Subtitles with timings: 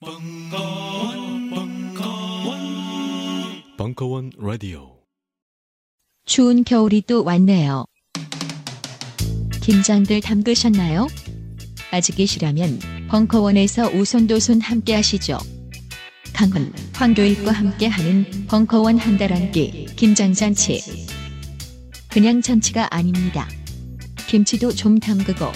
[0.00, 2.58] 벙커원, 벙커원,
[3.76, 5.00] 벙커원 라디오.
[6.24, 7.84] 추운 겨울이 또 왔네요.
[9.60, 11.08] 김장들 담그셨나요?
[11.90, 15.36] 아직이시라면 벙커원에서 오손도손 함께 하시죠.
[16.32, 21.08] 강훈, 황교익과 함께 하는 벙커원 한달 한끼 김장잔치.
[22.08, 23.48] 그냥 잔치가 아닙니다.
[24.28, 25.46] 김치도 좀 담그고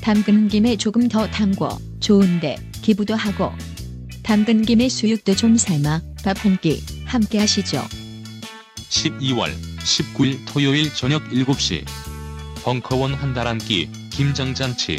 [0.00, 3.50] 담그는 김에 조금 더 담궈 좋은데 기부도 하고
[4.30, 7.82] 담근 김에 수육도 좀 삶아 밥 한 끼 함께 하시죠.
[8.88, 9.50] 12월
[9.82, 11.84] 19일 토요일 저녁 7시
[12.62, 14.98] 벙커원 한 달 한 끼 김장잔치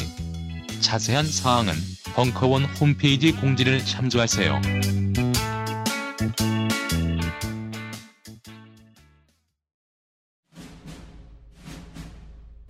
[0.80, 1.72] 자세한 사항은
[2.14, 4.60] 벙커원 홈페이지 공지를 참조하세요.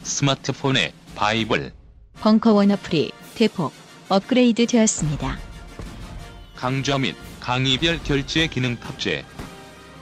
[0.02, 1.72] 스마트폰에 바이블
[2.20, 3.72] 벙커원 어플이 대폭
[4.08, 5.51] 업그레이드 되었습니다.
[6.62, 9.24] 강좌 및 강의별 결제 기능 탑재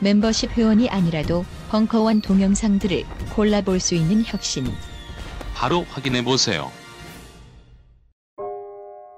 [0.01, 3.03] 멤버십 회원이 아니라도 벙커원 동영상들을
[3.35, 4.67] 골라볼 수 있는 혁신.
[5.55, 6.71] 바로 확인해 보세요.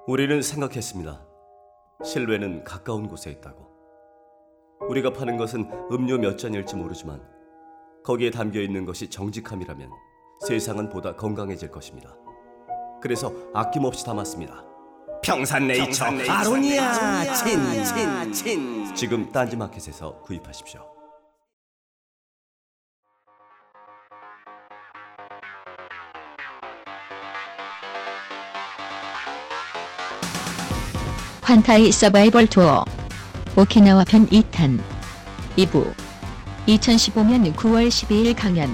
[0.06, 1.20] 우리는 생각했습니다.
[2.04, 3.66] 실외는 가까운 곳에 있다고.
[4.88, 7.20] 우리가 파는 것은 음료 몇 잔일지 모르지만
[8.04, 9.90] 거기에 담겨 있는 것이 정직함이라면
[10.46, 12.14] 세상은 보다 건강해질 것입니다.
[13.02, 14.71] 그래서 아낌없이 담았습니다.
[15.22, 18.94] 평산네이처, 아로니아 친친친.
[18.94, 20.84] 지금 딴지마켓에서 구입하십시오.
[31.42, 32.84] 환타이 서바이벌 투어
[33.56, 34.80] 오키나와 편 2탄
[35.56, 35.92] 2부.
[36.66, 38.70] 2015년 9월 12일 강연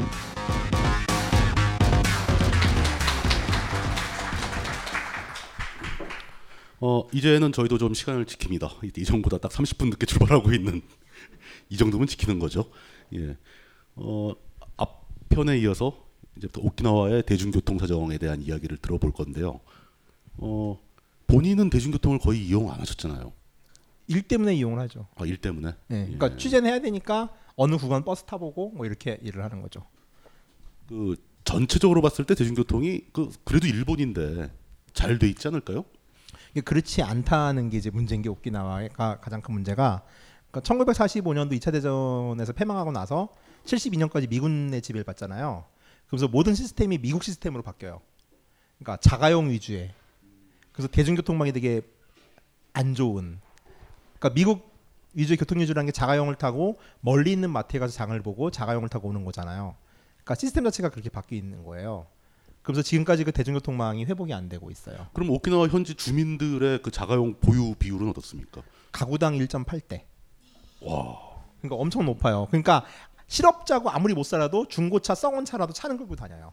[6.80, 8.96] 어, 이제는 저희도 좀 시간을 지킵니다.
[8.98, 10.82] 이전보다 딱 30분 늦게 출발하고 있는
[11.70, 12.70] 이 정도면 지키는 거죠.
[13.14, 13.36] 예.
[13.96, 14.32] 어,
[14.76, 19.60] 앞편에 이어서 이제부터 오키나와의 대중교통 사정에 대한 이야기를 들어볼 건데요.
[20.36, 20.78] 어,
[21.26, 23.32] 본인은 대중교통을 거의 이용 안 하셨잖아요.
[24.06, 25.06] 일 때문에 이용을 하죠.
[25.16, 25.72] 아, 일 때문에.
[25.88, 26.36] 네, 그러니까 예.
[26.36, 29.84] 취재는 해야 되니까 어느 구간 버스 타보고 뭐 이렇게 일을 하는 거죠.
[30.88, 34.50] 그 전체적으로 봤을 때 대중교통이 그 그래도 일본인데
[34.94, 35.84] 잘 돼 있지 않을까요?
[36.64, 40.02] 그렇지 않다는 게 이제 문제인 게 오키나와가 가장 큰 문제가
[40.50, 43.28] 그러니까 1945년도 2차 대전에서 패망하고 나서
[43.64, 45.64] 72년까지 미군의 지배를 받잖아요.
[46.08, 48.00] 그래서 모든 시스템이 미국 시스템으로 바뀌어요.
[48.78, 49.92] 그러니까 자가용 위주의.
[50.72, 51.82] 그래서 대중교통망이 되게
[52.72, 53.40] 안 좋은.
[54.18, 54.72] 그러니까 미국
[55.12, 59.24] 위주의 교통 위주라는 게 자가용을 타고 멀리 있는 마트에 가서 장을 보고 자가용을 타고 오는
[59.24, 59.74] 거잖아요.
[60.16, 62.06] 그러니까 시스템 자체가 그렇게 바뀌어 있는 거예요.
[62.68, 65.06] 그래서 지금까지 그 대중교통망이 회복이 안 되고 있어요.
[65.14, 68.60] 그럼 오키나와 현지 주민들의 그 자가용 보유 비율은 어떻습니까?
[68.92, 70.02] 가구당 1.8대.
[70.82, 71.18] 와.
[71.62, 72.46] 그러니까 엄청 높아요.
[72.50, 72.84] 그러니까
[73.26, 76.52] 실업자고 아무리 못 살아도 중고차 썩은 차라도 차는 끌고 다녀요.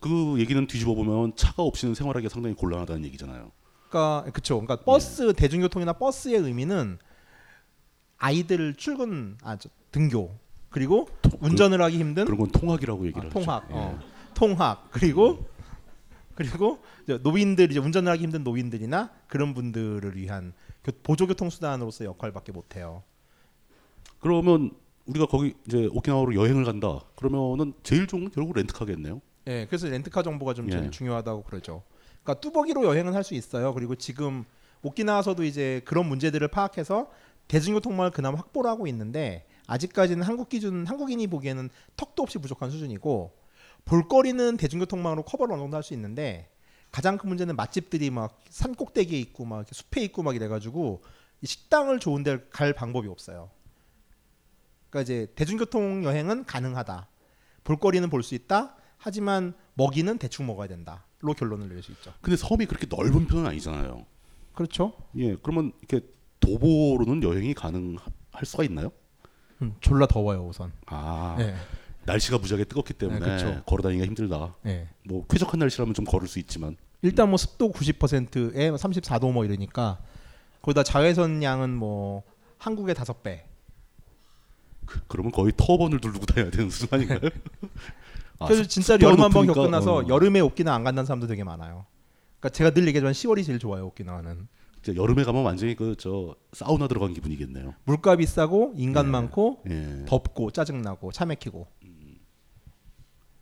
[0.00, 3.52] 그 얘기는 뒤집어 보면 차가 없이는 생활하기가 상당히 곤란하다는 얘기잖아요.
[3.90, 4.58] 그러니까 그쵸.
[4.62, 6.98] 그러니까 버스 대중교통이나 버스의 의미는
[8.16, 10.34] 아이들 출근 아 저, 등교
[10.70, 11.06] 그리고
[11.40, 13.30] 운전을 하기 힘든 그런 건 통학이라고 얘기를 아.
[13.30, 13.74] 통학, 예.
[13.74, 13.98] 어,
[14.42, 15.44] 통학 그리고
[16.36, 16.78] 그리고
[17.22, 20.52] 노인들 이제 운전을 하기 힘든 노인들이나 그런 분들을 위한
[20.84, 23.02] 교- 보조 교통 수단으로서 역할밖에 못 해요.
[24.20, 24.70] 그러면
[25.06, 27.00] 우리가 거기 이제 오키나와로 여행을 간다.
[27.16, 29.20] 그러면은 제일 좋은 건 결국 렌트카겠네요.
[29.48, 30.90] 예, 그래서 렌트카 정보가 좀 제일 예.
[30.90, 31.82] 중요하다고 그러죠.
[32.22, 33.74] 그러니까 뚜벅이로 여행은 할 수 있어요.
[33.74, 34.44] 그리고 지금
[34.82, 37.10] 오키나와서도 이제 그런 문제들을 파악해서
[37.48, 43.32] 대중교통망을 그나마 확보를 하고 있는데 아직까지는 한국 기준 한국인이 보기에는 턱도 없이 부족한 수준이고
[43.84, 46.50] 볼거리는 대중교통망으로 커버를 어느 정도 할 수 있는데
[46.90, 51.02] 가장 큰 문제는 맛집들이 막 산 꼭대기에 있고 막 숲에 있고 막 이래가지고
[51.42, 53.50] 이 식당을 좋은 데를 갈 방법이 없어요.
[54.90, 57.08] 그러니까 이제 대중교통 여행은 가능하다.
[57.64, 58.74] 볼거리는 볼 수 있다.
[58.96, 62.12] 하지만 먹이는 대충 먹어야 된다.로 결론을 내릴 수 있죠.
[62.20, 64.06] 근데 섬이 그렇게 넓은 편은 아니잖아요.
[64.54, 64.94] 그렇죠.
[65.16, 66.04] 예, 그러면 이렇게
[66.40, 68.90] 도보로는 여행이 가능할 수가 있나요?
[69.62, 70.72] 음, 졸라 더워요 우선.
[70.86, 71.54] 아, 네.
[72.08, 73.62] 날씨가 무지하게 뜨겁기 때문에 네, 그렇죠.
[73.66, 74.54] 걸어다니기가 힘들다.
[74.62, 74.88] 네.
[75.04, 79.98] 뭐 쾌적한 날씨라면 좀 걸을 수 있지만 일단 뭐 습도 90%에 34도 뭐 이러니까
[80.62, 82.22] 거기다 자외선 양은 뭐
[82.58, 83.44] 한국의 다섯 배.
[84.86, 87.20] 그, 그러면 거의 터번을 두르고 다녀야 되는 수준 아닌가요?
[88.40, 91.26] 아, 그래서 습- 진짜 여름 한번 높으니까, 겪고 나서 어, 여름에 오키나와 안 간다는 사람도
[91.26, 91.84] 되게 많아요.
[92.40, 94.48] 그러니까 제가 늘 얘기하지만 10월이 제일 좋아요 오키나와는.
[94.96, 97.74] 여름에 가면 완전히 그 저 사우나 들어간 기분이겠네요.
[97.84, 99.10] 물가 비싸고 인간 예.
[99.10, 100.04] 많고 예.
[100.06, 101.66] 덥고 짜증 나고 차 막히고.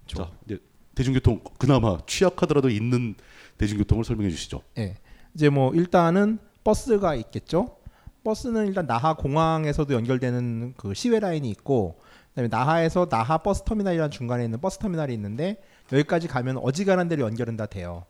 [0.07, 0.59] 자, 이제
[0.95, 3.15] 대중교통 그나마 취약하더라도 있는
[3.59, 4.63] 대중교통을 설명해 주시죠.
[4.79, 4.97] 예.
[5.35, 7.77] 이제 뭐 일단은 버스가 있겠죠.
[8.25, 12.01] 버스는 일단 나하 공항에서도 연결되는 그 시외 라인이 있고
[12.31, 15.63] 그다음에 나하에서 나하 버스 터미널이라는 중간에 있는 버스 터미널이 있는데
[15.93, 18.05] 여기까지 가면 어지간한 데로 연결은 다 돼요.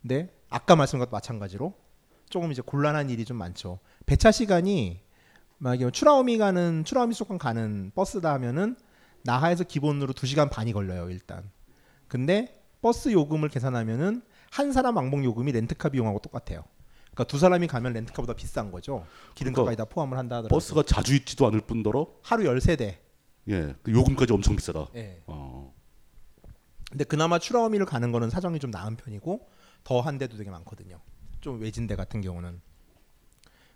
[0.00, 1.74] 근데 아까 말씀한 것도 마찬가지로
[2.30, 3.78] 조금 이제 곤란한 일이 좀 많죠.
[4.06, 5.00] 배차 시간이
[5.58, 8.76] 만약에 추라오미 가는 추라오미 수도권 가는 버스다 하면은
[9.22, 11.50] 나하에서 기본으로 2시간 반이 걸려요, 일단.
[12.06, 16.64] 근데 버스 요금을 계산하면은 한 사람 왕복 요금이 렌트카 비용하고 똑같아요.
[17.10, 19.04] 그러니까 두 사람이 가면 렌트카보다 비싼 거죠.
[19.34, 22.96] 기름값까지 다 포함을 한다 하더라도 버스가 자주 있지도 않을 뿐더러 하루 13대.
[23.48, 24.86] 예, 그 요금까지 엄청 비싸다.
[24.94, 25.22] 예.
[25.26, 25.74] 어,
[26.90, 29.48] 근데 그나마 추라오미를 가는 거는 사정이 좀 나은 편이고
[29.84, 31.00] 더 한 데도 되게 많거든요.
[31.40, 32.60] 좀 외진데 같은 경우는.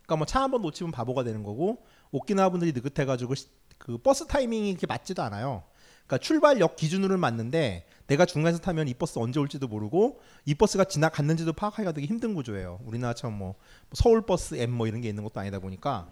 [0.06, 3.49] 그러니까 뭐 차 한 번 놓치면 바보가 되는 거고 오키나와 분들이 느긋해가지고 시-
[3.82, 5.64] 그 버스 타이밍이 이렇게 맞지도 않아요.
[6.06, 11.52] 그러니까 출발역 기준으로는 맞는데 내가 중간에서 타면 이 버스 언제 올지도 모르고 이 버스가 지나갔는지도
[11.52, 12.79] 파악하기가 되게 힘든 구조예요.
[12.84, 13.56] 우리나라처럼 뭐
[13.93, 16.06] 서울 버스 M 뭐 이런 게 있는 것도 아니다 보니까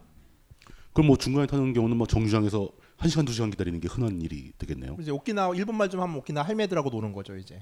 [0.93, 2.69] 그럼 뭐 중간에 타는 경우는 막 정류장에서
[2.99, 4.97] 1시간 2시간 기다리는 게 흔한 일이 되겠네요.
[5.01, 7.61] 이제 오키나와 일본 말 좀 하면 오키나 할매들하고 노는 거죠 이제.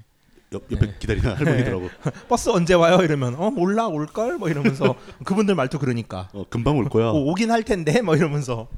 [0.53, 0.95] 옆, 옆에 네.
[0.99, 1.91] 기다리는 할머니들하고
[2.31, 3.03] 버스 언제 와요?
[3.03, 4.95] 이러면 어 몰라 올걸 뭐 이러면서
[5.25, 7.09] 그분들 말투 그러니까 어, 금방 올 거야.
[7.09, 8.69] 어, 오긴 할 텐데 뭐 이러면서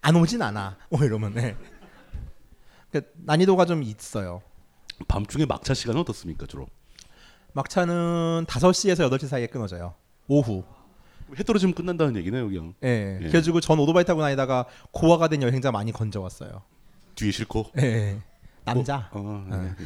[0.00, 0.76] 안 오진 않아.
[0.90, 1.56] 뭐 이러면 네.
[2.90, 4.40] 그 난이도가 좀 있어요.
[5.06, 6.66] 밤중에 막차 시간은 어떻습니까 주로?
[7.52, 9.94] 막차는 5시에서 8시 사이에 끊어져요.
[10.28, 10.64] 오후.
[11.38, 13.16] 해 떨어지면 끝난다는 얘기네요, 그냥 예.
[13.16, 13.18] 예.
[13.18, 16.62] 그래가지고 전 오토바이 타고 다니다가 고아가 된 여행자 많이 건져왔어요.
[17.16, 17.66] 뒤에 싣고.
[17.78, 18.18] 예.
[18.64, 19.10] 남자.
[19.12, 19.56] 어, 네.
[19.56, 19.84] 네, 네.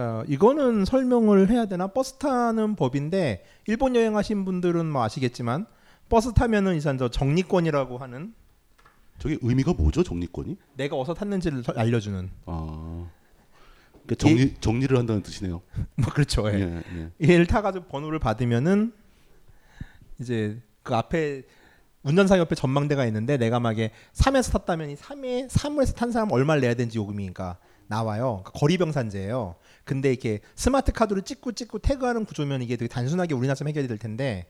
[0.00, 1.88] 어, 이거는 설명을 해야 되나?
[1.88, 5.66] 버스 타는 법인데 일본 여행하신 분들은 뭐 아시겠지만
[6.08, 8.34] 버스 타면은 이제 저 정리권이라고 하는
[9.18, 10.56] 저게 의미가 뭐죠, 정리권이?
[10.76, 13.06] 내가 어디서 탔는지를 설- 알려주는 아,
[14.06, 15.60] 그러니까 정리 정리를 한다는 뜻이네요.
[15.96, 16.48] 뭐 그렇죠.
[16.50, 16.54] 예.
[16.60, 16.82] 예,
[17.22, 17.28] 예.
[17.32, 18.92] 얘를 타가지고 번호를 받으면은
[20.20, 21.42] 이제 그 앞에
[22.04, 26.74] 운전사 옆에 전망대가 있는데 내가 막에 3에서 탔다면 이 3에 3에서 탄 사람 얼마를 내야
[26.74, 27.58] 되는지 요금이니까
[27.88, 28.40] 나와요.
[28.44, 29.56] 그러니까 거리병산제예요.
[29.84, 34.46] 근데 이렇게 스마트 카드로 찍고 찍고 태그하는 구조면 이게 되게 단순하게 우리나라처럼 해결이 될 텐데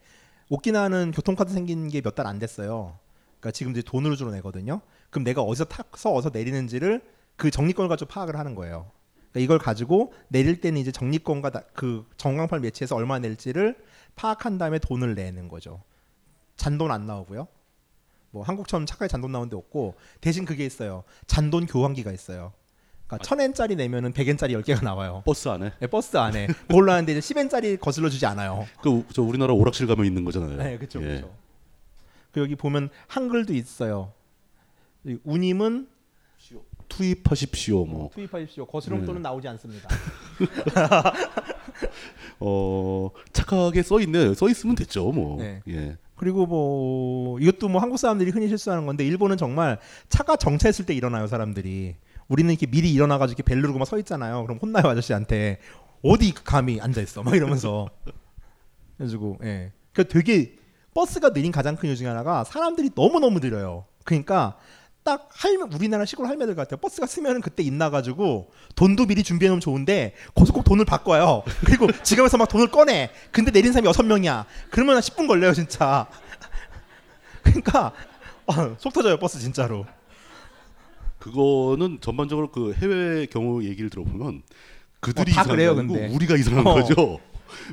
[0.50, 2.98] 오키나와는 교통카드 생긴 게 몇 달 안 됐어요.
[3.40, 4.80] 그러니까 지금 이제 돈으로 주로 내거든요.
[5.10, 7.02] 그럼 내가 어디서 타서 어디서 내리는지를
[7.36, 8.90] 그 정리권을 가지고 파악을 하는 거예요.
[9.30, 13.76] 그러니까 이걸 가지고 내릴 때는 이제 정리권과 다- 그 전광판 매치해서 얼마 낼지를
[14.16, 15.82] 파악한 다음에 돈을 내는 거죠.
[16.56, 17.46] 잔돈 안 나오고요.
[18.30, 21.04] 뭐 한국처럼 차까지 잔돈 나오는 데 없고 대신 그게 있어요.
[21.26, 22.52] 잔돈 교환기가 있어요.
[23.08, 25.22] 그러니까 천 엔짜리 내면은 백 엔짜리 10개가 나와요.
[25.24, 25.72] 버스 안에.
[25.80, 28.66] 네, 버스 안에 그걸로 하는데 이제 10엔짜리 거슬러 주지 않아요.
[28.82, 30.56] 그 저 우리나라 오락실 가면 있는 거잖아요.
[30.58, 31.06] 네, 그렇죠, 예.
[31.06, 31.34] 그렇죠.
[32.32, 34.12] 그 여기 보면 한글도 있어요.
[35.04, 35.88] 이 우님은
[36.88, 38.10] 투입하십시오, 뭐.
[38.14, 38.66] 투입하십시오.
[38.66, 39.06] 거스름 네.
[39.06, 39.88] 돈은 나오지 않습니다.
[42.40, 44.34] 어 착하게 써 있네.
[44.34, 45.38] 써 있으면 됐죠, 뭐.
[45.38, 45.62] 네.
[45.68, 45.96] 예.
[46.16, 49.78] 그리고 뭐 이것도 뭐 한국 사람들이 흔히 실수하는 건데 일본은 정말
[50.08, 51.94] 차가 정차했을 때 일어나요 사람들이.
[52.28, 54.42] 우리는 이렇게 미리 일어나가지고 이렇게 벨 누르고 막 서 있잖아요.
[54.44, 55.60] 그럼 혼나요 아저씨한테
[56.02, 57.88] 어디 감히 앉아 있어 막 이러면서.
[58.96, 59.72] 그래가지고 예.
[59.92, 60.56] 그 되게
[60.94, 63.86] 버스가 느린 가장 큰 이유 중에 하나가 사람들이 너무 너무 느려요.
[64.04, 64.56] 그러니까
[65.04, 66.78] 딱 할매 우리나라 시골 할매들 같아요.
[66.78, 71.44] 버스가 쓰면은 그때 있나가지고 돈도 미리 준비해 놓으면 좋은데 거기서 꼭 돈을 바꿔요.
[71.64, 73.10] 그리고 지갑에서 막 돈을 꺼내.
[73.32, 74.44] 근데 내린 사람이 여섯 명이야.
[74.70, 76.08] 그러면 한 10분 걸려요 진짜.
[77.42, 77.92] 그러니까
[78.46, 79.86] 어, 속 터져요 버스 진짜로.
[81.18, 84.42] 그거는 전반적으로 그 해외 경우 얘기를 들어보면
[85.00, 86.08] 그들이 어, 다 이상한 근데.
[86.08, 86.74] 우리가 이상한 어.
[86.74, 87.18] 거죠.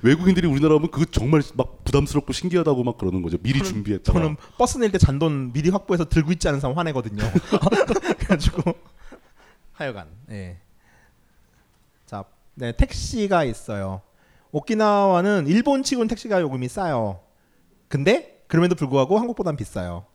[0.03, 3.37] 외국인들이 우리나라 오면 그거 정말 막 부담스럽고 신기하다고 막 그러는 거죠.
[3.39, 4.19] 미리 저는- 준비했다가.
[4.19, 7.21] 저는 버스 낼 때 잔돈 미리 확보해서 들고 있지 않은 사람 화내거든요.
[8.17, 8.73] 그래가지고
[9.73, 10.57] 하여간 예.
[12.05, 12.23] 자,
[12.53, 14.01] 네 택시가 있어요.
[14.51, 17.19] 오키나와는 일본 치고는 택시가 요금이 싸요.
[17.89, 20.05] 근데 그럼에도 불구하고 한국보단 비싸요.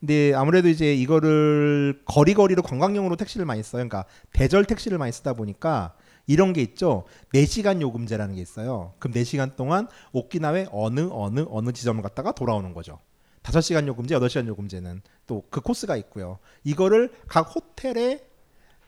[0.00, 3.86] 근데 아무래도 이제 이거를 거리거리로 관광용으로 택시를 많이 써요.
[3.86, 5.94] 그러니까 대절 택시를 많이 쓰다 보니까
[6.26, 7.04] 이런 게 있죠.
[7.34, 8.94] 4시간 요금제라는 게 있어요.
[8.98, 12.98] 그럼 4시간 동안 오키나와의 어느 어느 어느 지점을 갔다가 돌아오는 거죠.
[13.42, 16.38] 5시간 요금제, 8시간 요금제는 또 그 코스가 있고요.
[16.64, 18.24] 이거를 각 호텔의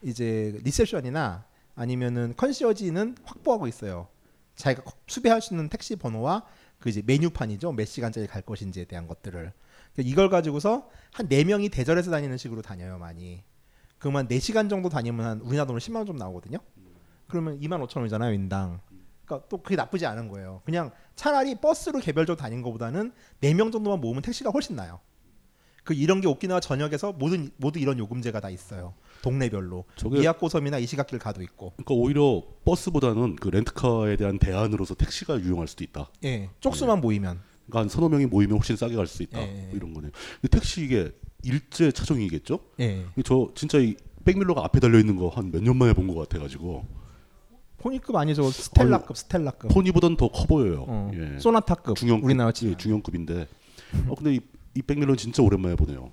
[0.01, 4.07] 이제 리셉션이나 아니면은 컨시어지는 확보하고 있어요.
[4.55, 6.45] 자기가 수배할 수 있는 택시 번호와
[6.79, 7.71] 그 이제 메뉴판이죠.
[7.71, 9.53] 몇 시간짜리 갈 것인지에 대한 것들을.
[9.93, 13.43] 그러니까 이걸 가지고서 한 네명이 대절해서 다니는 식으로 다녀요, 많이.
[13.99, 16.57] 그러면 4시간 정도 다니면 한 우리나라 돈으로 10만 원 좀 나오거든요.
[17.27, 18.81] 그러면 2만 5천 원이잖아요, 인당.
[19.25, 20.61] 그러니까 또 그게 나쁘지 않은 거예요.
[20.65, 24.99] 그냥 차라리 버스로 개별적으로 다닌 것보다는 4명 정도만 모으면 택시가 훨씬 나아요.
[25.83, 28.93] 그 이런 게 오키나와 전역에서 모든 모두 이런 요금제가 다 있어요.
[29.21, 29.83] 동네별로
[30.21, 31.71] 미야코섬이나 이시가키를 가도 있고.
[31.75, 36.09] 그러니까 오히려 버스보다는 그 렌트카에 대한 대안으로서 택시가 유용할 수도 있다.
[36.23, 37.41] 예, 쪽수만 모이면.
[37.65, 39.39] 그러니까 한 서너 명이 모이면 훨씬 싸게 갈 수 있다.
[39.41, 39.61] 예, 예.
[39.67, 40.11] 뭐 이런 거네요.
[40.41, 41.11] 근데 택시 이게
[41.43, 42.59] 일제 차종이겠죠?
[42.79, 43.05] 예.
[43.25, 46.39] 저 진짜 이 백밀러가 앞에 달려 있는 거 한 몇 년 만에 본 것 같아
[46.41, 46.85] 가지고
[47.77, 49.71] 포니급 아니죠 스텔라급 스텔라급.
[49.71, 50.85] 포니보다는 더커 보여요.
[50.87, 51.11] 어.
[51.13, 51.39] 예.
[51.39, 51.95] 소나타급.
[51.97, 52.77] 중형급, 우리나라 예, 치면.
[52.77, 53.47] 중형급인데.
[54.07, 54.39] 어 근데 이,
[54.75, 56.11] 이 백밀러는 진짜 오랜만에 보네요.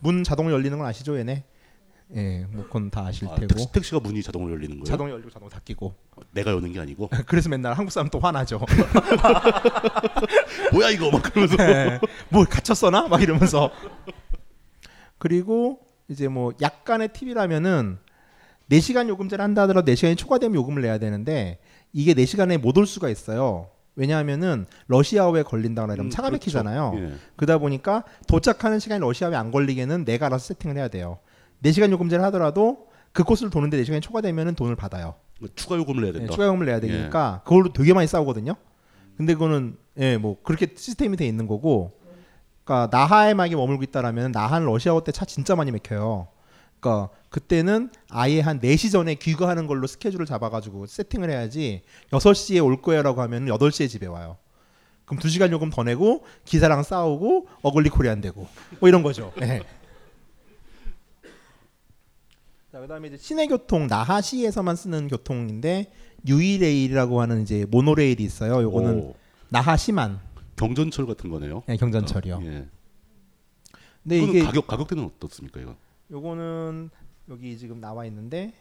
[0.00, 1.44] 문 자동 열리는 건 아시죠, 얘네?
[2.14, 3.46] 예, 뭐 그건 다 아실 아, 테고.
[3.48, 4.84] 택시, 택시가 문이 자동으로 열리는 거예요?
[4.84, 5.94] 자동 열리고 자동 닫히고.
[6.32, 8.60] 내가 여는 게 아니고 그래서 맨날 한국 사람 또 화나죠.
[10.72, 11.98] 뭐야 이거 막 그러면서 네.
[12.28, 13.08] 뭐 갇혔어나?
[13.08, 13.70] 막 이러면서.
[15.18, 17.98] 그리고 이제 뭐 약간의 팁이라면은
[18.70, 21.58] 4시간 요금제를 한다 하더라도 4시간이 초과되면 요금을 내야 되는데
[21.92, 23.68] 이게 4시간에 못 올 수가 있어요.
[23.96, 26.42] 왜냐하면은 러시아어에 걸린다거나 이러면 음, 차가 그렇죠.
[26.44, 26.92] 막히잖아요.
[26.96, 27.12] 예.
[27.36, 31.18] 그러다 보니까 도착하는 시간이 러시아어에 안 걸리게는 내가 알아서 세팅을 해야 돼요.
[31.62, 35.14] 4시간 요금제를 하더라도 그 코스를 도는데 4시간이 초과되면은 돈을 받아요.
[35.54, 36.32] 추가 요금을 내야 예, 된다.
[36.32, 38.54] 추가 요금을 내야 되니까 그걸로 되게 많이 싸우거든요.
[39.16, 41.92] 근데 그거는 예, 뭐 그렇게 시스템이 돼 있는 거고.
[42.64, 46.26] 그러니까 나하에 만약에 머물고 있다라면 나하는 러시아어 때 차 진짜 많이 막혀요.
[46.80, 52.82] 그러니까 그때는 아예 한 4시 전에 귀가하는 걸로 스케줄을 잡아 가지고 세팅을 해야지 6시에 올
[52.82, 54.36] 거야라고 하면 8시에 집에 와요.
[55.04, 58.48] 그럼 2시간 요금 더 내고 기사랑 싸우고 어글리 코리안 되고
[58.80, 59.32] 뭐 이런 거죠.
[59.42, 59.62] 예.
[62.76, 65.90] 자, 그다음에 이제 시내 교통 나하시에서만 쓰는 교통인데
[66.28, 68.60] 유이레일이라고 하는 이제 모노레일이 있어요.
[68.60, 69.14] 요거는 오,
[69.48, 70.20] 나하시만
[70.56, 71.62] 경전철 같은 거네요.
[71.70, 72.40] 예, 경전철이요.
[72.42, 72.68] 예.
[74.02, 75.74] 근데 이게 가격 가격대는 어떻습니까 이거?
[76.10, 76.90] 요거는
[77.30, 78.52] 여기 지금 나와 있는데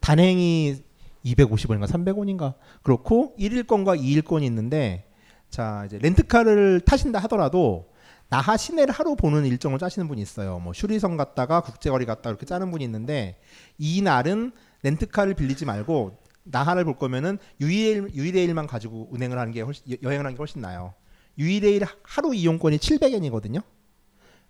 [0.00, 0.82] 단행이
[1.26, 5.08] 250원인가 300원인가 그렇고 1일권과 2일권이 있는데
[5.48, 7.88] 자 이제 렌트카를 타신다 하더라도
[8.28, 10.58] 나하 시내를 하루 보는 일정을 짜시는 분이 있어요.
[10.58, 13.38] 뭐 슈리성 갔다가 국제거리 갔다 이렇게 짜는 분이 있는데
[13.78, 14.52] 이 날은
[14.82, 20.34] 렌트카를 빌리지 말고 나하를 볼 거면은 유이레일 유이레일만 가지고 운행을 하는 게 훨씬 여행을 하는
[20.34, 20.94] 게 훨씬 나아요.
[21.38, 23.62] 유이레일 하루 이용권이 700엔이거든요.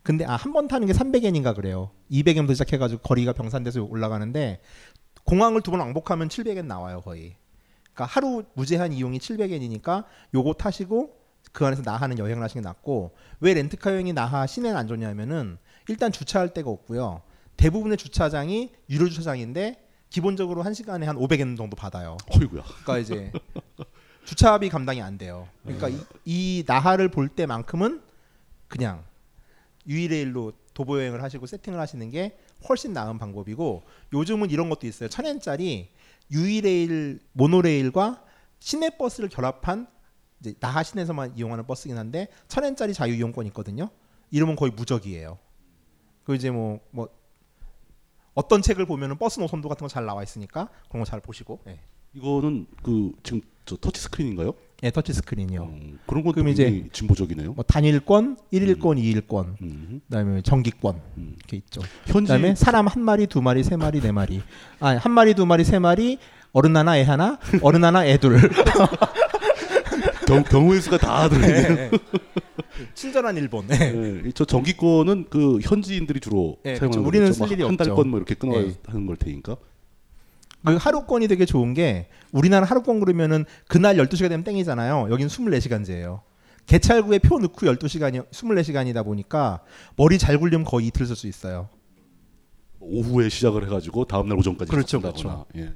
[0.02, 1.90] 근데 아 한 번 타는 게 300엔인가 그래요.
[2.10, 4.60] 200엔부터 시작해가지고 거리가 병산돼서 올라가는데
[5.24, 7.36] 공항을 두 번 왕복하면 700엔 나와요 거의.
[7.92, 10.04] 그러니까 하루 무제한 이용이 700엔이니까
[10.34, 11.16] 요거 타시고
[11.56, 15.56] 그 안에서 나하는 여행을 하시는 게 낫고 왜 렌트카 여행이 나하 시내는 안 좋냐면은
[15.88, 17.22] 일단 주차할 데가 없고요.
[17.56, 22.18] 대부분의 주차장이 유료 주차장인데 기본적으로 한 시간에 한 500엔 정도 받아요.
[22.28, 22.62] 어이구야.
[22.62, 23.32] 그러니까 이제
[24.26, 25.48] 주차비 감당이 안 돼요.
[25.62, 28.02] 그러니까 이, 이 나하를 볼 때만큼은
[28.68, 29.02] 그냥
[29.88, 32.36] 유이레일로 도보 여행을 하시고 세팅을 하시는 게
[32.68, 33.82] 훨씬 나은 방법이고
[34.12, 35.08] 요즘은 이런 것도 있어요.
[35.08, 35.88] 천엔짜리
[36.30, 38.22] 유이레일 모노레일과
[38.58, 39.95] 시내 버스를 결합한
[40.40, 43.90] 이제 나하 시내에서만 이용하는 버스긴 한데 천 엔짜리 자유 이용권이 있거든요.
[44.30, 45.38] 이름은 거의 무적이에요.
[46.24, 47.08] 그 이제 뭐뭐
[48.34, 51.60] 어떤 책을 보면은 버스 노선도 같은 거 잘 나와 있으니까 그런 거 잘 보시고.
[51.68, 51.78] 예.
[52.14, 54.52] 이거는 그 지금 저 터치 스크린인가요?
[54.82, 55.62] 예, 터치 스크린이요.
[55.64, 57.52] 음, 그런 것도 그럼 이제 진보적이네요.
[57.54, 61.34] 뭐 단일권, 일일권, 이일권, 음, 그다음에 정기권 음.
[61.38, 61.80] 이렇게 있죠.
[62.06, 64.42] 현지 그다음에 사람 한 마리, 두 마리, 세 마리, 네 마리.
[64.80, 66.18] 아, 한 마리, 두 마리, 세 마리.
[66.52, 68.38] 어른 하나, 애 하나, 어른 하나, 애 둘.
[70.26, 71.76] 경, 경우의 수가 다 들어있네요.
[71.78, 71.98] 예, 예.
[72.94, 73.68] 친절한 일본.
[73.70, 74.22] 예.
[74.26, 77.08] 예, 저 정기권은 그 현지인들이 주로 예, 사용하는 그렇죠.
[77.08, 77.46] 우리는 거겠죠.
[77.46, 77.76] 쓸 일이 한.
[77.76, 78.74] 달권 뭐 이렇게 끊어 예.
[78.86, 79.56] 하는 걸 테니까.
[80.64, 85.08] 그 하루권이 되게 좋은 게 우리나라 하루권 그러면은 그날 12시가 되면 땡이잖아요.
[85.10, 86.22] 여긴 24시간제예요.
[86.66, 89.60] 개찰구에 표 넣고 12시간이 24시간이다 보니까
[89.94, 91.68] 머리 잘 굴리면 거의 이틀 쓸 수 있어요.
[92.80, 95.44] 오후에 시작을 해 가지고 다음 날 오전까지 그렇죠, 쓴다거나.
[95.56, 95.74] 예.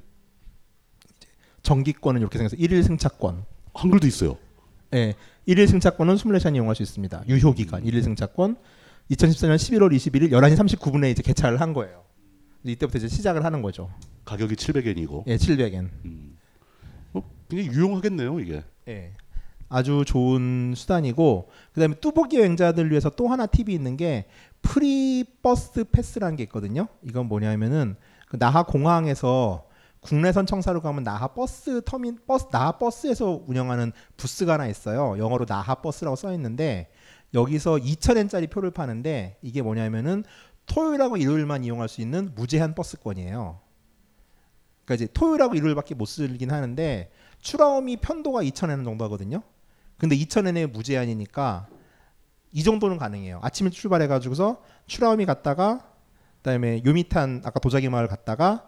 [1.63, 3.45] 정기권은 이렇게 생겨서 일일 승차권.
[3.73, 4.37] 한글도 있어요.
[4.93, 5.15] 예.
[5.45, 7.23] 일일 승차권은 24시간 이용할 수 있습니다.
[7.27, 8.57] 유효 기간 일일 승차권
[9.11, 12.03] 2014년 11월 21일 11시 39분에 이제 개찰을 한 거예요.
[12.63, 13.89] 이때부터 이제 시작을 하는 거죠.
[14.25, 15.23] 가격이 700엔이고.
[15.27, 15.89] 예, 700엔.
[16.05, 16.37] 음.
[17.13, 18.63] 어, 굉장히 유용하겠네요 이게.
[18.87, 19.13] 예.
[19.67, 24.25] 아주 좋은 수단이고 그다음에 뚜벅이 여행자들 위해서 또 하나 팁이 있는 게
[24.61, 26.87] free 버스 패스라는 게 있거든요.
[27.03, 27.95] 이건 뭐냐면은
[28.27, 29.65] 그 나하 공항에서
[30.01, 35.17] 국내선 청사로 가면 나하 버스 터민 버스 나하 버스에서 운영하는 부스가 하나 있어요.
[35.17, 36.91] 영어로 나하 버스라고 써 있는데
[37.33, 40.23] 여기서 2,000엔짜리 표를 파는데 이게 뭐냐면은
[40.65, 43.59] 토요일하고 일요일만 이용할 수 있는 무제한 버스권이에요.
[44.85, 49.43] 그러니까 이제 토요일하고 일요일밖에 못 쓰긴 하는데 추라우미 편도가 2,000엔 정도 하거든요.
[49.97, 51.67] 근데 2,000엔에 무제한이니까
[52.53, 53.39] 이 정도는 가능해요.
[53.43, 55.87] 아침에 출발해 가지고서 추라우미 갔다가
[56.37, 58.67] 그다음에 요미탄 아까 도자기 마을 갔다가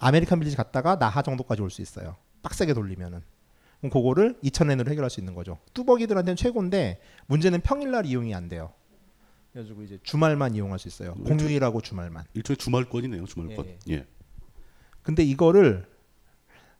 [0.00, 2.16] 아메리칸 빌리지 갔다가 나하 정도까지 올 수 있어요.
[2.42, 3.22] 빡세게 돌리면은.
[3.80, 5.58] 그럼 그거를 2,000엔으로 해결할 수 있는 거죠.
[5.74, 8.72] 뚜벅이들한테는 최고인데 문제는 평일날 이용이 안 돼요.
[9.52, 11.14] 그래가지고 이제 주말만 이용할 수 있어요.
[11.18, 12.24] 음, 공휴일하고 주말만.
[12.34, 13.24] 일종의 주말권이네요.
[13.26, 13.66] 주말권.
[13.66, 14.06] 예, 예.
[15.02, 15.86] 근데 이거를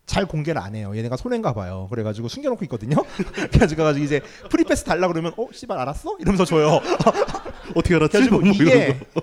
[0.07, 0.95] 잘 공개를 안 해요.
[0.97, 1.87] 얘네가 손해인가 봐요.
[1.91, 2.97] 그래가지고 숨겨놓고 있거든요.
[3.51, 6.17] 그래가지고 가지고 이제 프리패스 달라 그러면 어 씨발 알았어?
[6.21, 6.81] 이러면서 줘요.
[7.75, 8.29] 어떻게 알았지?
[8.31, 9.23] 뭐 이런 이게 거.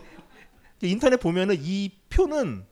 [0.81, 2.65] 인터넷 보면은 이 표는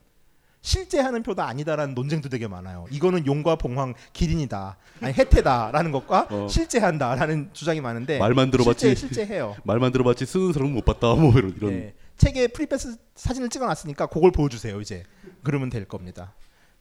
[0.65, 2.87] 실재하는 표다 아니다라는 논쟁도 되게 많아요.
[2.89, 6.47] 이거는 용과 봉황 기린이다, 아니 해태다라는 것과 어.
[6.49, 8.95] 실재한다라는 주장이 많은데 말만 들어봤지.
[8.95, 9.55] 실재, 실재해요.
[9.63, 11.13] 말만 들어봤지 쓰는 사람은 못 봤다.
[11.13, 11.71] 뭐 이런 이런.
[11.71, 11.93] 네.
[12.17, 15.03] 책에 프리패스 사진을 찍어놨으니까 그걸 보여주세요 이제
[15.43, 16.33] 그러면 될 겁니다.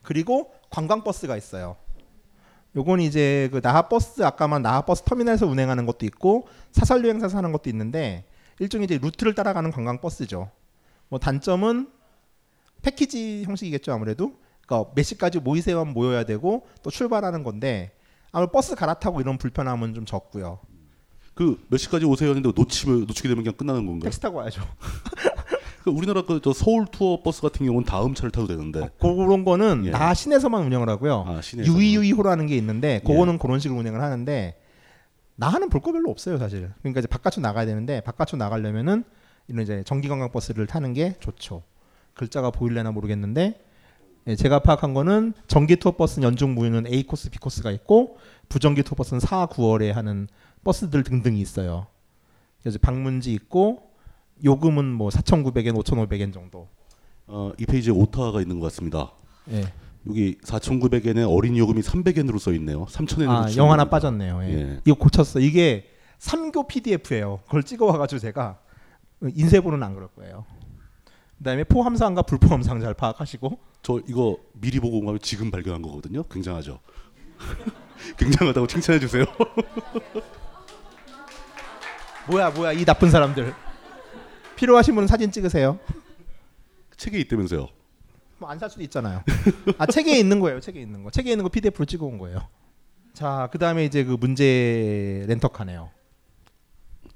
[0.02, 1.76] 그리고 관광버스가 있어요.
[2.76, 8.24] 요건 이제 그 나하버스 아까만 나하버스 터미널에서 운행하는 것도 있고 사설 여행사에서 하는 것도 있는데
[8.60, 10.50] 일종의 이제 루트를 따라가는 관광버스죠.
[11.10, 11.88] 뭐 단점은
[12.84, 14.32] 패키지 형식이겠죠 아무래도.
[14.66, 17.92] 그러니까 몇 시까지 모이세요만 모여야 되고 또 출발하는 건데
[18.32, 20.58] 아무 버스 갈아타고 이런 불편함은 좀 적고요.
[21.34, 24.04] 그 몇 시까지 오세요 했는데 놓치면 놓치게 되면 그냥 끝나는 건가요?
[24.04, 24.62] 택시 타고 와야죠.
[25.84, 28.88] 그 우리나라 그 저 서울 투어 버스 같은 경우는 다음 차를 타도 되는데.
[29.00, 29.90] 그런 거는 예.
[29.90, 31.24] 나 시내에서만 운영을 하고요.
[31.26, 31.40] 아.
[31.54, 33.06] 유이유이호라는 게 있는데 예.
[33.06, 34.56] 그거는 그런 식으로 운영을 하는데
[35.36, 36.70] 나하는 볼 거 별로 없어요 사실.
[36.80, 39.04] 그러니까 이제 바깥으로 나가야 되는데 바깥으로 나가려면은
[39.48, 41.62] 이런 이제 정기 관광 버스를 타는 게 좋죠.
[42.14, 43.60] 글자가 보일래나 모르겠는데
[44.26, 48.18] 예, 제가 파악한 거는 전기 투어 버스는 연중 무휴는 A 코스, B 코스가 있고
[48.48, 50.28] 부전기 투어 버스는 4, 9월에 하는
[50.64, 51.86] 버스들 등등이 있어요.
[52.62, 53.90] 그래서 방문지 있고
[54.42, 56.68] 요금은 뭐 4,900엔, 5,500엔 정도.
[57.26, 59.12] 어, 이 페이지에 오타가 있는 것 같습니다.
[59.50, 59.64] 예.
[60.06, 62.86] 여기 4,900엔에 어린이 요금이 300엔으로 써 있네요.
[62.86, 63.28] 3,000엔으로.
[63.28, 64.40] 아, 영 하나 빠졌네요.
[64.44, 64.48] 예.
[64.48, 64.80] 예.
[64.86, 65.40] 이거 고쳤어.
[65.40, 67.40] 이게 3교 PDF예요.
[67.44, 68.58] 그걸 찍어 와 가지고 제가
[69.22, 70.44] 인쇄본은 안 그럴 거예요.
[71.38, 76.22] 그다음에 포함사항과 불포함사항 잘 파악하시고 저 이거 미리 보고 온 거면 지금 발견한 거거든요.
[76.24, 76.80] 굉장하죠.
[78.18, 79.24] 굉장하다고 칭찬해 주세요.
[82.28, 83.54] 뭐야 뭐야 이 나쁜 사람들
[84.56, 85.78] 필요하신 분은 사진 찍으세요.
[86.96, 87.68] 책에 있다면서요.
[88.38, 89.22] 뭐 안 살 수도 있잖아요.
[89.78, 90.60] 아 책에 있는 거예요.
[90.60, 91.10] 책에 있는 거.
[91.10, 92.48] 책에 있는 거 PDF로 찍어 온 거예요.
[93.12, 95.90] 자 그다음에 이제 그 문제 렌터카네요.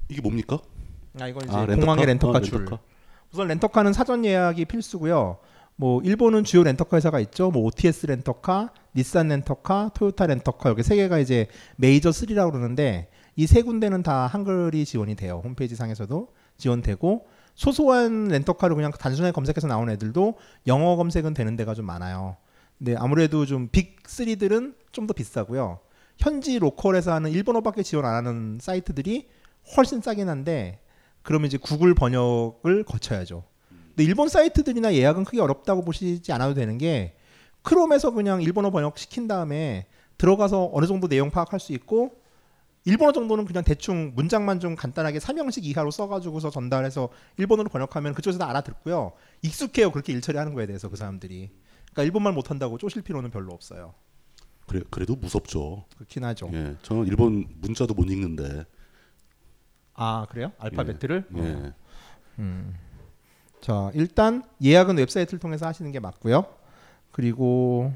[0.09, 0.59] 이게 뭡니까?
[1.19, 1.79] 아 이건 이제 아, 렌터카?
[1.79, 2.41] 공항의 렌터카 아.
[2.41, 2.79] 렌터카.
[3.31, 5.37] 우선 렌터카는 사전 예약이 필수고요.
[5.75, 7.51] 뭐 일본은 주요 렌터카 회사가 있죠.
[7.51, 13.45] 뭐 OTS 렌터카, 닛산 렌터카, 토요타 렌터카 여기 세 개가 이제 메이저 3라고 그러는데 이
[13.47, 15.41] 세 군데는 다 한글이 지원이 돼요.
[15.43, 20.37] 홈페이지 상에서도 지원되고 소소한 렌터카를 그냥 단순하게 검색해서 나온 애들도
[20.67, 22.35] 영어 검색은 되는 데가 좀 많아요.
[22.77, 25.79] 근데 아무래도 좀 빅 3들은 좀 더 비싸고요.
[26.17, 29.29] 현지 로컬에서 하는 일본어밖에 지원 안 하는 사이트들이
[29.77, 30.79] 훨씬 싸긴 한데
[31.29, 33.43] 그러면 이제 구글 번역을 거쳐야죠.
[33.89, 37.17] 근데 일본 사이트들이나 예약은 크게 어렵다고 보시지 않아도 되는 게
[37.61, 39.85] 크롬에서 그냥 일본어 번역 시킨 다음에
[40.17, 42.15] 들어가서 어느 정도 내용 파악할 수 있고
[42.83, 48.49] 일본어 정도는 그냥 대충 문장만 좀 간단하게 삼형식 이하로 써가지고서 전달해서 일본어로 번역하면 그쪽에서 다
[48.49, 49.11] 알아듣고요.
[49.43, 49.91] 익숙해요.
[49.91, 51.51] 그렇게 일 처리하는 거에 대해서 그 사람들이.
[51.91, 53.93] 그러니까 일본말 못한다고 쪼실 필요는 별로 없어요.
[54.65, 55.85] 그래 그래도 무섭죠.
[55.95, 56.49] 그렇긴 하죠.
[56.53, 58.65] 예, 저는 일본 문자도 못 읽는데.
[60.01, 60.53] 아 그래요?
[60.59, 61.25] 알파벳을?
[61.35, 61.73] 예.
[62.39, 62.73] 음.
[63.59, 66.45] 자 일단 예약은 웹사이트를 통해서 하시는 게 맞고요.
[67.11, 67.91] 그리고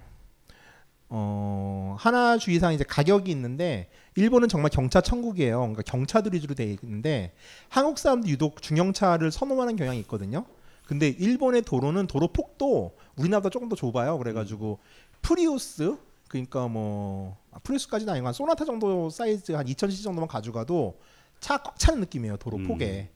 [1.07, 5.59] 어 하나 주의사항 이제 가격이 있는데 일본은 정말 경차 천국이에요.
[5.59, 7.33] 그러니까 경차들 위주로 돼 있는데
[7.69, 10.45] 한국 사람도 유독 중형차를 선호하는 경향이 있거든요.
[10.85, 14.17] 근데 일본의 도로는 도로 폭도 우리나라보다 조금 더 좁아요.
[14.17, 14.79] 그래가지고
[15.21, 15.95] 프리우스
[16.27, 20.97] 그러니까 뭐 아, 프리우스까지는 아니고 한 소나타 정도 사이즈 한 2,000cc 정도만 가져가도
[21.43, 22.38] 차 꽉 차는 느낌이에요.
[22.38, 22.67] 도로 음.
[22.67, 23.12] 폭에.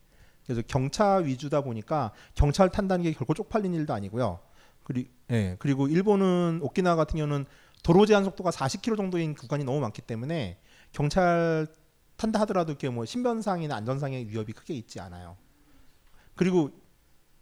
[0.45, 4.39] 그래서 경차 위주다 보니까 경차를 탄다는 게 결코 쪽팔린 일도 아니고요.
[4.83, 7.45] 그리, 예, 그리고 일본은 오키나와 같은 경우는
[7.83, 10.57] 도로 제한 속도가 40km 정도인 구간이 너무 많기 때문에
[10.93, 11.67] 경차를
[12.15, 15.35] 탄다 하더라도 이렇게 뭐 신변상이나 안전상의 위협이 크게 있지 않아요.
[16.35, 16.71] 그리고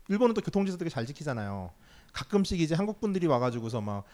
[0.08, 1.72] 일본은 또 교통질서 되게 잘 지키잖아요.
[2.14, 4.06] 가끔씩 이제 한국 분들이 와가지고서 막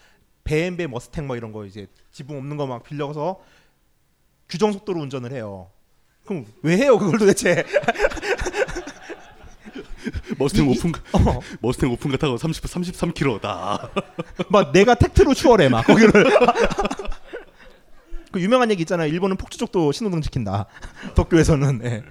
[0.43, 3.39] BMW 머스탱 뭐 이런 거 이제 지붕 없는 거 막 빌려서
[4.49, 5.71] 규정 속도로 운전을 해요.
[6.25, 7.63] 그럼 왜 해요 그걸 도대체?
[10.38, 11.39] 머스탱 이- 이- 오픈 어.
[11.62, 13.89] 머스탱 오픈 같다고 30 33km다.
[14.49, 16.12] 막 내가 택트로 추월해 막 거기를
[18.31, 19.12] 그 유명한 얘기 있잖아요.
[19.12, 20.65] 일본은 폭주족도 신호등 지킨다.
[21.15, 22.03] 도쿄에서는 예.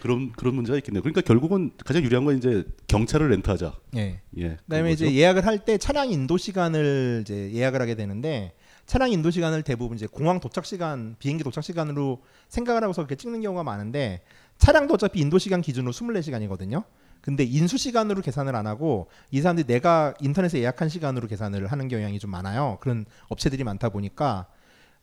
[0.00, 1.02] 그런 그런 문제가 있겠네요.
[1.02, 3.72] 그러니까 결국은 가장 유리한 건 이제 경찰을 렌트하자.
[3.96, 4.20] 예.
[4.38, 4.56] 예.
[4.66, 8.52] 그다음에 이제 예약을 할 때 차량 인도 시간을 이제 예약을 하게 되는데
[8.86, 13.40] 차량 인도 시간을 대부분 이제 공항 도착 시간, 비행기 도착 시간으로 생각을 하고서 그렇게 찍는
[13.40, 14.22] 경우가 많은데
[14.58, 16.84] 차량도 어차피 인도 시간 기준으로 24시간이거든요.
[17.20, 22.18] 근데 인수 시간으로 계산을 안 하고 이 사람들이 내가 인터넷에 예약한 시간으로 계산을 하는 경향이
[22.18, 22.76] 좀 많아요.
[22.82, 24.46] 그런 업체들이 많다 보니까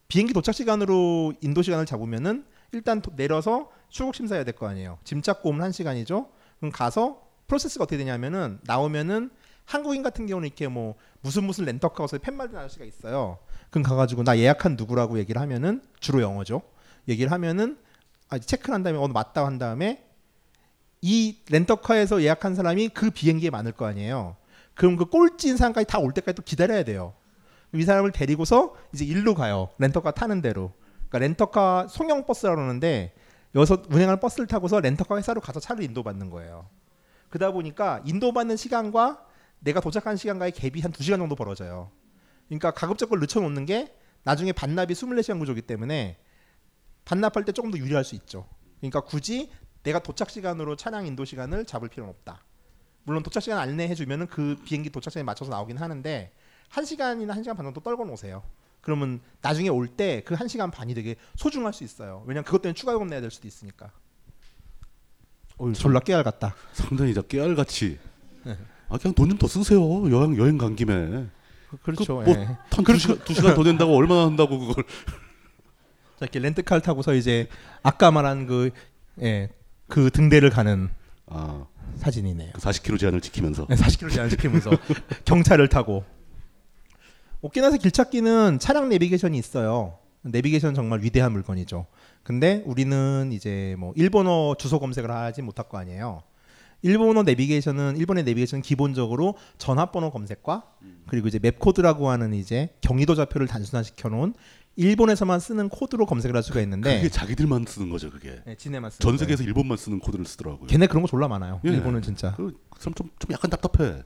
[0.08, 5.00] 비행기 도착 시간으로 인도 시간을 잡으면은 일단 도- 내려서 출국 심사해야 될 거 아니에요.
[5.04, 6.30] 짐 찾고 오면 한 시간이죠.
[6.60, 9.32] 그럼 가서 프로세스가 어떻게 되냐면은 나오면은
[9.66, 13.40] 한국인 같은 경우는 이렇게 뭐 무슨 무슨 렌터카에서 팻말든 아저씨가 있어요.
[13.72, 16.62] 그럼 가가지고 나 예약한 누구라고 얘기를 하면은 주로 영어죠.
[17.08, 17.78] 얘기를 하면은
[18.30, 20.04] 아, 체크를 한 다음에 어 맞다 한 다음에
[21.02, 24.36] 이 렌터카에서 예약한 사람이 그 비행기에 많을 거 아니에요.
[24.76, 27.14] 그럼 그 꼴찌인 사람까지 다 올 때까지 또 기다려야 돼요.
[27.74, 29.70] 이 사람을 데리고서 이제 일로 가요.
[29.80, 30.72] 렌터카 타는 대로.
[31.10, 33.14] 그러니까 렌터카 송영 버스라고 그러는데
[33.56, 36.68] 여기서 운행하는 버스를 타고서 렌터카 회사로 가서 차를 인도받는 거예요.
[37.30, 39.26] 그러다 보니까 인도받는 시간과
[39.60, 41.90] 내가 도착한 시간과의 갭이 한 2시간 정도 벌어져요.
[42.52, 46.18] 그러니까 가급적을 늦춰놓는 게 나중에 반납이 24시간 구조기 때문에
[47.06, 48.46] 반납할 때 조금 더 유리할 수 있죠.
[48.82, 49.50] 그러니까 굳이
[49.84, 52.44] 내가 도착 시간으로 차량 인도 시간을 잡을 필요는 없다.
[53.04, 56.34] 물론 도착 시간 안내해 주면은 그 비행기 도착 시간에 맞춰서 나오긴 하는데
[56.68, 58.44] 한 시간이나 한 시간 반 정도 떨궈 놓으세요.
[58.82, 62.24] 그러면 나중에 올 때그한 시간 반이 되게 소중할 수 있어요.
[62.28, 63.92] 왜냐면 그것 때문에 추가 요금 내야 될 수도 있으니까.
[65.58, 66.54] 어, 졸라 깨알 같다.
[66.74, 67.98] 상당히 자 깨알같이.
[68.90, 69.80] 아 그냥 돈 좀 더 쓰세요.
[70.12, 71.28] 여행 여행 간 김에.
[71.84, 72.18] 그렇죠.
[72.18, 72.58] 그 뭐, 예.
[72.70, 74.84] 한두 시간 두 시간 더 낸다고 얼마나 한다고 그걸.
[76.20, 77.48] 자, 이렇게 렌트카를 타고서 이제
[77.84, 78.72] 아까 말한 그
[79.22, 79.50] 예,
[79.88, 80.90] 그 등대를 가는
[81.28, 81.66] 아
[81.98, 82.52] 사진이네요.
[82.54, 83.68] 그 40km 제한을 지키면서.
[83.68, 84.72] 40km 제한 지키면서
[85.26, 86.04] 경차를 타고
[87.42, 89.98] 오키나와에서 길 찾기는 차량 내비게이션이 있어요.
[90.22, 91.88] 내비게이션 정말 위대한 물건이죠.
[92.24, 96.22] 근데 우리는 이제 뭐 일본어 주소 검색을 하지 못할 거 아니에요.
[96.82, 100.64] 일본어 내비게이션은 일본의 내비게이션은 기본적으로 전화번호 검색과
[101.08, 104.34] 그리고 이제 맵 코드라고 하는 이제 경의도 좌표를 단순화시켜 놓은
[104.78, 108.42] 일본에서만 쓰는 코드로 검색을 할 수가 있는데 그게 자기들만 쓰는 거죠 그게.
[108.46, 109.18] 네, 지네만 쓰는 전 거예요.
[109.18, 110.68] 세계에서 일본만 쓰는 코드를 쓰더라고요.
[110.68, 111.60] 걔네 그런 거 졸라 많아요.
[111.66, 111.70] 예.
[111.70, 112.34] 일본은 진짜.
[112.36, 114.04] 그 좀, 좀 약간 답답해.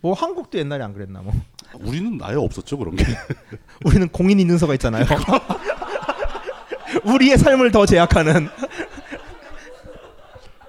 [0.00, 1.32] 뭐 한국도 옛날에 안 그랬나 뭐.
[1.80, 3.04] 우리는 아예 없었죠 그런 게.
[3.84, 5.04] 우리는 공인 인증서가 있잖아요.
[7.04, 8.48] 우리의 삶을 더 제약하는.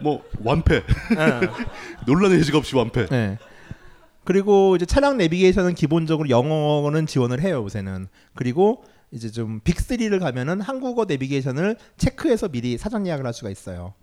[0.01, 0.83] 뭐 완패.
[2.05, 3.07] 논란의 여지가 없이 완패.
[3.07, 3.37] 네.
[4.23, 8.07] 그리고 이제 차량 내비게이션은 기본적으로 영어는 지원을 해요 요새는.
[8.35, 13.93] 그리고 이제 좀 빅3를 가면은 한국어 내비게이션을 체크해서 미리 사전 예약을 할 수가 있어요.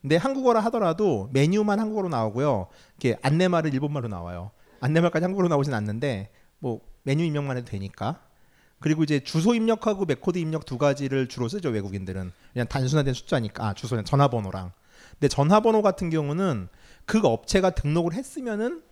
[0.00, 2.68] 근데 한국어라 하더라도 메뉴만 한국어로 나오고요.
[3.00, 4.50] 이렇게 안내말은 일본말로 나와요.
[4.80, 8.20] 안내말까지 한국어로 나오진 않는데 뭐 메뉴 입력만 해도 되니까.
[8.80, 13.66] 그리고 이제 주소 입력하고 map code 입력 두 가지를 주로 쓰죠 외국인들은 그냥 단순화된 숫자니까
[13.68, 14.72] 아, 주소는 전화번호랑.
[15.18, 16.68] 근데 전화번호 같은 경우는
[17.04, 18.82] 그 업체가 등록을 했으면은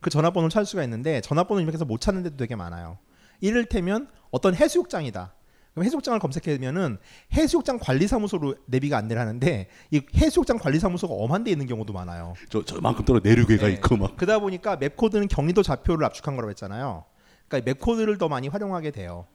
[0.00, 2.98] 그 전화번호를 찾을 수가 있는데 전화번호 입력해서 못 찾는 데도 되게 많아요.
[3.40, 5.34] 이를테면 어떤 해수욕장이다.
[5.72, 6.98] 그럼 해수욕장을 검색하면은
[7.32, 12.34] 해수욕장 관리사무소로 내비가 안내를 하는데 이 해수욕장 관리사무소가 엄한 데 있는 경우도 많아요.
[12.48, 13.72] 저 저만큼 떨어 내륙에가 네.
[13.74, 14.16] 있고 막.
[14.16, 17.04] 그러다 보니까 map code는 경위도 좌표를 압축한 거라고 했잖아요.
[17.48, 19.26] 그러니까 map code를 더 많이 활용하게 돼요.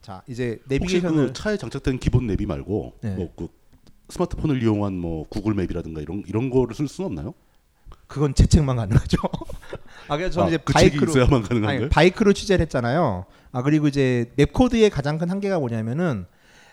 [0.00, 3.14] 자, 이제 혹시 내비게이션을 그 차에 장착된 기본 내비 말고 네.
[3.14, 3.48] 뭐그
[4.08, 7.34] 스마트폰을 이용한 뭐 Google Map이라든가 이런 이런 거를 쓸 수는 없나요?
[8.06, 9.16] 그건 제 책만 가능하죠.
[10.08, 11.88] 아 그래서 저는 아, 이제 그 바이크로 있어야만 가능한 거예요?
[11.88, 13.24] 바이크로 취재를 했잖아요.
[13.52, 16.26] 아 그리고 이제 map code의 가장 큰 한계가 뭐냐면은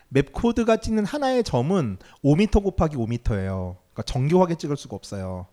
[0.10, 3.78] map code가 찍는 하나의 점은 5m 곱하기 5m예요.
[3.94, 5.48] 그러니까 정교하게 찍을 수가 없어요.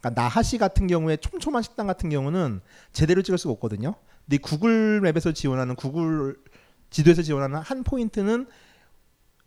[0.00, 2.60] 그러니까 나하시 같은 경우에 촘촘한 식당 같은 경우는
[2.92, 3.94] 제대로 찍을 수가 없거든요.
[4.24, 6.36] 근데 이 Google Map에서 지원하는 구글
[6.90, 8.46] 지도에서 지원하는 한 포인트는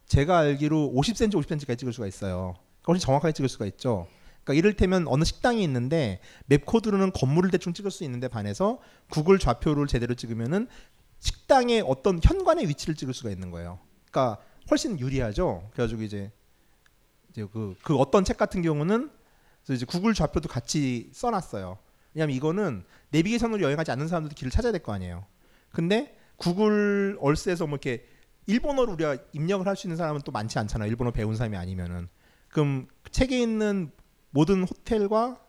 [0.08, 2.56] 제가 알기로 50cm, 50cm까지 찍을 수가 있어요.
[2.82, 4.08] 그러니까 훨씬 정확하게 찍을 수가 있죠.
[4.44, 9.88] 그러니까 이를테면 어느 식당이 있는데 맵 코드로는 건물을 대충 찍을 수 있는데 반해서 구글 좌표를
[9.88, 10.68] 제대로 찍으면은
[11.20, 13.80] 식당의 어떤 현관의 위치를 찍을 수가 있는 거예요.
[14.12, 15.70] 그러니까 훨씬 유리하죠.
[15.74, 16.32] 그래가지고 이제
[17.32, 19.10] 이제 그, 그 어떤 책 같은 경우는
[19.70, 21.80] 이제 구글 좌표도 같이 써놨어요.
[22.14, 25.26] 왜냐하면 이거는 내비게이션으로 여행하지 않는 사람들도 길을 찾아야 될 거 아니에요.
[25.72, 28.06] 근데 구글 얼스에서 뭐 이렇게
[28.48, 30.90] 일본어로 우리가 입력을 할 수 있는 사람은 또 많지 않잖아요.
[30.90, 32.08] 일본어 배운 사람이 아니면은
[32.50, 33.92] 그럼 책에 있는
[34.30, 35.42] 모든 호텔과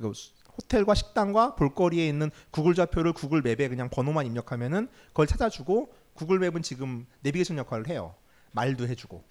[0.00, 5.92] 그 수- 호텔과 식당과 볼거리에 있는 구글 좌표를 구글 맵에 그냥 번호만 입력하면은 그걸 찾아주고
[6.14, 8.14] 구글 맵은 지금 내비게이션 역할을 해요.
[8.52, 9.24] 말도 해주고.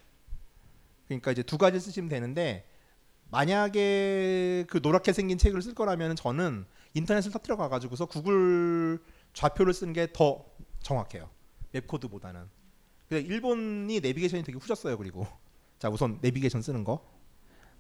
[1.08, 2.68] 그러니까 이제 두 가지 쓰시면 되는데
[3.30, 6.66] 만약에 그 노랗게 생긴 책을 쓸 거라면 저는
[6.96, 9.00] 인터넷을 터뜨려 가가지고서 구글
[9.34, 10.44] 좌표를 쓰는 게 더
[10.82, 11.30] 정확해요.
[11.72, 12.50] map code보다는.
[13.12, 14.98] 근데 일본이 내비게이션이 되게 후졌어요.
[14.98, 15.28] 그리고
[15.78, 17.02] 자 우선 내비게이션 쓰는 거.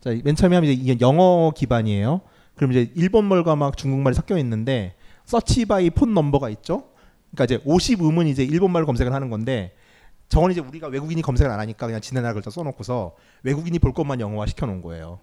[0.02, 2.20] 자 맨 처음에 하면 이제 영어 기반이에요.
[2.56, 6.90] 그럼 이제 일본말과 막 중국말이 섞여 있는데 search by phone number가 있죠.
[7.32, 9.74] 그러니까 이제 50음은 이제 일본말로 검색을 하는 건데
[10.28, 14.20] 저건 이제 우리가 외국인이 검색을 안 하니까 그냥 지네 나라 글자 써놓고서 외국인이 볼 것만
[14.20, 15.22] 영어화 시켜놓은 거예요.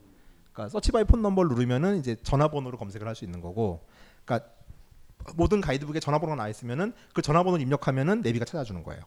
[0.55, 3.87] 그러니까 search by phone number를 누르면은 이제 전화번호로 검색을 할 수 있는 거고,
[4.25, 4.49] 그러니까
[5.35, 9.03] 모든 가이드북에 전화번호가 나와 있으면은 그 전화번호를 입력하면은 내비가 찾아주는 거예요.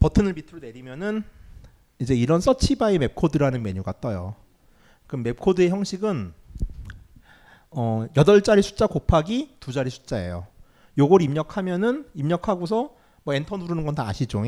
[0.00, 1.22] 버튼을 밑으로 내리면은
[1.98, 4.34] 이제 이런 search by map code라는 메뉴가 떠요.
[5.06, 6.32] 그럼 map code의 형식은
[7.70, 10.46] 어 8자리 숫자 곱하기 두 자리 숫자예요.
[10.98, 12.90] 요걸 입력하면은 입력하고서
[13.22, 14.42] 뭐 엔터 누르는 건 다 아시죠?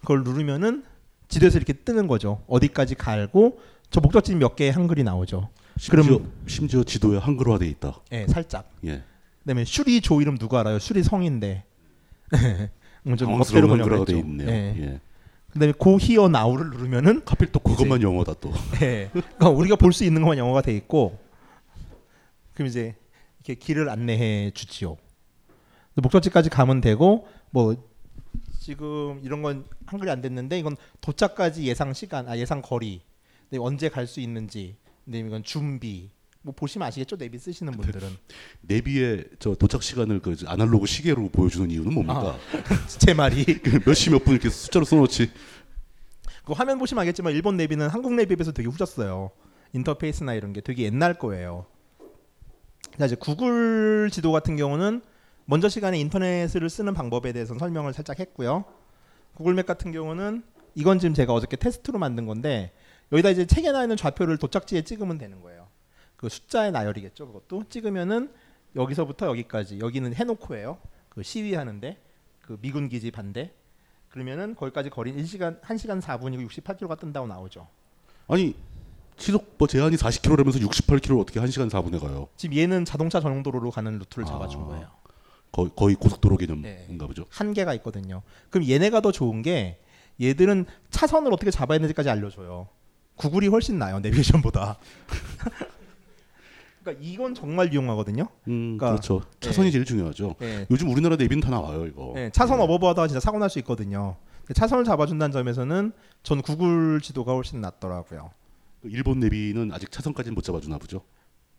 [0.00, 0.84] 그걸 누르면은
[1.28, 2.42] 지도에서 이렇게 뜨는 거죠.
[2.48, 5.48] 어디까지 갈고 저 목적지 몇 개의 한글이 나오죠.
[5.78, 8.00] 심지어, 그럼- 심지어 지도에 한글화돼 있다.
[8.12, 8.70] 예, 살짝.
[8.84, 9.02] 예.
[9.40, 10.78] 그다음에 슈리 조 이름 누가 알아요?
[10.78, 11.64] 슈리 성인데.
[13.06, 14.16] 음, 좀 한글화가 번역을 했죠.
[14.18, 14.48] 있네요.
[14.48, 14.74] 예.
[14.78, 15.00] 예.
[15.52, 18.52] 그다음에 고 히어 나우를 누르면은 하필 또 그것만 영어다 또.
[18.82, 19.08] 예.
[19.12, 21.18] 그러니까 우리가 볼 수 있는 것만 영어가 돼 있고
[22.54, 22.94] 그럼 이제
[23.38, 24.96] 이렇게 길을 안내해 주지요.
[25.94, 27.74] 목적지까지 가면 되고 뭐
[28.60, 33.00] 지금 이런 건 한글이 안 됐는데 이건 도착까지 예상 시간, 아 예상 거리,
[33.48, 36.10] 네, 언제 갈 수 있는지, 네, 이건 준비.
[36.42, 37.16] 뭐 보시면 아시겠죠?
[37.16, 38.08] 내비 쓰시는 분들은
[38.62, 42.38] 내비에 저 도착 시간을 그 아날로그 시계로 보여주는 이유는 뭡니까?
[42.98, 43.44] 제 말이
[43.84, 45.30] 몇 시 몇 분 이렇게 숫자로 써놓지.
[46.44, 49.30] 그 화면 보시면 알겠지만 일본 내비는 한국 내비에 비해서 되게 후졌어요.
[49.74, 51.66] 인터페이스나 이런 게 되게 옛날 거예요.
[52.98, 55.02] 자 이제 구글 지도 같은 경우는
[55.44, 58.64] 먼저 시간에 인터넷을 쓰는 방법에 대해서 설명을 살짝 했고요.
[59.34, 60.42] 구글맵 같은 경우는
[60.74, 62.72] 이건 지금 제가 어저께 테스트로 만든 건데
[63.12, 65.59] 여기다 이제 책에 나 있는 좌표를 도착지에 찍으면 되는 거예요.
[66.20, 67.28] 그 숫자의 나열이겠죠.
[67.28, 68.30] 그것도 찍으면은
[68.76, 70.76] 여기서부터 여기까지 여기는 해놓고예요.
[71.08, 71.98] 그 시위하는데
[72.42, 73.54] 그 미군 기지 반대
[74.10, 77.66] 그러면은 거기까지 거리 1시간 1시간 4분이고 68km가 뜬다고 나오죠.
[78.28, 78.54] 아니
[79.16, 82.28] 시속 뭐 제한이 40km라면서 68km 어떻게 1시간 4분에 가요?
[82.36, 84.64] 지금 얘는 자동차 전용 도로로 가는 루트를 잡아준 아.
[84.66, 84.90] 거예요.
[85.52, 87.06] 거의, 거의 고속도로 개념인가 네.
[87.06, 87.24] 보죠.
[87.30, 88.20] 한계가 있거든요.
[88.50, 89.80] 그럼 얘네가 더 좋은 게
[90.20, 92.68] 얘들은 차선을 어떻게 잡아야 되는지까지 알려줘요.
[93.16, 94.76] 구글이 훨씬 나요 내비게이션보다.
[96.90, 98.28] 그러니까 이건 정말 유용하거든요.
[98.48, 99.22] 음, 그러니까- 그렇죠.
[99.40, 99.72] 차선이 네.
[99.72, 100.34] 제일 중요하죠.
[100.42, 100.66] 예.
[100.70, 102.14] 요즘 우리나라 내비는 다 나와요 이거.
[102.16, 104.16] 예, 차선 어버버하다가 진짜 사고 날 수 있거든요.
[104.54, 108.30] 차선을 잡아준다는 점에서는 전 구글 지도가 훨씬 낫더라고요.
[108.84, 111.02] 일본 내비는 아직 차선까지는 못 잡아주나 보죠.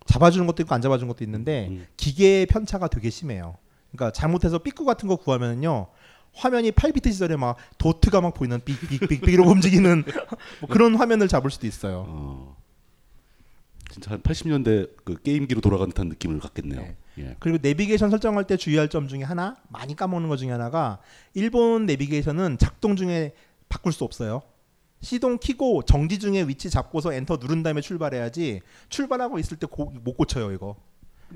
[0.06, 1.86] 잡아주는 것도 있고 안 잡아주는 것도 있는데 음.
[1.96, 3.56] 기계의 편차가 되게 심해요.
[3.92, 5.86] 그러니까 잘못해서 삐꾸 같은 거 구하면요
[6.34, 10.02] 화면이 8비트 시절에 막 도트가 막 보이는 삑삑삑삑 이러고 움직이는
[10.60, 12.04] 뭐 그런 화면을 잡을 수도 있어요.
[12.08, 12.56] 어,
[13.92, 16.80] 진짜 한 80년대 그 게임기로 돌아간 듯한 느낌을 갖겠네요.
[16.80, 16.96] 네.
[17.18, 17.36] 예.
[17.40, 20.98] 그리고 내비게이션 설정할 때 주의할 점 중에 하나 많이 까먹는 것 중에 하나가
[21.34, 23.34] 일본 내비게이션은 작동 중에
[23.68, 24.42] 바꿀 수 없어요.
[25.02, 30.52] 시동 키고 정지 중에 위치 잡고서 엔터 누른 다음에 출발해야지 출발하고 있을 때 못 고쳐요
[30.52, 30.76] 이거.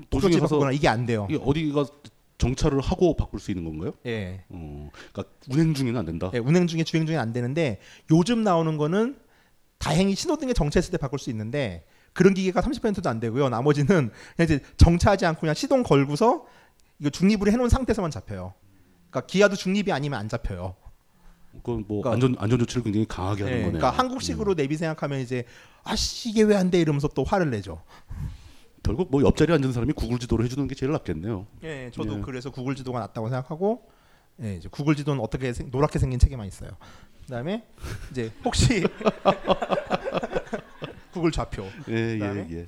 [0.09, 1.27] 도중에 바꾸거나 이게 안 돼요.
[1.29, 1.85] 이게 어디가
[2.37, 3.93] 정차를 하고 바꿀 수 있는 건가요?
[4.05, 4.43] 예.
[4.49, 6.31] 어, 그러니까 운행 중에는 안 된다.
[6.33, 7.79] 예, 운행 중에 주행 중에 안 되는데
[8.11, 9.17] 요즘 나오는 거는
[9.79, 11.85] 다행히 신호등에 정체했을 때 바꿀 수 있는데
[12.17, 13.47] 그런 기계가 30%도 안 되고요.
[13.49, 13.87] 나머지는
[14.35, 16.45] 그냥 이제 정차하지 않고 그냥 시동 걸고서
[16.99, 18.53] 이거 중립으로 해놓은 상태에서만 잡혀요.
[19.11, 20.75] 그러니까 기아도 중립이 아니면 안 잡혀요.
[21.57, 23.79] 그건 뭐 그러니까- 안전 안전 조치를 굉장히 강하게 하는 예, 거네요.
[23.79, 25.45] 그러니까 한국식으로 내비 생각하면 이제
[25.83, 27.81] 아씨 이게 왜 안 돼 이러면서 또 화를 내죠.
[28.83, 31.45] 결국 뭐 옆자리에 앉은 사람이 구글 지도를 해주는 게 제일 낫겠네요.
[31.63, 32.21] 예, 저도 예.
[32.21, 33.83] 그래서 구글 지도가 낫다고 생각하고
[34.41, 36.71] 예, 이제 구글 지도는 어떻게 생, 노랗게 생긴 책에만 있어요.
[37.25, 37.63] 그다음에
[38.11, 38.83] 이제 혹시
[41.17, 41.93] 구글 좌표 예?
[42.19, 42.67] 예, 예.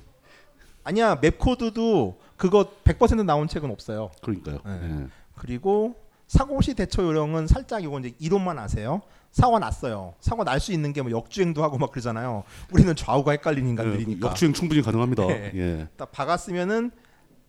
[0.84, 4.10] 아니야 맵 코드도 그거 100% 나온 책은 없어요.
[4.22, 4.58] 그러니까요.
[4.64, 4.80] 네.
[5.02, 5.06] 예.
[5.36, 5.94] 그리고
[6.26, 9.02] 사고 시 대처 요령은 살짝 이거 이제 이론만 아세요.
[9.32, 10.14] 사고 났어요.
[10.20, 12.44] 사고 날 수 있는 게 뭐 역주행도 하고 막 그러잖아요.
[12.72, 14.28] 우리는 좌우가 헷갈리는 예, 인간들이니까.
[14.28, 15.26] 역주행 충분히 가능합니다.
[15.26, 15.52] 네.
[15.54, 15.88] 예.
[15.96, 16.90] 딱 박았으면은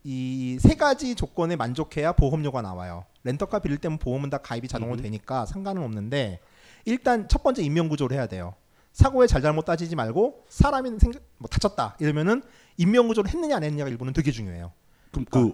[0.04, 3.06] 이세 가지 조건에 만족해야 보험료가 나와요.
[3.24, 5.04] 렌터카 빌릴 때면 보험은 다 가입이 자동으로 음.
[5.04, 6.40] 되니까 상관은 없는데
[6.86, 8.56] 일단 첫 번째 인명 구조를 해야 돼요.
[8.94, 12.42] 사고에 잘잘못 따지지 말고 사람이 생, 뭐 다쳤다 이러면은
[12.78, 14.72] 인명 구조를 했느냐 안 했느냐가 일본은 되게 중요해요.
[15.12, 15.54] 그럼 그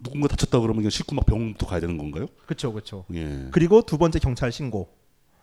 [0.00, 2.26] 누군가 다쳤다 그러면 그냥 싣고 막 병원부터 가야 되는 건가요?
[2.46, 3.04] 그렇죠, 그렇죠.
[3.14, 3.48] 예.
[3.52, 4.88] 그리고 두 번째 경찰 신고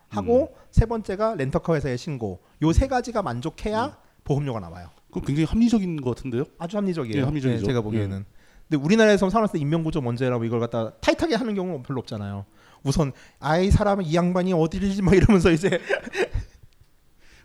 [0.09, 0.67] 하고 음.
[0.71, 2.41] 세 번째가 렌터카 회사에 신고.
[2.61, 4.89] 요 세 가지가 만족해야 보험료가 나와요.
[5.11, 6.45] 그럼 굉장히 합리적인 것 같은데요?
[6.57, 7.21] 아주 합리적이에요.
[7.21, 7.61] 예, 합리적이죠.
[7.61, 8.25] 네, 제가 보기에는.
[8.69, 12.45] 근데 우리나라에서 살았을 때 인명구조 해라고 이걸 갖다 타이트하게 하는 경우는 별로 없잖아요.
[12.83, 15.79] 우선 아이 사람은 이 양반이 어디를 막 이러면서 이제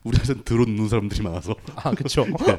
[0.05, 1.55] 우리나라에서는 들어놓는 사람들이 많아서.
[1.77, 2.25] 아 그렇죠.
[2.47, 2.59] 네.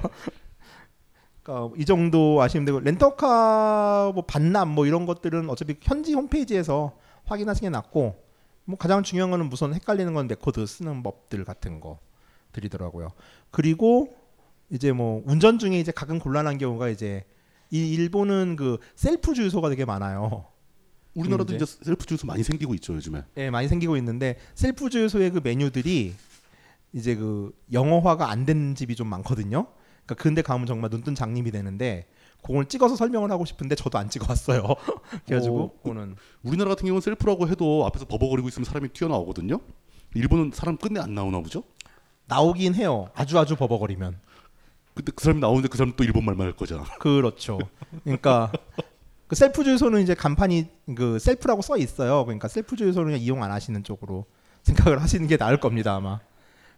[1.43, 7.71] 그러니까 이 정도 아시면 되고 렌터카 뭐 반납 뭐 이런 것들은 어차피 현지 홈페이지에서 확인하시는
[7.71, 8.23] 게 낫고
[8.65, 11.99] 뭐 가장 중요한 거는 우선 헷갈리는 건 map code 쓰는 법들 같은 거
[12.51, 13.09] 드리더라고요.
[13.51, 14.15] 그리고
[14.71, 17.23] 이제 뭐 운전 중에 이제 가끔 곤란한 경우가 이제
[17.69, 20.45] 이 일본은 그 셀프 주유소가 되게 많아요.
[21.13, 23.21] 우리나라도 이제- 이제 셀프 주유소 많이 생기고 있죠 요즘에.
[23.37, 26.13] 예, 많이 생기고 있는데 셀프 주유소의 그 메뉴들이
[26.95, 29.67] 이제 그 영어화가 안 된 집이 좀 많거든요.
[30.05, 32.07] 그러니까 근데 가면 정말 눈뜬 장님이 되는데
[32.41, 34.63] 그걸 찍어서 설명을 하고 싶은데 저도 안 찍어왔어요.
[35.25, 39.59] 그래가지고 어, 그거는 우리나라 같은 경우는 셀프라고 해도 앞에서 버벅거리고 있으면 사람이 튀어나오거든요.
[40.13, 41.63] 일본은 사람 끝내 안 나오나 보죠?
[42.27, 43.09] 나오긴 해요.
[43.13, 44.19] 아주 아주 버벅거리면.
[44.93, 46.83] 근데 그 사람이 나오는데 그 사람 또 일본 말만 할 거잖아.
[46.99, 47.59] 그렇죠.
[48.03, 48.51] 그러니까
[49.27, 52.23] 그 셀프 주유소는 이제 간판이 그 셀프라고 써 있어요.
[52.25, 54.25] 그러니까 셀프 주유소를 그냥 이용 안 하시는 쪽으로
[54.63, 56.19] 생각을 하시는 게 나을 겁니다 아마.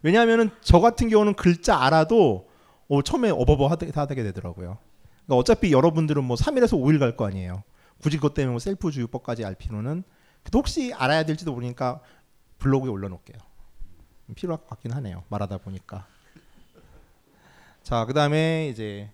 [0.02, 2.48] 왜냐하면은 저 같은 경우는 글자 알아도
[2.88, 4.78] 어, 처음에 어버버 하게 하게 되더라고요.
[5.26, 7.62] 그러니까 어차피 여러분들은 뭐 3일에서 5일 갈 거 아니에요.
[8.00, 10.04] 굳이 그것 때문에 뭐 셀프 주유법까지 알 필요는
[10.54, 12.00] 혹시 알아야 될지도 모르니까
[12.58, 13.36] 블로그에 올려놓을게요.
[14.34, 15.24] 필요할 것 같긴 하네요.
[15.28, 16.06] 말하다 보니까.
[17.82, 19.10] 자, 그 다음에 이제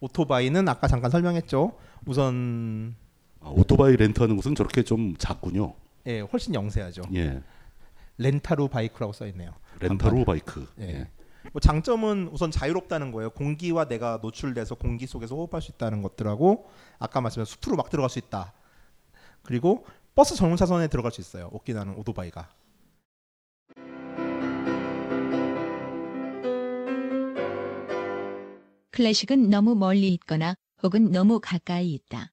[0.00, 1.72] 오토바이는 아까 잠깐 설명했죠.
[2.06, 2.94] 우선
[3.40, 5.74] 아, 오토바이 렌트하는 곳은 저렇게 좀 작군요.
[6.06, 7.02] 예, 훨씬 영세하죠.
[7.14, 7.42] 예,
[8.20, 9.52] 렌타루 바이크라고 써 있네요.
[9.80, 10.66] レンタルバイク.
[10.80, 10.84] 예.
[10.84, 11.10] 예.
[11.52, 13.30] 뭐 장점은 우선 자유롭다는 거예요.
[13.30, 18.18] 공기와 내가 노출돼서 공기 속에서 호흡할 수 있다는 것들하고 아까 말씀드린 숲으로 막 들어갈 수
[18.18, 18.52] 있다.
[19.42, 21.48] 그리고 버스 전용 차선에 들어갈 수 있어요.
[21.52, 22.50] 오키나와는 오토바이가.
[28.90, 32.32] 클래식은 너무 멀리 있거나 혹은 너무 가까이 있다.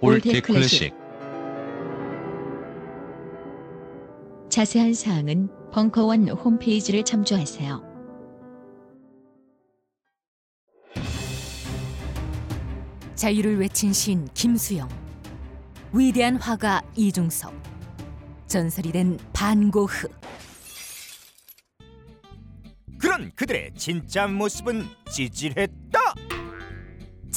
[0.00, 0.94] old old 클래식
[4.48, 7.82] 자세한 사항은 벙커원 홈페이지를 참조하세요.
[13.14, 14.88] 자유를 외친 시인 김수영,
[15.92, 17.52] 위대한 화가 이중섭,
[18.46, 20.08] 전설이 된 반고흐.
[22.98, 26.27] 그런 그들의 진짜 모습은 찌질했다.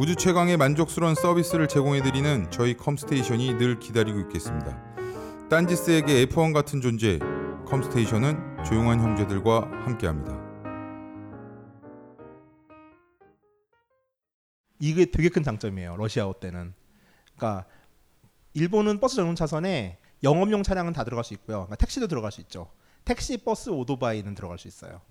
[0.00, 4.82] 우주 최강의 만족스러운 서비스를 제공해드리는 저희 컴스테이션이 늘 기다리고 있겠습니다.
[5.50, 7.18] 딴지스에게 F1 같은 존재,
[7.66, 10.40] 컴스테이션은 조용한 형제들과 함께합니다.
[14.78, 15.98] 이게 되게 큰 장점이에요.
[15.98, 16.72] 러시아워 때는.
[17.36, 17.66] 그러니까
[18.54, 21.56] 일본은 버스 전용 차선에 영업용 차량은 다 들어갈 수 있고요.
[21.58, 22.70] 그러니까 택시도 들어갈 수 있죠.
[23.04, 25.02] 택시, 버스, 오토바이는 들어갈 수 있어요.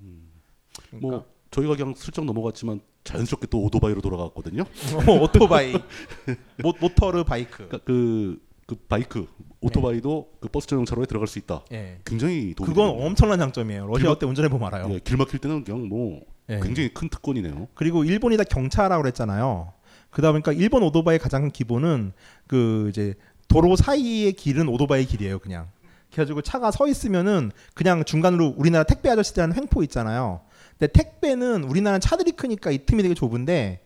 [0.90, 4.64] 그러니까 뭐 저희가 그냥 슬쩍 넘어갔지만 자연스럽게 또 오토바이로 돌아갔거든요.
[5.06, 5.74] 뭐 오토바이,
[6.62, 7.58] 모, motorbike.
[7.58, 9.28] 그러니까 그, 그 바이크,
[9.62, 11.64] 오토바이도 그 버스 전용차로에 들어갈 수 있다.
[11.72, 12.00] 예.
[12.06, 13.06] 굉장히 도움이 그건 됩니다.
[13.08, 13.88] 엄청난 장점이에요.
[13.88, 14.94] 러시아워 때 운전해 보면 알아요.
[14.94, 16.60] 예, 길 막힐 때는 그냥 뭐 예.
[16.60, 17.68] 굉장히 큰 특권이네요.
[17.74, 19.74] 그리고 일본이 다 경차라고 그랬잖아요.
[20.12, 22.14] 그다음 그러니까 일본 오토바이 가장 큰 기본은
[22.48, 23.16] 그 이제
[23.48, 25.68] 도로 사이의 길은 오토바이 길이에요, 그냥.
[26.12, 30.42] 그래가지고 차가 서 있으면은 그냥 중간으로 우리나라 택배 아저씨들 하는 횡포 있잖아요.
[30.80, 33.84] 근데 택배는 우리나라는 차들이 크니까 이 틈이 되게 좁은데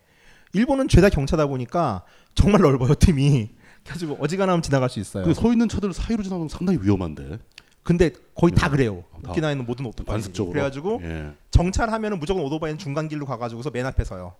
[0.54, 2.04] 일본은 죄다 경차다 보니까
[2.36, 3.50] 정말 넓어요 틈이.
[3.84, 5.26] 그래가지고 어지간하면 지나갈 수 있어요.
[5.26, 7.40] 그 서 있는 차들 사이로 지나가면 상당히 위험한데.
[7.82, 8.78] 근데 거의 다 네.
[8.78, 9.04] 그래요.
[9.24, 10.14] 다 오키나와에 있는 모든 오토바이.
[10.14, 10.54] 관습적으로.
[10.54, 11.34] 그래가지고 예.
[11.52, 14.36] 정찰하면은 무조건 오토바이는 중간 길로 가가지고서 맨 앞에 서요.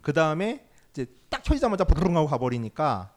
[0.00, 3.10] 그 다음에 이제 딱 켜지자마자 부르릉 하고 가버리니까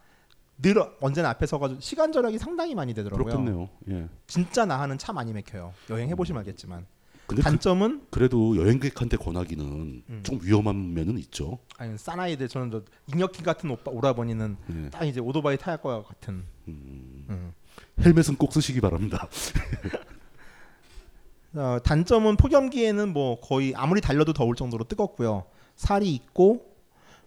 [0.62, 3.24] 늘 언제나 앞에 서가지고 시간 절약이 상당히 많이 되더라고요.
[3.24, 3.70] 그렇겠네요.
[3.92, 4.08] 예.
[4.26, 5.74] 진짜 나하는 차 많이 막혀요.
[5.92, 6.86] 여행 해보시면 알겠지만
[7.28, 10.22] 근데 그, 단점은 그 래도 여행객한테 권하기는 음.
[10.24, 11.60] 좀 위험한 면은 있죠.
[11.78, 12.82] 아니 사나이들 저는 저
[13.14, 14.90] 잉여킹 같은 오빠 오라버니는 예.
[14.90, 16.46] 딱 이제 오토바이 탈것 같은.
[16.70, 17.54] 음, 음.
[18.00, 19.28] 헬멧은 꼭 쓰시기 바랍니다.
[21.56, 25.46] 어, 단점은 폭염기에는 뭐 거의 아무리 달려도 더울 정도로 뜨겁고요.
[25.76, 26.74] 살이 있고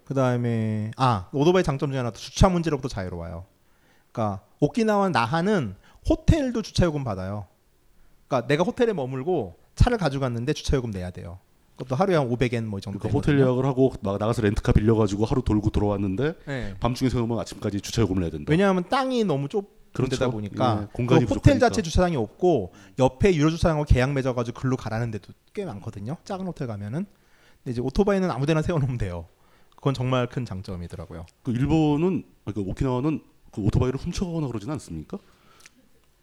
[0.05, 3.45] 그 다음에 아 오토바이 장점 중에 하나 주차 문제로부터 자유로워요.
[4.11, 5.77] 그러니까 오키나와 나하는
[6.09, 7.47] 호텔도 주차 요금 받아요.
[8.27, 11.39] 그러니까 내가 호텔에 머물고 차를 가져갔는데 주차요금 내야 돼요.
[11.77, 12.99] 그것도 하루에 한 500엔 뭐 이 정도.
[12.99, 13.39] 그러니까 호텔.
[13.39, 16.75] 예약을 하고 나, 나가서 렌트카 빌려가지고 하루 돌고 돌아왔는데 네.
[16.81, 18.51] 밤중에 세우면 아침까지 주차요금을 내야 된다.
[18.51, 20.17] 왜냐하면 땅이 너무 좁은 그렇죠.
[20.17, 21.69] 데다 보니까 예, 공간이 그 호텔 부족하니까.
[21.69, 26.17] 자체 주차장이 없고 옆에 유료 주차장하고 계약 맺어가지고 글로 가라는 데도 꽤 많거든요.
[26.25, 27.07] 작은 호텔 가면은.
[27.65, 29.27] 근데 이제 오토바이는 아무데나 세워놓으면 돼요.
[29.75, 31.25] 그건 정말 큰 장점이더라고요.
[31.43, 35.19] 그 일본은 그 오키나와는 그 오토바이를 훔쳐가거나 그러지는 않습니까?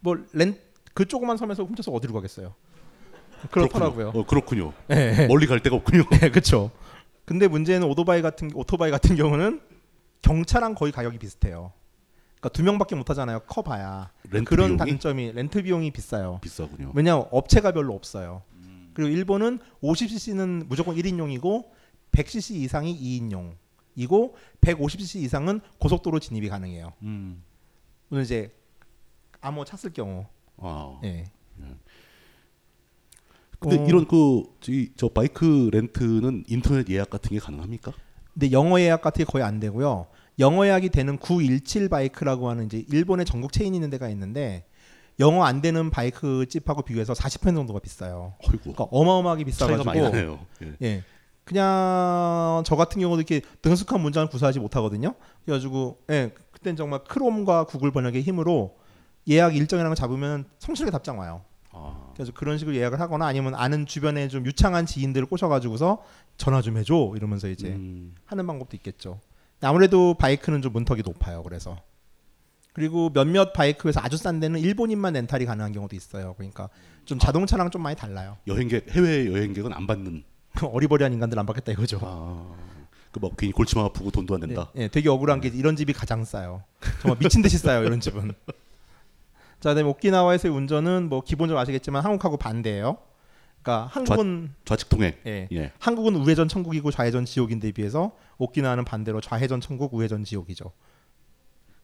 [0.02, 0.56] 뭐 렌
[0.94, 2.56] 그 조그만 섬에서 훔쳐서 어디로 가겠어요?
[3.52, 4.10] 그렇더라고요.
[4.10, 4.74] 어, 그렇군요.
[4.88, 5.28] 네.
[5.28, 6.04] 멀리 갈 데가 없군요.
[6.20, 6.72] 네, 그렇죠.
[7.26, 9.62] 근데 문제는 오토바이 같은 오토바이 같은 경우는
[10.22, 11.74] 경차랑 거의 가격이 비슷해요.
[12.40, 13.40] 그러니까 두 명밖에 못 하잖아요.
[13.48, 14.12] 커 봐야.
[14.30, 16.40] 렌트 그런 비용이 단점이 렌트 비용이 비싸요.
[16.42, 16.92] 비싸군요.
[16.96, 18.44] 왜냐하면 업체가 별로 없어요.
[18.94, 21.66] 그리고 일본은 50cc는 무조건 1인용이고
[22.12, 26.94] 100cc 이상이 2인용이고 150cc 이상은 고속도로 진입이 가능해요.
[27.04, 27.44] 음.
[28.10, 28.52] 오늘 이제
[29.42, 30.26] 암호 찼을 경우.
[30.58, 31.00] 아.
[31.04, 31.26] 예.
[33.60, 33.86] 근데 어.
[33.86, 37.92] 이런 그저 바이크 렌트는 인터넷 예약 같은 게 가능합니까?
[38.34, 40.08] 근데 영어 예약 같은 게 거의 안 되고요.
[40.40, 44.66] 영어 예약이 되는 917 바이크라고 하는 이제 일본의 전국 체인 있는 데가 있는데
[45.20, 48.36] 영어 안 되는 바이크 집하고 비교해서 40% 정도가 비싸요.
[48.44, 48.74] 어이구.
[48.74, 50.40] 그러니까 어마어마하게 비싸가지고 나네요.
[50.62, 50.74] 예.
[50.84, 51.04] 예.
[51.44, 55.16] 그냥 저 같은 경우도 이렇게 능숙한 문장을 구사하지 못하거든요.
[55.46, 58.76] 그래가지고 예, 그땐 정말 크롬과 구글 번역의 힘으로
[59.30, 61.42] 예약 일정이라는 걸 잡으면 성실하게 답장 와요.
[61.78, 62.12] 아.
[62.14, 66.04] 그래서 그런 식으로 예약을 하거나 아니면 아는 주변에 좀 유창한 지인들을 꼬셔가지고서
[66.38, 68.16] 전화 좀 해줘 이러면서 이제 음.
[68.26, 69.20] 하는 방법도 있겠죠.
[69.62, 71.44] 아무래도 바이크는 좀 문턱이 높아요.
[71.44, 71.78] 그래서
[72.74, 76.36] 그리고 몇몇 바이크에서 아주 싼 데는 일본인만 렌탈이 가능한 경우도 있어요.
[76.38, 76.70] 그러니까
[77.06, 78.38] 좀 자동차랑 좀 많이 달라요.
[78.46, 80.24] 여행객 해외 여행객은 안 받는.
[80.62, 82.00] 어리버리한 인간들 안 받겠다 이거죠.
[82.04, 82.56] 아.
[83.12, 84.72] 그뭐 괜히 골치만 아프고 돈도 안 낸다.
[84.78, 86.64] 예, 예, 되게 억울한 게 이런 집이 가장 싸요.
[87.02, 87.84] 정말 미친 듯이 싸요.
[87.84, 88.34] 이런 집은.
[89.60, 92.98] 자, 그다음에 오키나와에서의 운전은 뭐 기본적으로 아시겠지만 한국하고 반대예요.
[93.62, 95.14] 그러니까 한국은 좌 측 통행.
[95.26, 95.48] 예.
[95.52, 95.72] 예.
[95.80, 100.72] 한국은 우회전 천국이고 좌회전 지옥인데 비해서 오키나와는 반대로 좌회전 천국, 우회전 지옥이죠.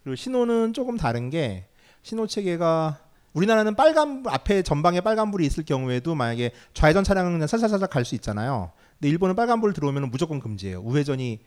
[0.03, 1.67] 그리고 신호는 조금 다른 게
[2.03, 2.99] 신호 체계가
[3.33, 8.05] 우리나라는 빨간 불- 앞에 전방에 빨간 불이 있을 경우에도 만약에 좌회전 차량은 그냥 살살살살 갈
[8.05, 8.71] 수 있잖아요.
[8.99, 10.79] 근데 일본은 빨간 불 들어오면 무조건 금지예요.
[10.81, 11.39] 우회전이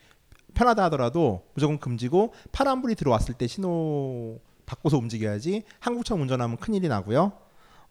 [0.55, 7.33] 편하다 하더라도 무조건 금지고 파란 불이 들어왔을 때 신호 바꿔서 움직여야지 한국처럼 운전하면 큰일이 나고요.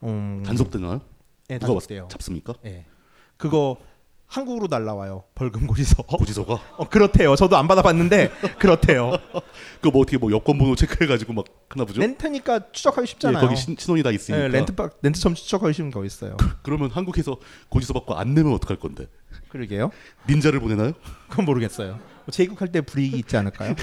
[0.03, 1.01] 음, 단속 되나요?
[1.49, 2.01] 예, 누가 단속 돼요.
[2.03, 2.53] 와서 잡습니까?
[2.65, 2.85] 예.
[3.37, 3.77] 그거
[4.27, 5.23] 한국으로 날라와요.
[5.35, 6.01] 벌금 고지서.
[6.03, 7.35] 고지서가 어, 그렇대요.
[7.35, 9.11] 저도 안 받아봤는데 그렇대요.
[9.81, 12.01] 그 뭐 어떻게 뭐 여권 번호 체크해 가지고 막 하나 보죠?
[12.01, 13.39] 렌트니까 추적하기 예, 쉽잖아요.
[13.41, 14.43] 거기 신, 신원이 다 있으니까.
[14.43, 16.35] 예, 렌트 바- 렌트처럼 추적하기 쉬운 거 있어요.
[16.63, 17.37] 그 러면 한국에서
[17.69, 19.07] 고지서 받고 안 내면 어떡할 건데?
[19.49, 19.91] 그러게요.
[20.27, 20.93] 닌자를 보내나요?
[21.29, 21.99] 그건 모르겠어요.
[22.25, 23.75] 뭐 재입국할 때 불이익이 있지 않을까요?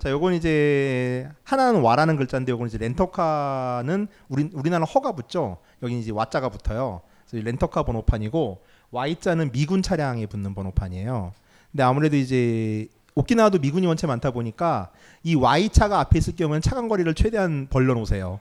[0.00, 5.58] 자, 요건 이제 하나는 와라는 글자인데 요건 이제 렌터카는 우리 우리나라 허가 붙죠.
[5.82, 7.00] 여기 이제 와자가 붙어요.
[7.24, 11.32] 그래서 이 렌터카 번호판이고 Y자는 미군 차량에 붙는 번호판이에요.
[11.70, 14.90] 근데 아무래도 이제 오키나와도 미군이 원체 많다 보니까
[15.22, 18.40] 이 Y차가 앞에 있을 경우에는 차간 거리를 최대한 벌려 놓으세요.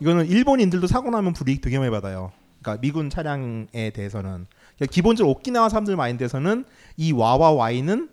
[0.00, 2.32] 이거는 일본인들도 사고 나면 불이익 되게 많이 받아요.
[2.62, 6.64] 그러니까 미군 차량에 대해서는 그러니까 기본적으로 오키나와 사람들 마인드에서는
[6.96, 8.08] 이 와와 Y는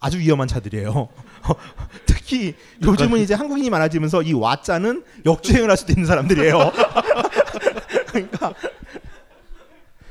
[0.00, 1.08] 아주 위험한 차들이에요.
[2.06, 6.58] 특히 요즘은 이제 한국인이 많아지면서 이 와자는 역주행을 할 수도 있는 사람들이에요.
[8.08, 8.54] 그러니까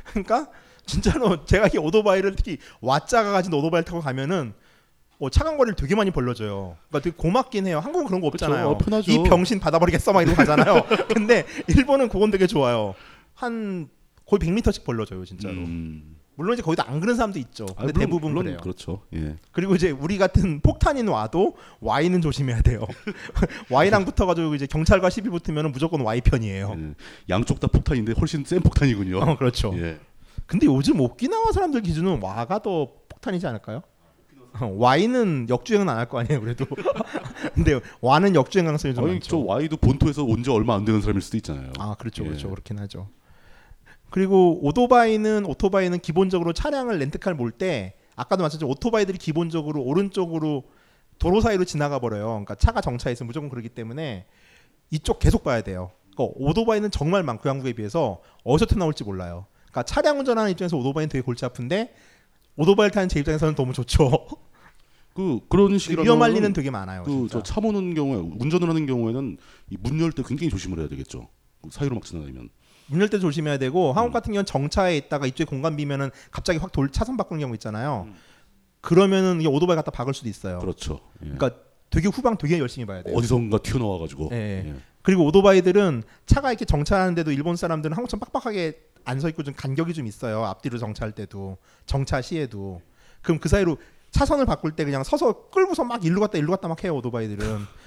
[0.06, 0.48] 그러니까
[0.86, 4.54] 진짜로 제가 이 오토바이를 특히 와자가 가진 오토바이를 타고 가면은
[5.20, 6.78] 어, 차간 거리를 되게 많이 벌려줘요.
[6.90, 7.80] 그러니까 되게 고맙긴 해요.
[7.80, 8.70] 한국은 그런 거 없잖아요.
[8.70, 9.12] 어, 편하죠.
[9.12, 10.86] 이 병신 받아버리겠어 막 이러고 가잖아요.
[11.14, 12.94] 근데 일본은 그건 되게 좋아요.
[13.34, 13.90] 한
[14.26, 15.54] 거의 100m씩 벌려줘요, 진짜로.
[15.54, 16.17] 음.
[16.38, 17.66] 물론 이제 거기도 안 그런 사람도 있죠.
[17.76, 18.60] 아, 근데 물론- 대부분 물론 그래요.
[18.62, 19.02] 그렇죠.
[19.14, 19.36] 예.
[19.52, 22.86] 그리고 이제 우리 같은 폭탄인 와도 Y는 조심해야 돼요.
[23.72, 26.76] Y랑 붙어가지고 이제 경찰과 시비 붙으면 무조건 Y 편이에요.
[26.78, 26.94] 예.
[27.30, 29.18] 양쪽 다 폭탄인데 훨씬 센 폭탄이군요.
[29.20, 29.74] 어, 그렇죠.
[29.78, 30.00] 예.
[30.46, 33.82] 근데 요즘 오키나와 사람들 기준은 와가 더 폭탄이지 않을까요?
[34.60, 36.66] 어, Y는 역주행은 안 할 거 아니에요, 그래도.
[37.54, 39.28] 근데 와는 역주행 가능성이 좀 아니 많죠.
[39.30, 41.72] 저 와이도 본토에서 온 지 얼마 안 되는 사람일 수도 있잖아요.
[41.80, 42.28] 아 그렇죠 예.
[42.30, 43.10] 그렇죠 그렇긴 하죠
[44.10, 50.64] 그리고 오토바이는 오토바이는 기본적으로 차량을 렌트카를 몰 때 아까도 말씀드렸죠 오토바이들이 기본적으로 오른쪽으로
[51.20, 54.26] 도로 사이로 지나가 버려요 그러니까 차가 정차해서 무조건 그러기 때문에
[54.92, 60.20] 이쪽 계속 봐야 돼요 그러니까 오토바이는 정말 많고 한국에 비해서 어디서 튀어나올지 몰라요 그러니까 차량
[60.20, 61.94] 운전하는 입장에서 오토바이는 되게 골치 아픈데
[62.56, 64.10] 오토바이를 타는 제 입장에서는 너무 좋죠
[65.14, 67.02] 그 그런 식이라면 위험할 리는 되게 많아요.
[67.02, 69.38] 그저 차 모는 경우에 운전을 하는 경우에는
[69.80, 71.28] 문 열 때 굉장히 조심을 해야 되겠죠.
[71.64, 72.50] 그 사이로 막 지나다니면.
[72.90, 73.98] 문 열 때 조심해야 되고 음.
[73.98, 78.06] 한국 같은 경우는 정차에 있다가 이쪽에 공간 비면은 갑자기 확 돌 차선 바꾸는 경우 있잖아요.
[78.08, 78.16] 음.
[78.82, 80.60] 그러면은 이게 오토바이 갖다 박을 수도 있어요.
[80.60, 81.00] 그렇죠.
[81.24, 81.30] 예.
[81.32, 81.52] 그러니까
[81.90, 83.16] 되게 후방 되게 열심히 봐야 돼요.
[83.16, 84.30] 어디선가 튀어나와 가지고.
[84.32, 84.66] 예.
[84.68, 84.76] 예.
[85.02, 90.06] 그리고 오토바이들은 차가 이렇게 정차하는데도 일본 사람들은 한국처럼 빡빡하게 안 서 있고 좀 간격이 좀
[90.06, 90.44] 있어요.
[90.46, 92.82] 앞뒤로 정차할 때도 정차 시에도
[93.22, 93.78] 그럼 그 사이로
[94.12, 97.38] 차선을 바꿀 때 그냥 서서 끌고서 막 일로 갔다 일로 갔다 막 해요 오토바이들은.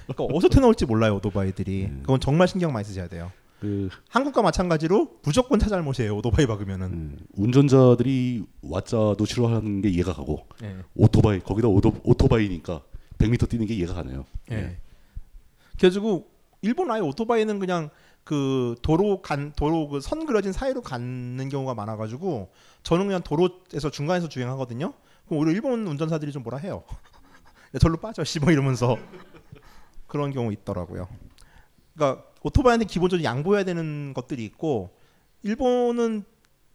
[0.07, 1.89] 그러니까 어디서 튀어나올지 몰라요 오토바이들이.
[2.01, 3.31] 그건 정말 신경 많이 쓰셔야 돼요.
[3.61, 6.87] 그 한국과 마찬가지로 무조건 차 잘못이에요 오토바이 박으면은.
[6.87, 10.77] 음, 운전자들이 왓자도 싫어하는 게 이해가 가고 예.
[10.95, 12.81] 오토바이 거기다 오토, 오토바이니까
[13.19, 14.25] 100m 뛰는 게 이해가 가네요.
[14.51, 14.77] 예.
[15.77, 16.27] 그래가지고
[16.63, 17.91] 일본 아예 오토바이는 그냥
[18.23, 22.49] 그 도로 간 도로 그 선 그려진 사이로 가는 경우가 많아가지고
[22.81, 24.91] 저는 그냥 도로에서 중간에서 주행하거든요.
[25.27, 26.83] 그럼 오히려 일본 운전사들이 좀 뭐라 해요.
[27.75, 28.97] 야, 절로 빠져 씨뭐 이러면서
[30.07, 31.07] 그런 경우 있더라고요.
[31.93, 34.95] 그러니까 오토바이한테 기본적으로 양보해야 되는 것들이 있고
[35.43, 36.23] 일본은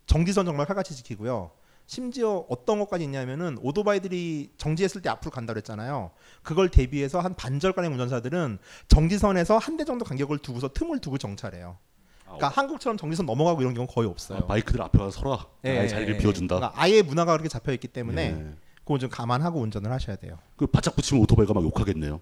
[0.06, 1.50] 정지선 정말 칼같이 지키고요.
[1.88, 6.10] 심지어 어떤 것까지 있냐면은 오토바이들이 정지했을 때 앞으로 간다 그랬잖아요.
[6.42, 8.58] 그걸 대비해서 한 반절간의 운전사들은
[8.88, 11.76] 정지선에서 한 대 정도 간격을 두고서 틈을 두고 정차래요.
[12.24, 14.38] 그러니까 한국처럼 정지선 넘어가고 이런 경우 거의 없어요.
[14.38, 15.46] 아, 바이크들 앞에 가서 서라.
[15.64, 16.56] 예, 아예 자리를 예, 비워준다.
[16.56, 18.54] 그러니까 아예 문화가 그렇게 잡혀 있기 때문에 예.
[18.78, 20.38] 그건 좀 감안하고 운전을 하셔야 돼요.
[20.56, 22.20] 그 바짝 붙이면 오토바이가 막 욕하겠네요.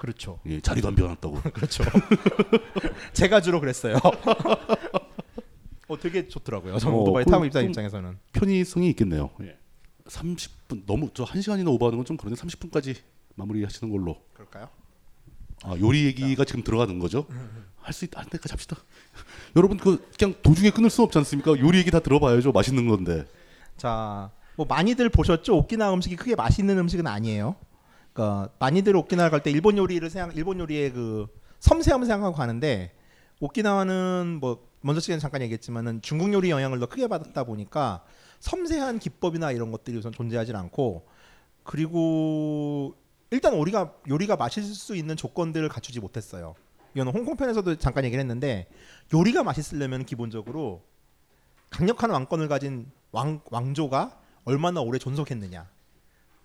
[0.00, 0.40] 그렇죠.
[0.46, 1.42] 예, 자리도 안 비워놨다고.
[1.52, 1.84] 그렇죠.
[3.12, 3.96] 제가 주로 그랬어요.
[5.88, 6.78] 어 되게 좋더라고요.
[6.78, 8.16] 저 어, 그 타고 좀- 입장에서는.
[8.32, 9.28] 편의성이 있겠네요.
[10.06, 12.96] 30분 너무 저 1시간이나 오버하는 건 좀 그런데 30분까지
[13.34, 14.16] 마무리하시는 걸로.
[14.32, 14.68] 그럴까요?
[15.64, 17.26] 아, 요리 얘기가 지금 들어가는 거죠?
[17.82, 18.20] 할 수 있다.
[18.20, 18.76] 안 때까지 합시다.
[19.56, 21.58] 여러분 그 그냥 도중에 끊을 수 없지 않습니까?
[21.58, 22.52] 요리 얘기 다 들어봐야죠.
[22.52, 23.26] 맛있는 건데.
[23.76, 25.56] 자, 뭐 많이들 보셨죠?
[25.58, 27.56] 오키나와 음식이 크게 맛있는 음식은 아니에요.
[28.12, 31.26] 그러니까 많이들 오키나와 갈 때 일본 요리를 생각, 일본 요리의 그
[31.60, 32.92] 섬세함을 생각하고 가는데
[33.40, 38.02] 오키나와는 뭐 먼저 시간에 잠깐 얘기했지만은 중국 요리 영향을 더 크게 받았다 보니까
[38.40, 41.06] 섬세한 기법이나 이런 것들이 우선 존재하지 않고
[41.62, 42.94] 그리고
[43.30, 46.54] 일단 우리가 요리가 맛있을 수 있는 조건들을 갖추지 못했어요.
[46.94, 48.66] 이거는 홍콩 편에서도 잠깐 얘기를 했는데
[49.14, 50.82] 요리가 맛있으려면 기본적으로
[51.70, 55.68] 강력한 왕권을 가진 왕, 왕조가 얼마나 오래 존속했느냐.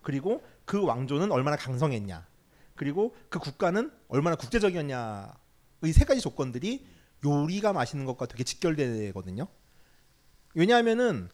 [0.02, 2.26] 그리고 그 왕조는 얼마나 강성했냐.
[2.74, 5.30] 그리고 그 국가는 얼마나 국제적이었냐의
[5.94, 6.86] 세 가지 조건들이
[7.24, 9.48] 요리가 맛있는 것과 되게 직결되거든요.
[10.54, 11.30] 왜냐하면은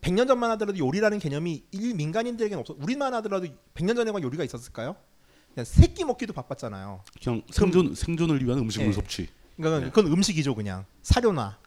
[0.00, 2.76] 100년 전만 하더라도 요리라는 개념이 일 민간인들에게는 없어.
[2.78, 4.94] 우리만 하더라도 100년 전에만 요리가 있었을까요?
[5.52, 7.02] 그냥 새끼 먹기도 바빴잖아요.
[7.20, 8.92] 그냥 생존 생존을 위한 음식물 예.
[8.92, 9.28] 섭취.
[9.56, 11.58] 그러니까 그건 음식이죠 그냥 사료나.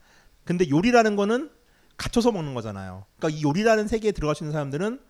[0.46, 1.52] 근데 요리라는 거는
[1.98, 3.06] 갖춰서 먹는 거잖아요.
[3.18, 5.02] 그러니까 이 요리라는 세계에 들어갈 수 있는 사람들은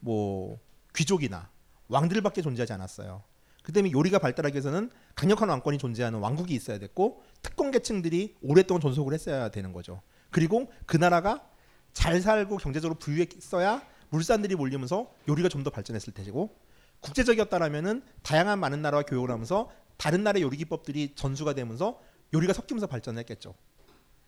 [0.00, 0.58] 뭐
[0.94, 1.50] 귀족이나
[1.88, 3.22] 왕들밖에 존재하지 않았어요.
[3.62, 9.14] 그 때문에 요리가 발달하기 위해서는 강력한 왕권이 존재하는 왕국이 있어야 됐고 특권 계층들이 오랫동안 존속을
[9.14, 10.02] 했어야 되는 거죠.
[10.30, 11.48] 그리고 그 나라가
[11.92, 16.56] 잘 살고 경제적으로 부유했어야 물산들이 몰리면서 요리가 좀 더 발전했을 테고
[17.00, 22.00] 국제적이었다라면은 다양한 많은 나라와 교역을 하면서 다른 나라의 요리 기법들이 전수가 되면서
[22.34, 23.54] 요리가 섞이면서 발전했겠죠.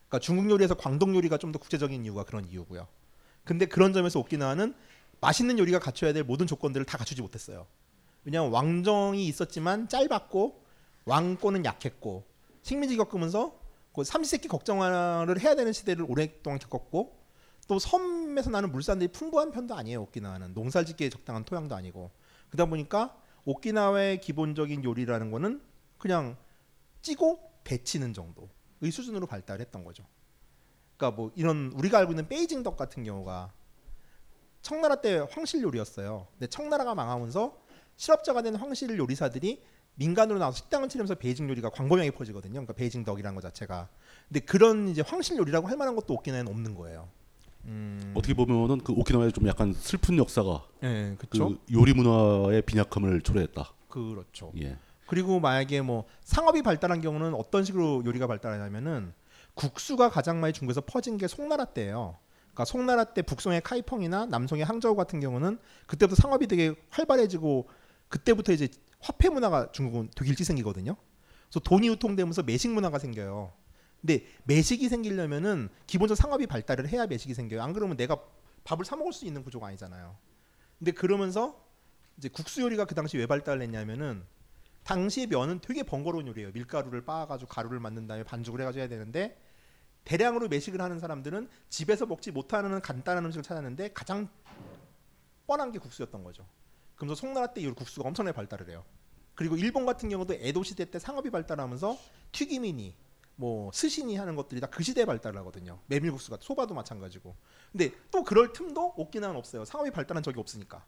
[0.08, 2.86] 그러니까 중국 요리에서 광동 요리가 좀 더 국제적인 이유가 그런 이유고요.
[3.44, 4.74] 근데 그런 점에서 오키나와는
[5.20, 7.66] 맛있는 요리가 갖춰야 될 모든 조건들을 다 갖추지 못했어요.
[8.24, 10.64] 왜냐하면 왕정이 있었지만 짧았고
[11.04, 12.24] 왕권은 약했고
[12.62, 13.58] 식민지 겪으면서
[13.94, 17.16] 그 삼시세끼 걱정을 해야 되는 시대를 오랫동안 겪었고
[17.68, 20.02] 또 섬에서 나는 물산들이 풍부한 편도 아니에요.
[20.02, 22.10] 오키나와는 농사짓기에 적당한 토양도 아니고
[22.50, 25.62] 그러다 보니까 오키나와의 기본적인 요리라는 거는
[25.98, 26.36] 그냥
[27.02, 30.04] 찌고 데치는 정도의 수준으로 발달했던 거죠.
[30.96, 33.52] 그러니까 뭐 이런 우리가 알고 있는 베이징 덕 같은 경우가
[34.66, 36.26] 청나라 때 황실 요리였어요.
[36.32, 37.56] 근데 청나라가 망하면서
[37.94, 39.62] 실업자가 된 황실 요리사들이
[39.94, 42.54] 민간으로 나와서 식당을 차리면서 베이징 요리가 광범위하게 퍼지거든요.
[42.54, 43.88] 그러니까 베이징 덕이라는 것 자체가.
[44.26, 47.08] 근데 그런 이제 황실 요리라고 할 만한 것도 오키나와는 없는 거예요.
[47.66, 51.50] 음, 어떻게 보면은 그 오키나와의 좀 약간 슬픈 역사가 예, 그렇죠.
[51.50, 53.72] 그 요리 문화의 빈약함을 초래했다.
[53.88, 54.50] 그렇죠.
[54.60, 54.76] 예.
[55.06, 59.12] 그리고 만약에 뭐 상업이 발달한 경우는 어떤 식으로 요리가 발달하냐면은
[59.54, 62.16] 국수가 가장 많이 중국에서 퍼진 게 송나라 때예요.
[62.56, 67.68] 그러니까 송나라 때 북송의 카이펑이나 남송의 항저우 같은 경우는 그때부터 상업이 되게 활발해지고
[68.08, 70.96] 그때부터 이제 화폐 문화가 중국은 되게 일찍 생기거든요.
[71.48, 73.52] 그래서 돈이 유통되면서 매식 문화가 생겨요.
[74.00, 77.62] 근데 매식이 생기려면은 기본적 상업이 발달을 해야 매식이 생겨요.
[77.62, 78.18] 안 그러면 내가
[78.64, 80.16] 밥을 사 먹을 수 있는 구조가 아니잖아요.
[80.78, 81.62] 근데 그러면서
[82.16, 84.24] 이제 국수 요리가 그 당시 왜 발달했냐면은
[84.84, 86.52] 당시의 면은 되게 번거로운 요리예요.
[86.52, 89.36] 밀가루를 빻아가지고 가루를 만든 다음에 반죽을 해가지고 해야 되는데
[90.06, 94.28] 대량으로 매식을 하는 사람들은 집에서 먹지 못하는 간단한 음식을 찾았는데 가장
[95.46, 96.46] 뻔한 게 국수였던 거죠.
[96.94, 98.84] 그러면서 송나라 때 이후로 국수가 엄청나게 발달을 해요.
[99.34, 101.98] 그리고 일본 같은 경우도 에도 시대 때 상업이 발달하면서
[102.32, 102.96] 튀김이니
[103.36, 105.80] 뭐 스시니 하는 것들이 다 그 시대에 발달을 하거든요.
[105.88, 107.36] 메밀국수가 소바도 마찬가지고.
[107.72, 109.64] 근데 또 그럴 틈도 오키나와는 없어요.
[109.64, 110.84] 상업이 발달한 적이 없으니까.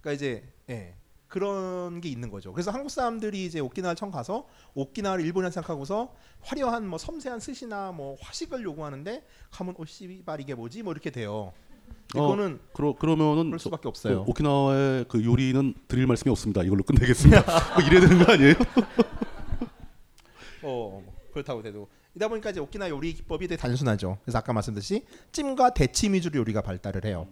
[0.00, 0.96] 그러니까 이제 예.
[1.34, 2.52] 그런 게 있는 거죠.
[2.52, 8.16] 그래서 한국 사람들이 이제 오키나와 처음 가서 오키나와를 일본이라 생각하고서 화려한 뭐 섬세한 스시나 뭐
[8.20, 10.84] 화식을 요구하는데 가면 오씨발 이게 뭐지?
[10.84, 11.52] 뭐 이렇게 돼요.
[12.14, 14.24] 이거는 어, 그러 그러면은 그럴 저- 수밖에 없어요.
[14.24, 16.62] 그 오키나와의 그 요리는 드릴 말씀이 없습니다.
[16.62, 17.42] 이걸로 끝내겠습니다.
[17.74, 18.54] 뭐 이래야 되는 거 아니에요?
[20.62, 24.18] 어뭐 그렇다고 돼도 이다 보니까 이제 오키나와 요리 기법이 되게 단순하죠.
[24.22, 27.26] 그래서 아까 말씀드렸듯이 찜과 대침 위주로 요리가 발달을 해요.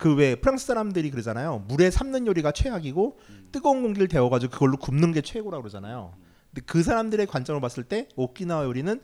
[0.00, 1.64] 그 왜 프랑스 사람들이 그러잖아요.
[1.68, 3.18] 물에 삶는 요리가 최악이고
[3.52, 6.14] 뜨거운 공기를 데워가지고 그걸로 굽는 게 최고라고 그러잖아요.
[6.50, 9.00] 근데 그 사람들의 관점으로 봤을 때 오키나와 요리는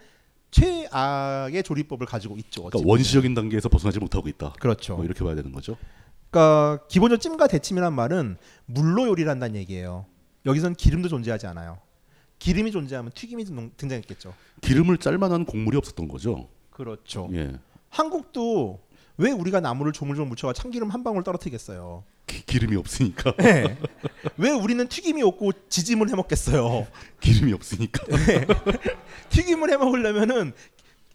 [0.51, 2.65] 최악의 조리법을 가지고 있죠.
[2.65, 2.89] 그러니까.
[2.91, 4.55] 원시적인 단계에서 벗어나지 못하고 있다.
[4.59, 4.97] 그렇죠.
[4.97, 5.77] 뭐 이렇게 봐야 되는 거죠.
[6.31, 10.07] 그러니까 기본적으로 찜과 대침이란 말은 물로 요리를 한다는 얘기예요.
[10.47, 11.79] 여기선 기름도 존재하지 않아요.
[12.39, 14.33] 기름이 존재하면 튀김이 등- 등장했겠죠.
[14.63, 16.49] 기름을 짤 만한 곡물이 없었던 거죠.
[16.71, 17.29] 그렇죠.
[17.33, 17.55] 예.
[17.91, 18.81] 한국도
[19.19, 22.05] 왜 우리가 나무를 조물조물 묻혀가 참기름 한 방울 떨어뜨리겠어요?
[22.27, 23.33] 기, 기름이 없으니까.
[23.37, 23.79] 네.
[24.37, 26.87] 왜 우리는 튀김이 없고 지짐을 해 먹겠어요?
[27.21, 28.05] 기름이 없으니까.
[29.31, 30.53] 튀김을 해 먹으려면은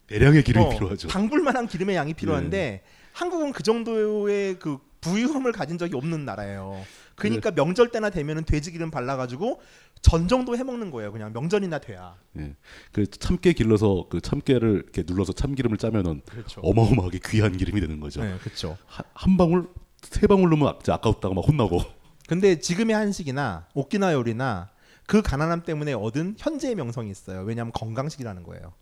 [0.08, 1.08] 대량의 기름이 어, 필요하죠.
[1.08, 2.84] 당불만한 기름의 양이 필요한데
[3.14, 6.84] 한국은 그 정도의 그 부유함을 가진 적이 없는 나라예요.
[7.22, 9.61] 그러니까 명절 때나 되면은 돼지 기름 발라가지고
[10.01, 11.11] 전 정도 해 먹는 거예요.
[11.11, 12.15] 그냥 명절이나 돼야.
[12.39, 12.55] 예.
[12.91, 16.61] 그 참깨 길러서 그 참깨를 이렇게 눌러서 참기름을 짜면은 그렇죠.
[16.61, 18.24] 어마어마하게 귀한 기름이 되는 거죠.
[18.24, 18.78] 네, 그렇죠.
[18.88, 19.69] 한, 한 방울
[20.01, 21.82] 세 방울 넣으면 진짜 아까웠다가 막 혼나고.
[22.28, 24.69] 근데 지금의 한식이나 오키나 요리나
[25.05, 27.41] 그 가난함 때문에 얻은 현재의 명성이 있어요.
[27.41, 28.74] 왜냐하면 건강식이라는 거예요.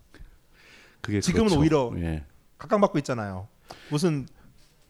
[1.02, 1.62] 그게 지금은 그렇죠.
[1.62, 2.24] 오히려 예.
[2.58, 3.48] 각광받고 있잖아요.
[3.90, 4.28] 무슨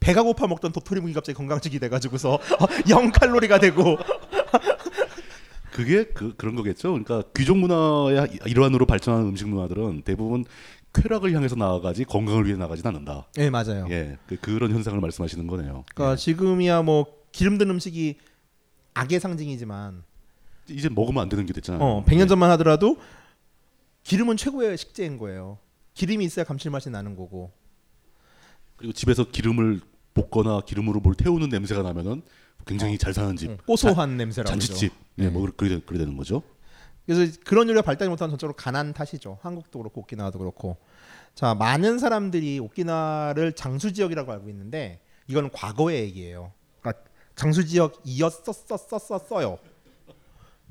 [0.09, 2.39] 배가 고파 먹던 도토리 묵이 갑자기 건강식이 돼가지고서
[2.89, 3.95] 0 칼로리가 되고
[5.71, 6.89] 그게 그 그런 거겠죠.
[6.89, 10.45] 그러니까 귀족 문화의 일환으로 발전하는 음식 문화들은 대부분
[10.93, 13.27] 쾌락을 향해서 나아가지 건강을 위해 나가진 않는다.
[13.35, 13.85] 네 맞아요.
[13.91, 15.85] 예, 그, 그런 현상을 말씀하시는 거네요.
[15.93, 18.17] 그러니까 지금이야 뭐 기름든 음식이
[18.95, 20.03] 악의 상징이지만
[20.69, 21.83] 이제 먹으면 안 되는 게 됐잖아요.
[21.83, 22.97] 어, 100년 전만 하더라도
[24.01, 25.59] 기름은 최고의 식재인 거예요.
[25.93, 27.51] 기름이 있어야 감칠맛이 나는 거고.
[28.75, 29.81] 그리고 집에서 기름을
[30.13, 32.21] 볶거나 기름으로 뭘 태우는 냄새가 나면은
[32.65, 34.49] 굉장히 잘 사는 집, 어, 고소한 냄새라고.
[34.49, 36.43] 잔치집, 예, 뭐 그래 그래 되는 거죠.
[37.05, 39.39] 그래서 그런 요리가 발달이 못한 전적으로 가난 탓이죠.
[39.41, 40.77] 한국도 그렇고 오키나와도 그렇고.
[41.33, 46.51] 자, 많은 사람들이 오키나와를 장수 지역이라고 알고 있는데 이건 과거의 얘기예요.
[46.81, 47.03] 그러니까
[47.35, 49.57] 장수 지역 이었었었었어요.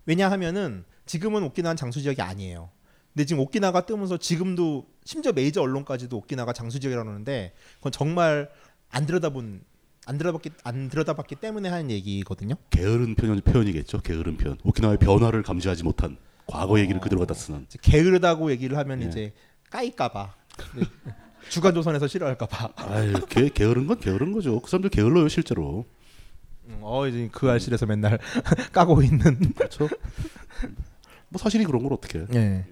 [0.06, 2.70] 왜냐하면은 지금은 오키나와는 장수 지역이 아니에요.
[3.14, 8.50] 근데 지금 오키나가 뜨면서 지금도 심지어 메이저 언론까지도 오키나가 장수 지역이라고 하는데 그건 정말
[8.90, 9.60] 안 들여다본
[10.06, 12.54] 안 들여다봤기 안 들여다봤기 때문에 하는 얘기거든요.
[12.70, 14.00] 게으른 표현 표현이겠죠.
[14.00, 14.56] 게으른 표현.
[14.64, 16.16] 오키나와의 변화를 감지하지 못한
[16.46, 17.66] 과거 얘기를 그대로 갖다 쓰는.
[17.82, 19.06] 게으르다고 얘기를 하면 예.
[19.06, 19.34] 이제
[19.70, 20.34] 까일까봐
[21.50, 22.72] 주간 조선에서 싫어할까봐.
[22.76, 24.60] 아유, 게, 게으른 건 게으른 거죠.
[24.60, 25.84] 그 사람들 게을러요 실제로.
[26.66, 28.18] 음, 어 이제 그 알실에서 맨날
[28.72, 29.52] 까고 있는.
[29.54, 29.88] 그렇죠.
[31.28, 32.24] 뭐 사실이 그런 걸 어떻게?
[32.34, 32.64] 예.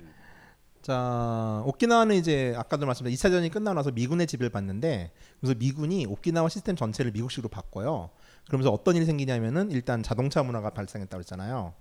[0.87, 5.11] 자 오키나와는 이제 아까도 말씀드린 2차 대전이 끝나고 나서 미군의 지배를 받는데
[5.41, 8.11] 그래서 미군이 오키나와 시스템 전체를 미국식으로 바꿔요.
[8.47, 11.75] 그러면서 어떤 일이 생기냐면은 일단 자동차 문화가 발생했다고 했잖아요.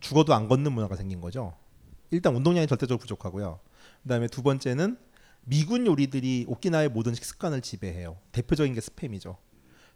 [0.00, 1.54] 죽어도 안 걷는 문화가 생긴 거죠.
[2.10, 3.60] 일단 운동량이 절대적으로 부족하고요.
[4.02, 4.98] 그다음에 두 번째는
[5.46, 8.18] 미군 요리들이 오키나와의 모든 식습관을 지배해요.
[8.32, 9.36] 대표적인 게 스팸이죠.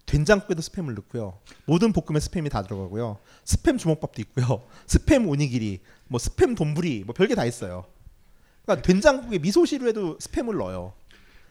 [0.06, 1.38] 된장국에도 스팸을 넣고요.
[1.66, 3.18] 모든 볶음에 스팸이 다 들어가고요.
[3.44, 4.62] 스팸 주먹밥도 있고요.
[4.88, 7.84] 스팸 오니기리, 뭐 스팸 돈부리, 뭐 별게 다 있어요.
[8.68, 10.92] 그러니까 된장국에 미소시루에도 스팸을 넣어요.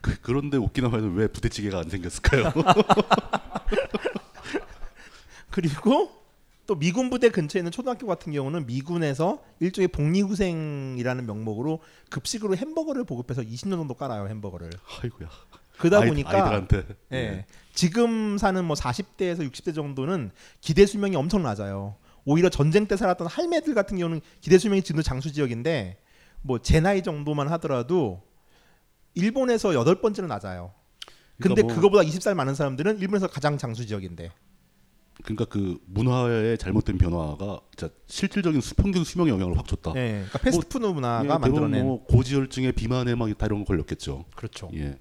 [0.02, 2.54] 그, 그런데 오키나와에는 왜 부대찌개가 안 생겼을까요?
[5.50, 6.12] 그리고
[6.68, 11.80] 또 미군 부대 근처에 있는 초등학교 같은 경우는 미군에서 일종의 복리후생이라는 명목으로
[12.12, 14.70] 급식으로 햄버거를 보급해서 20년 정도 깔아요 햄버거를.
[15.02, 15.28] 아이고야.
[15.80, 16.84] 그러다 아이- 보니까 아이들한테.
[17.14, 17.18] 예.
[17.18, 17.46] 예.
[17.74, 20.30] 지금 사는 뭐 40대에서 60대 정도는
[20.62, 21.96] 기대 수명이 엄청 낮아요.
[22.26, 25.98] 오히려 전쟁 때 살았던 할매들 같은 경우는 기대 수명이 지금도 장수 지역인데
[26.42, 28.24] 뭐 제 나이 정도만 하더라도
[29.14, 30.72] 일본에서 여덟 번째로 낮아요.
[31.40, 34.32] 근데 그러니까 뭐- 그거보다 20살 많은 사람들은 일본에서 가장 장수 지역인데.
[35.24, 39.94] 그러니까 그 문화의 잘못된 변화가 진짜 실질적인 수, 평균 수명에 영향을 확 줬다.
[39.96, 40.10] 예.
[40.30, 44.26] 그러니까 패스트푸드 문화가 예, 만들어낸 뭐 고지혈증에 비만에 막 이런 거 걸렸겠죠.
[44.36, 44.70] 그렇죠.
[44.76, 45.00] 예.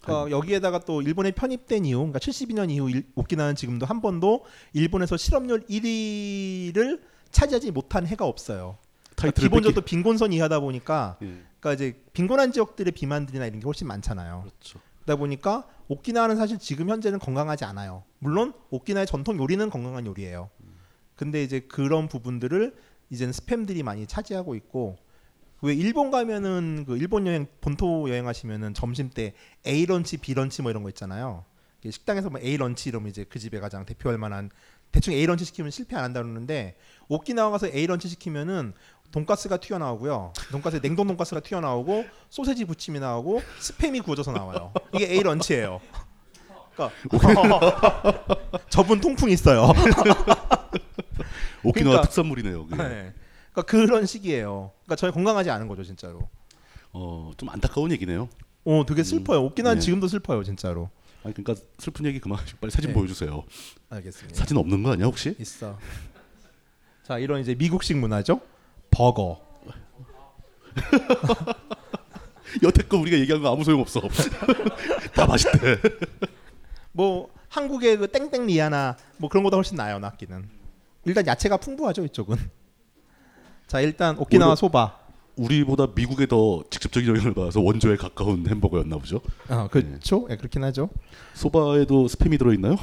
[0.00, 5.16] 그러니까 여기에다가 또 일본에 편입된 이후, 그러니까 72년 이후 일, 오키나와는 지금도 한 번도 일본에서
[5.18, 7.00] 실업률 1위를
[7.30, 8.78] 차지하지 못한 해가 없어요.
[9.22, 11.26] 그러니까 타이틀을 기본적으로 빈곤선 이하다 보니까, 예.
[11.60, 14.42] 그러니까 이제 빈곤한 지역들의 비만들이나 이런 게 훨씬 많잖아요.
[14.42, 14.80] 그렇죠.
[15.04, 18.04] 그러다 보니까 오키나와는 사실 지금 현재는 건강하지 않아요.
[18.18, 20.50] 물론 오키나와의 전통 요리는 건강한 요리예요.
[21.16, 22.74] 근데 이제 그런 부분들을
[23.10, 24.96] 이제는 스팸들이 많이 차지하고 있고
[25.60, 29.34] 왜 일본 가면은 그 일본 여행 본토 여행하시면은 점심 때
[29.66, 31.44] A lunch, B lunch 뭐 이런 거 있잖아요.
[31.88, 34.50] 식당에서 뭐 A lunch 이러면 이제 그 집에 가장 대표할 만한
[34.92, 36.76] 대충 A lunch 시키면 실패 안 한다 그러는데
[37.08, 38.72] 오키나와 가서 A lunch 시키면은
[39.12, 40.32] 돈가스가 튀어나오고요.
[40.50, 44.72] 돈가스에 냉동 돈가스가 튀어나오고 소세지 부침이 나오고 스팸이 구워져서 나와요.
[44.94, 45.80] 이게 A 런치예요.
[46.74, 46.90] 그러니까
[48.70, 49.70] 저분 통풍 있어요.
[51.62, 52.66] 오키나와 그러니까- 특산물이네요.
[52.70, 53.12] 네.
[53.52, 54.72] 그러니까 그런 식이에요.
[54.84, 56.28] 그러니까 저희 건강하지 않은 거죠, 진짜로.
[56.92, 58.28] 어, 좀 안타까운 얘기네요.
[58.64, 59.42] 어, 되게 슬퍼요.
[59.44, 59.84] 오키나는 네.
[59.84, 60.88] 지금도 슬퍼요, 진짜로.
[61.24, 62.94] 아니 그러니까 슬픈 얘기 그만하시고 빨리 사진 네.
[62.94, 63.44] 보여주세요.
[63.90, 64.36] 알겠습니다.
[64.38, 65.36] 사진 없는 거 아니야 혹시?
[65.38, 65.78] 있어.
[67.04, 68.40] 자, 이런 이제 미국식 문화죠.
[68.92, 69.40] 버거.
[72.62, 74.00] 여태껏 우리가 얘기한 거 아무 소용 없어.
[75.14, 75.78] 다 맛있대.
[76.92, 80.48] 뭐 한국의 그 땡땡 리아나 뭐 그런 거보다 훨씬 나아요, 낫기는.
[81.06, 82.36] 일단 야채가 풍부하죠, 이쪽은.
[83.66, 85.00] 자, 일단 오키나와 소바.
[85.36, 89.22] 우리보다 미국에 더 직접적인 영향을 받아서 원조에 가까운 햄버거였나 보죠.
[89.48, 90.26] 아, 그렇죠.
[90.28, 90.90] 예, 그렇긴 하죠.
[91.32, 92.76] 소바에도 스팸이 들어 있나요?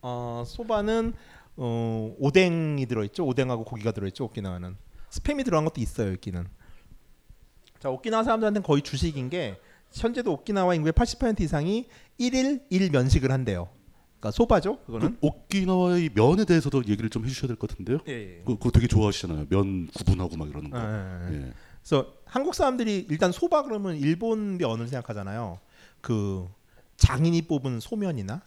[0.00, 1.12] 어, 소바는
[1.56, 3.26] 어, 오뎅이 들어 있죠.
[3.26, 4.24] 오뎅하고 고기가 들어 있죠.
[4.24, 4.76] 오키나와는.
[5.10, 6.46] 스팸이 들어간 것도 있어요, 여기는.
[7.78, 9.58] 자, 오키나와 사람들한테는 거의 주식인 게
[9.92, 11.88] 현재도 오키나와 인구의 80% 이상이
[12.18, 13.68] 1일 1 면식을 한대요.
[14.20, 15.12] 그러니까 소바죠, 그거는.
[15.12, 17.98] 그 오키나와의 이 면에 대해서도 얘기를 좀 해주셔야 될 것 같은데요.
[18.08, 18.42] 예, 예.
[18.44, 19.46] 그, 그거 되게 좋아하시잖아요.
[19.48, 20.78] 면 구분하고 막 이러는 거.
[20.78, 21.46] 예, 예, 예.
[21.48, 21.52] 예.
[21.82, 25.58] 그래서 한국 사람들이 일단 소바 그러면 일본 면을 생각하잖아요.
[26.02, 26.46] 그
[26.98, 28.42] 장인이 뽑은 소면이나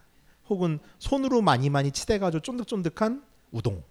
[0.47, 3.81] 혹은 손으로 많이 많이 치대가지고 쫀득쫀득한 우동,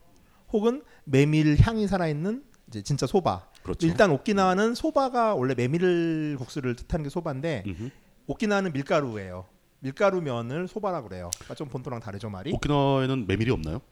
[0.53, 3.49] 혹은 메밀 향이 살아있는 이제 진짜 소바.
[3.63, 3.87] 그렇죠.
[3.87, 7.91] 일단 오키나와는 소바가 원래 메밀 국수를 뜻하는 게 소바인데 음흠.
[8.27, 9.45] 오키나와는 밀가루예요.
[9.81, 11.31] 밀가루 면을 소바라 그래요.
[11.35, 12.53] 그러니까 좀 본토랑 다르죠 말이.
[12.53, 13.83] 오키나와에는 메밀이 없나요?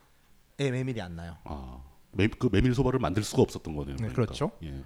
[0.61, 1.37] 예, 메밀이 안 나요.
[1.45, 3.97] 아, 메, 그 메밀 소바를 만들 수가 없었던 거네요.
[3.97, 4.15] 네, 그러니까.
[4.15, 4.53] 그렇죠.
[4.63, 4.83] 예.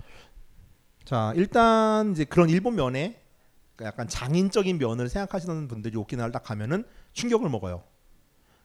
[1.04, 3.20] 자 일단 이제 그런 일본 면에
[3.76, 7.84] 그러니까 약간 장인적인 면을 생각하시는 분들이 오키나와를 딱 가면은 충격을 먹어요.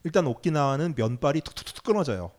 [0.05, 2.31] 일단 오키나와는 면발이 툭툭툭 끊어져요.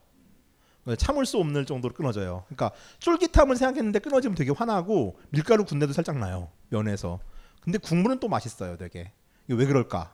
[0.96, 2.44] 참을 수 없는 정도로 끊어져요.
[2.46, 7.20] 그러니까 쫄깃함을 생각했는데 끊어지면 되게 화나고 밀가루 군내도 살짝 나요 면에서.
[7.60, 9.12] 근데 국물은 또 맛있어요, 되게.
[9.46, 10.12] 이게 왜 그럴까?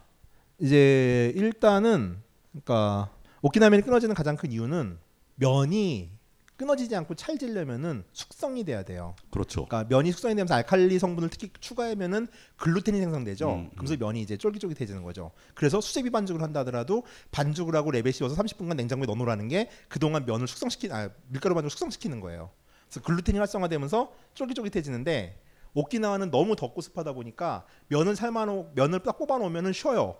[0.58, 2.18] 이제 일단은
[2.50, 3.10] 그러니까
[3.42, 4.98] 오키나와 면이 끊어지는 가장 큰 이유는
[5.36, 6.15] 면이
[6.56, 9.14] 끊어지지 않고 찰지려면은 숙성이 돼야 돼요.
[9.30, 9.66] 그렇죠.
[9.66, 13.52] 그러니까 면이 숙성이 되면서 알칼리 성분을 특히 추가하면은 글루텐이 생성되죠.
[13.52, 15.32] 음, 그래서 면이 이제 쫄깃쫄깃해지는 거죠.
[15.54, 20.46] 그래서 수제비 반죽을 한다 하더라도 반죽을 하고 랩에 씌워서 30분간 냉장고에 넣어놓으라는 게 그동안 면을
[20.46, 22.50] 숙성시키 아 밀가루 반죽을 숙성시키는 거예요.
[22.88, 25.42] 그래서 글루텐이 활성화되면서 쫄깃쫄깃해지는데
[25.74, 30.16] 오키나와는 너무 덥고 습하다 보니까 면을 삶아놓 면을 딱 뽑아놓으면은 쉬어요.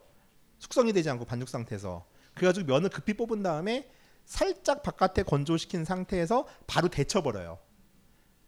[0.59, 3.89] 숙성이 되지 않고 반죽 상태에서 그래가지고 면을 급히 뽑은 다음에
[4.27, 7.59] 살짝 바깥에 건조시킨 상태에서 바로 데쳐버려요.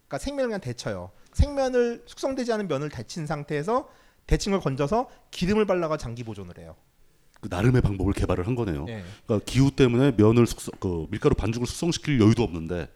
[0.07, 1.11] 그러니까 생면을 그냥 데쳐요.
[1.33, 3.89] 생면을 숙성되지 않은 면을 데친 상태에서
[4.27, 6.75] 데친 걸 건져서 기름을 발라가 장기 보존을 해요.
[7.41, 8.85] 그 나름의 방법을 개발을 한 거네요.
[8.89, 9.03] 예.
[9.25, 12.89] 그러니까 기후 때문에 면을 숙성, 그 밀가루 반죽을 숙성시킬 여유도 없는데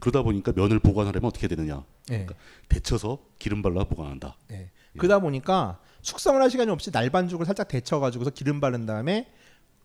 [0.00, 1.84] 그러다 보니까 면을 보관하려면 어떻게 되느냐?
[2.10, 2.26] 예.
[2.68, 4.36] 데쳐서 기름 발라 보관한다.
[4.50, 4.70] 예.
[4.96, 9.30] 그러다 보니까 숙성을 할 시간이 없이 날 반죽을 살짝 데쳐가지고서 기름 바른 다음에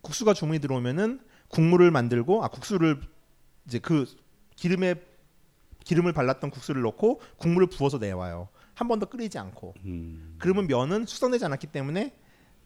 [0.00, 3.00] 국수가 주문이 들어오면은 국물을 만들고 아 국수를
[3.66, 4.06] 이제 그
[4.56, 4.94] 기름에
[5.84, 8.48] 기름을 발랐던 국수를 넣고 국물을 부어서 내와요.
[8.74, 9.74] 한 번 더 끓이지 않고.
[9.86, 12.12] 음, 그러면 면은 숙성되지 않았기 때문에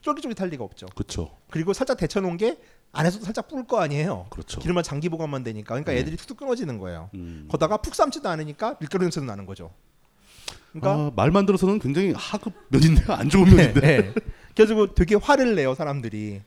[0.02, 0.86] 쫄깃쫄깃할 리가 없죠.
[0.94, 1.38] 그렇죠.
[1.50, 2.58] 그리고 살짝 데쳐 놓은 게
[2.92, 4.26] 안에서도 살짝 불 거 아니에요.
[4.30, 4.60] 그렇죠.
[4.60, 5.68] 기름만 장기 보관만 되니까.
[5.74, 5.98] 그러니까 네.
[6.00, 7.08] 애들이 툭툭 끊어지는 거예요.
[7.14, 7.46] 음.
[7.50, 9.72] 거다가 푹 삶지도 않으니까 밀가루 냄새도 나는 거죠.
[10.72, 13.80] 그러니까 아, 말만 들어서는 굉장히 하급 면인데 안 좋은 면인데.
[13.80, 14.14] 네.
[14.54, 16.42] 그래가지고 되게 화를 내요 사람들이.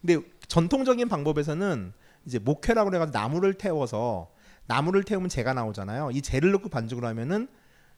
[0.00, 0.18] 근데
[0.50, 1.92] 전통적인 방법에서는
[2.26, 4.30] 이제 목회라고 그래가지고 나무를 태워서
[4.66, 6.10] 나무를 태우면 재가 나오잖아요.
[6.12, 7.48] 이 재를 넣고 반죽을 하면은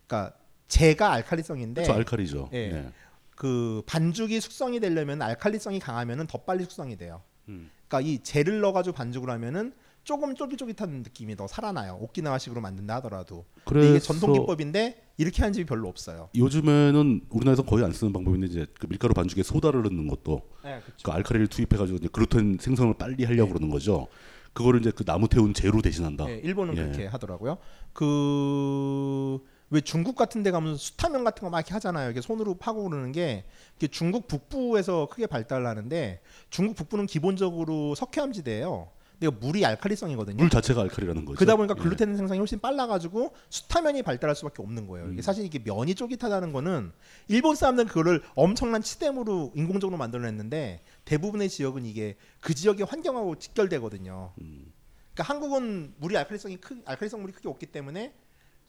[0.07, 0.36] 그러니까
[0.68, 1.98] 재가 알칼리성인데 그렇죠.
[1.98, 2.50] 알칼리죠.
[2.53, 2.68] 예.
[2.68, 2.92] 네.
[3.34, 7.22] 그 반죽이 숙성이 되려면 알칼리성이 강하면은 더 빨리 숙성이 돼요.
[7.48, 7.70] 음.
[7.88, 9.72] 그러니까 이 재를 넣어가지고 반죽을 하면은
[10.05, 11.96] 조금 쫄깃쫄깃한 느낌이 더 살아나요.
[12.00, 13.46] 오키나와식으로 만든다 하더라도.
[13.64, 16.28] 근데 이게 그래서 전통 기법인데 이렇게 하는 집이 별로 없어요.
[16.34, 21.10] 요즘에는 우리나라에서 거의 안 쓰는 방법인데 이제 그 밀가루 반죽에 소다를 넣는 것도 네, 그
[21.10, 24.08] 알칼리를 투입해가지고 이제 글루텐 생성을 빨리 하려고 그러는 거죠.
[24.52, 26.26] 그거를 이제 그 나무 태운 재로 대신한다.
[26.26, 26.82] 네, 일본은 예.
[26.82, 27.56] 그렇게 하더라고요.
[27.92, 29.38] 그
[29.72, 32.10] 왜 중국 같은 데 가면 수타면 같은 거 막 이렇게 하잖아요.
[32.10, 33.46] 이게 손으로 파고 그러는 게
[33.90, 36.20] 중국 북부에서 크게 발달하는데
[36.50, 38.90] 중국 북부는 기본적으로 석회암지대예요.
[39.22, 40.36] 근데 물이 알칼리성이거든요.
[40.36, 41.38] 물 자체가 알칼리라는 거죠.
[41.38, 41.82] 그러다 보니까 예.
[41.82, 45.06] 글루텐 생성이 훨씬 빨라가지고 수타면이 발달할 수밖에 없는 거예요.
[45.06, 45.12] 음.
[45.12, 46.90] 이게 사실 이게 면이 쫄깃하다는 거는
[47.28, 54.32] 일본 사람들은 그거를 엄청난 치대물로 인공적으로 만들어냈는데 대부분의 지역은 이게 그 지역의 환경하고 직결되거든요.
[54.40, 54.72] 음.
[55.14, 58.14] 그러니까 한국은 물이 알칼리성이 크, 알칼리성 물이 크게 없기 때문에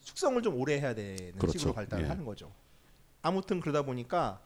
[0.01, 1.57] 숙성을 좀 오래 해야 되는 그렇죠.
[1.57, 2.09] 식으로 발달을 예.
[2.09, 2.53] 하는 거죠.
[3.23, 4.39] 아무튼 그러다 보니까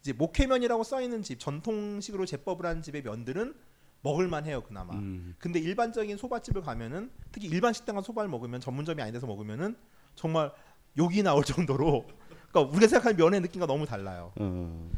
[0.00, 3.54] 이제 목회면이라고 써 있는 집 전통식으로 제법을 하는 집의 면들은
[4.02, 4.94] 먹을만 해요 그나마.
[4.94, 5.34] 음.
[5.38, 9.76] 근데 일반적인 소바집을 가면은 특히 일반 식당 가서 소바를 먹으면 전문점이 아닌 데서 먹으면은
[10.16, 10.52] 정말
[10.98, 12.04] 욕이 나올 정도로
[12.50, 14.32] 그러니까 우리가 생각하는 면의 느낌과 너무 달라요.
[14.36, 14.90] 어,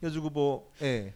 [0.00, 1.12] 그래가지고 뭐 예.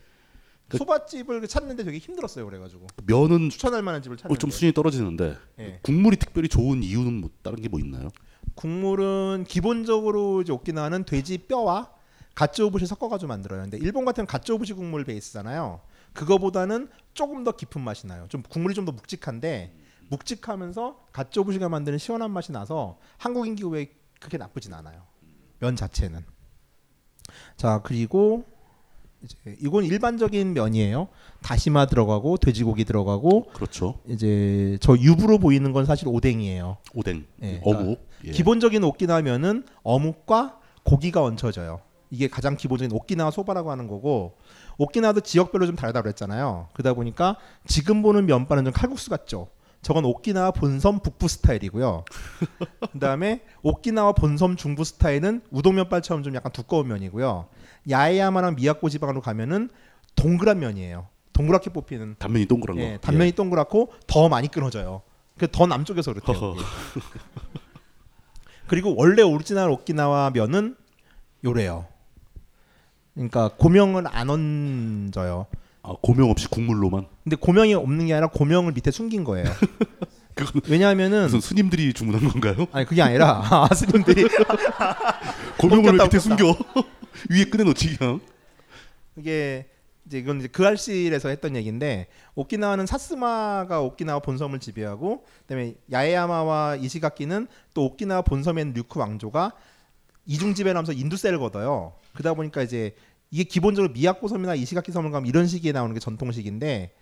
[0.68, 2.44] 그- 소바집을 찾는데 되게 힘들었어요.
[2.46, 5.78] 그래가지고 면은 추천할 만한 집을 어, 찾는데 좀 수준이 떨어지는데 예.
[5.82, 8.08] 국물이 특별히 좋은 이유는 뭐 다른 게 뭐 있나요?
[8.56, 11.92] 국물은 기본적으로 이제 오키나와는 돼지 뼈와
[12.34, 13.62] 가츠오부시 섞어가지고 만들어요.
[13.62, 15.80] 근데 일본 같은 가츠오부시 국물 베이스잖아요.
[16.12, 18.26] 그거보다는 조금 더 깊은 맛이 나요.
[18.28, 19.74] 좀 국물이 좀 더 묵직한데
[20.08, 25.02] 묵직하면서 가츠오부시가 만드는 시원한 맛이 나서 한국인 기호에 그렇게 나쁘진 않아요.
[25.60, 26.24] 면 자체는.
[27.56, 28.44] 자 그리고
[29.22, 31.08] 이제 이건 일반적인 면이에요.
[31.42, 34.00] 다시마 들어가고 돼지고기 들어가고 그렇죠.
[34.08, 36.78] 이제 저 유부로 보이는 건 사실 오뎅이에요.
[36.94, 38.08] 오뎅, 예, 어묵.
[38.24, 38.30] 예.
[38.30, 41.80] 기본적인 오키나와면은 어묵과 고기가 얹혀져요.
[42.10, 44.36] 이게 가장 기본적인 오키나와 소바라고 하는 거고
[44.80, 46.68] 오키나와도 지역별로 좀 다르다고 그랬잖아요.
[46.72, 49.48] 그러다 보니까 지금 보는 면발은 좀 칼국수 같죠.
[49.82, 52.04] 저건 오키나와 본섬 북부 스타일이고요.
[52.92, 57.46] 그다음에 오키나와 본섬 중부 스타일은 우동 면발처럼 좀 약간 두꺼운 면이고요.
[57.90, 59.68] 야에야마랑 미야코 지방으로 가면은
[60.16, 61.08] 동그란 면이에요.
[61.34, 62.82] 동그랗게 뽑히는 단면이 동그란 거.
[62.82, 65.02] 예, 단면이 동그랗고 더 많이 끊어져요.
[65.38, 66.38] 그 더 남쪽에서 그렇대요.
[66.54, 66.62] 그게.
[68.66, 70.76] 그리고 원래 오리지널 오키나와 면은
[71.44, 71.86] 요래요.
[73.14, 75.46] 그러니까 고명을 안 얹어요.
[75.82, 77.06] 아, 고명 없이 국물로만.
[77.24, 79.46] 근데 고명이 없는 게 아니라 고명을 밑에 숨긴 거예요.
[80.68, 82.66] 왜냐하면은 무슨 스님들이 주문한 건가요?
[82.72, 84.26] 아니 그게 아니라 아, 스님들이
[85.58, 86.18] 고명을 밑에.
[86.18, 86.56] 숨겨?
[87.28, 88.20] 위에 꺼내놓지 그냥.
[89.16, 89.68] 이게
[90.06, 97.46] 이제 이건 이제 그 알실에서 했던 얘기인데 오키나와는 사스마가 오키나와 본섬을 지배하고 그다음에 야에야마와 이시가키는
[97.74, 99.52] 또 오키나와 본섬에 있는 류크 왕조가
[100.30, 101.92] 이중 지배하면서 인두세를 걷어요.
[102.12, 102.94] 그러다 보니까 이제
[103.32, 106.94] 이게 기본적으로 미야코 섬이나 이시가키 섬을 가면 이런 시기에 나오는 게 전통식인데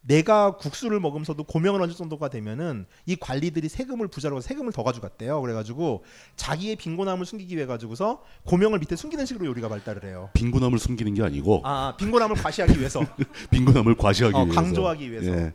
[0.00, 5.40] 내가 국수를 먹으면서도 고명을 얹을 정도가 되면은 이 관리들이 세금을 부자로 세금을 더 가져갔대요.
[5.40, 6.04] 그래가지고
[6.34, 10.30] 자기의 빈곤함을 숨기기 위해 가지고서 고명을 밑에 숨기는 식으로 요리가 발달을 해요.
[10.34, 13.00] 빈곤함을 숨기는 게 아니고 아 빈곤함을 과시하기 위해서
[13.52, 14.60] 빈곤함을 과시하기 어, 위해서.
[14.60, 15.30] 강조하기 위해서.
[15.30, 15.52] 예.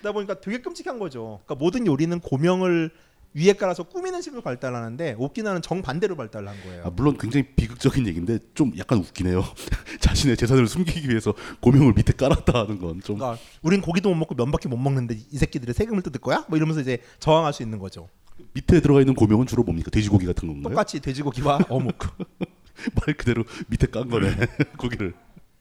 [0.00, 1.40] 그러다 보니까 되게 끔찍한 거죠.
[1.46, 2.90] 그러니까 모든 요리는 고명을
[3.34, 6.84] 위에 깔아서 꾸미는 식으로 발달하는데 오키나는 정 반대로 발달한 거예요.
[6.84, 9.44] 아, 물론 굉장히 비극적인 얘기인데 좀 약간 웃기네요.
[10.00, 13.18] 자신의 재산을 숨기기 위해서 고명을 밑에 깔았다 하는 건 좀.
[13.18, 16.44] 그러니까 우린 고기도 못 먹고 면밖에 못 먹는데 이 새끼들이 세금을 뜯을 거야?
[16.48, 18.08] 뭐 이러면서 이제 저항할 수 있는 거죠.
[18.54, 19.90] 밑에 들어가 있는 고명은 주로 뭡니까?
[19.90, 20.70] 돼지고기 같은 건가요?
[20.70, 21.96] 똑같이 돼지고기와 어묵.
[22.94, 24.34] 말 그대로 밑에 깐 거네.
[24.78, 25.14] 고기를.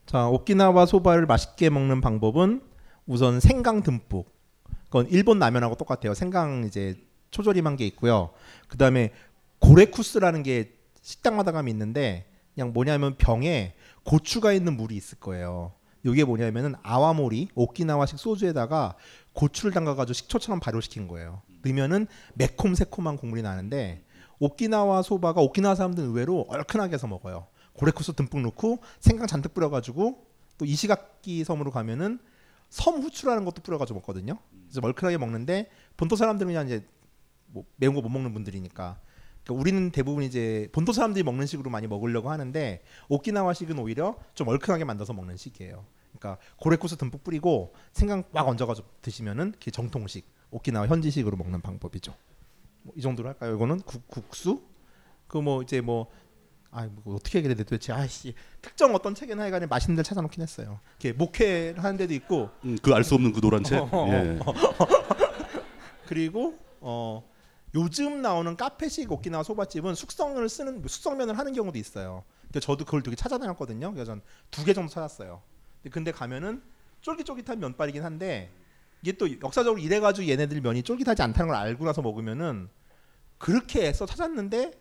[0.06, 2.62] 자 오키나와 소바를 맛있게 먹는 방법은
[3.06, 4.32] 우선 생강 듬뿍.
[4.86, 6.14] 그건 일본 라면하고 똑같아요.
[6.14, 6.96] 생강 이제
[7.32, 8.32] 초절임한 게 있고요.
[8.68, 9.14] 그 다음에
[9.60, 15.74] 고레쿠스라는 게 식당마다 가면 있는데 그냥 뭐냐면 병에 고추가 있는 물이 있을 거예요.
[16.04, 18.96] 이게 뭐냐면은 아와모리 오키나와식 소주에다가
[19.34, 21.42] 고추를 담가가지고 식초처럼 발효시킨 거예요.
[21.64, 24.04] 넣으면은 매콤 새콤한 국물이 나는데
[24.40, 27.48] 오키나와 소바가 오키나와 사람들은 의외로 얼큰하게 해서 먹어요.
[27.74, 30.26] 고레쿠스 듬뿍 넣고 생강 잔뜩 뿌려가지고
[30.58, 32.20] 또 이시가키 섬으로 가면은
[32.70, 34.38] 섬 후추라는 것도 뿌려가지고 먹거든요.
[34.66, 36.86] 그래서 멀큰하게 먹는데 본토 사람들은 그냥 이제
[37.58, 39.00] 뭐 매운 거 못 먹는 분들이니까.
[39.44, 44.84] 그러니까 우리는 대부분 이제 본토 사람들이 먹는 식으로 많이 먹으려고 하는데 오키나와식은 오히려 좀 얼큰하게
[44.84, 45.86] 만들어서 먹는 식이에요.
[46.18, 52.14] 그러니까 고레쿠스 듬뿍 뿌리고 생강 꽉 얹어가지고 드시면은 그게 정통식 오키나와 현지식으로 먹는 방법이죠.
[52.84, 53.56] 뭐 이 정도로 할까요?
[53.56, 54.62] 이거는 국, 국수?
[55.28, 56.08] 그 뭐 이제 뭐
[56.72, 60.80] 아, 뭐 어떻게 얘기해야 돼 도대체 아씨 특정 어떤 책이나 해가지고 맛있는 데를 찾아놓긴 했어요.
[61.00, 63.80] 이렇게 목회를 하는 데도 있고 음, 그알 수 없는 그 노란 책.
[63.82, 64.40] 어, 어, 예.
[66.06, 67.24] 그리고 어
[67.78, 72.24] 요즘 나오는 카페식 오키나와 소바집은 숙성을 쓰는 숙성면을 하는 경우도 있어요.
[72.50, 73.94] 그러니까 저도 그걸 되게 찾아다녔거든요.
[73.94, 74.22] 그래서 전
[74.52, 75.42] 두 개 정도 찾았어요.
[75.84, 76.62] 근데, 근데 가면은
[77.02, 78.52] 쫄깃쫄깃한 면발이긴 한데
[79.02, 82.70] 이게 또 역사적으로 이래가지고 얘네들 면이 쫄깃하지 않다는 걸 알고 나서 먹으면은
[83.38, 84.72] 그렇게 애써 찾았는데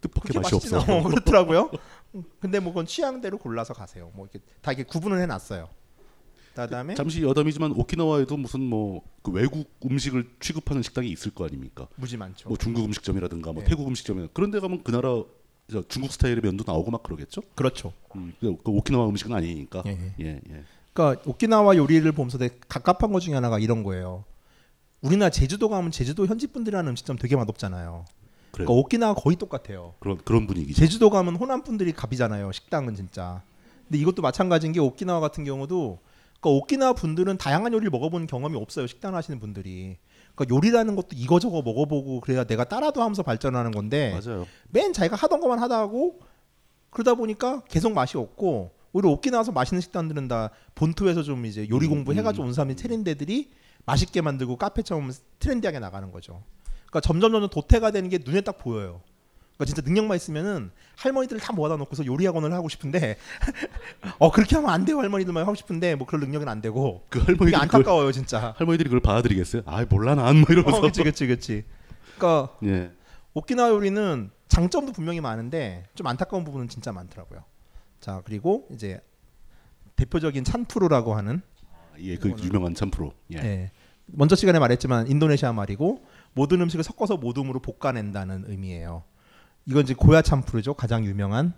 [0.00, 0.78] 그렇게 맛이 없어.
[1.08, 1.70] 그렇더라고요.
[2.14, 4.10] 음, 근데 뭐 그건 취향대로 골라서 가세요.
[4.14, 5.68] 뭐 이렇게 다 이렇게 구분을 해놨어요.
[6.62, 11.88] 그다음에 잠시 여담이지만 오키나와에도 무슨 뭐 그 외국 음식을 취급하는 식당이 있을 거 아닙니까?
[11.96, 12.50] 무지 많죠.
[12.50, 13.70] 뭐 중국 음식점이라든가 뭐 네.
[13.70, 15.24] 태국 음식점이나 그런 데 가면 그 나라
[15.72, 17.40] 저 중국 스타일의 면도 나오고 막 그러겠죠?
[17.54, 17.94] 그렇죠.
[18.16, 19.82] 음, 그, 그 오키나와 음식은 아니니까.
[19.86, 20.14] 예, 예.
[20.20, 20.64] 예, 예.
[20.92, 24.24] 그러니까 오키나와 요리를 보면서 되게 갑갑한 것 중에 하나가 이런 거예요.
[25.00, 28.04] 우리나라 제주도 가면 제주도 현지 분들이 하는 음식점 되게 맛없잖아요.
[28.52, 28.66] 그래요.
[28.66, 29.94] 그러니까 오키나와 거의 똑같아요.
[30.00, 30.78] 그런 그런 분위기죠.
[30.78, 32.52] 제주도 가면 호남 분들이 갑이잖아요.
[32.52, 33.42] 식당은 진짜.
[33.88, 35.98] 근데 이것도 마찬가지인 게 오키나와 같은 경우도
[36.44, 38.86] 그러니까 오키나와 분들은 다양한 요리를 먹어본 경험이 없어요.
[38.86, 39.96] 식당 하시는 분들이.
[40.34, 44.46] 그러니까 요리라는 것도 이거저거 먹어보고 그래야 내가 따라도 하면서 발전하는 건데 맞아요.
[44.68, 46.20] 맨 자기가 하던 것만 하다 하고
[46.90, 52.04] 그러다 보니까 계속 맛이 없고 오히려 오키나와서 맛있는 식당들은 다 본토에서 좀 이제 요리 음,
[52.04, 53.50] 공부해가지고 온 사람이 차린 데들이
[53.86, 56.42] 맛있게 만들고 카페처럼 트렌디하게 나가는 거죠.
[56.86, 59.00] 그러니까 점점 점점 도태가 되는 게 눈에 딱 보여요.
[59.56, 63.16] 그러니까 진짜 능력만 있으면은 할머니들을 다 모아다 놓고서 요리 학원을 하고 싶은데
[64.18, 67.54] 어 그렇게 하면 안 돼요 할머니들만 하고 싶은데 뭐 그런 능력은 안 되고 그 할머니들이
[67.56, 68.54] 안타까워요 진짜.
[68.56, 69.62] 할머니들이 그걸 받아들이겠어요?
[69.66, 70.78] 아 몰라 난뭐 이러면서.
[70.78, 71.64] 어, 그치 그치 그치.
[72.16, 72.90] 그러니까 예.
[73.34, 77.44] 오키나와 요리는 장점도 분명히 많은데 좀 안타까운 부분은 진짜 많더라고요.
[78.00, 79.00] 자 그리고 이제
[79.96, 81.40] 대표적인 찬푸르라고 하는
[82.00, 83.12] 예, 그 이거는- 유명한 참프로.
[83.32, 83.38] 예.
[83.38, 83.70] 예.
[84.06, 89.04] 먼저 시간에 말했지만 인도네시아 말이고 모든 음식을 섞어서 모둠으로 볶아낸다는 의미예요.
[89.66, 90.74] 이건 이제 고야 참푸르죠.
[90.74, 91.54] 가장 유명한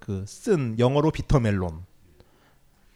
[0.00, 1.84] 그 쓴 영어로 비터멜론.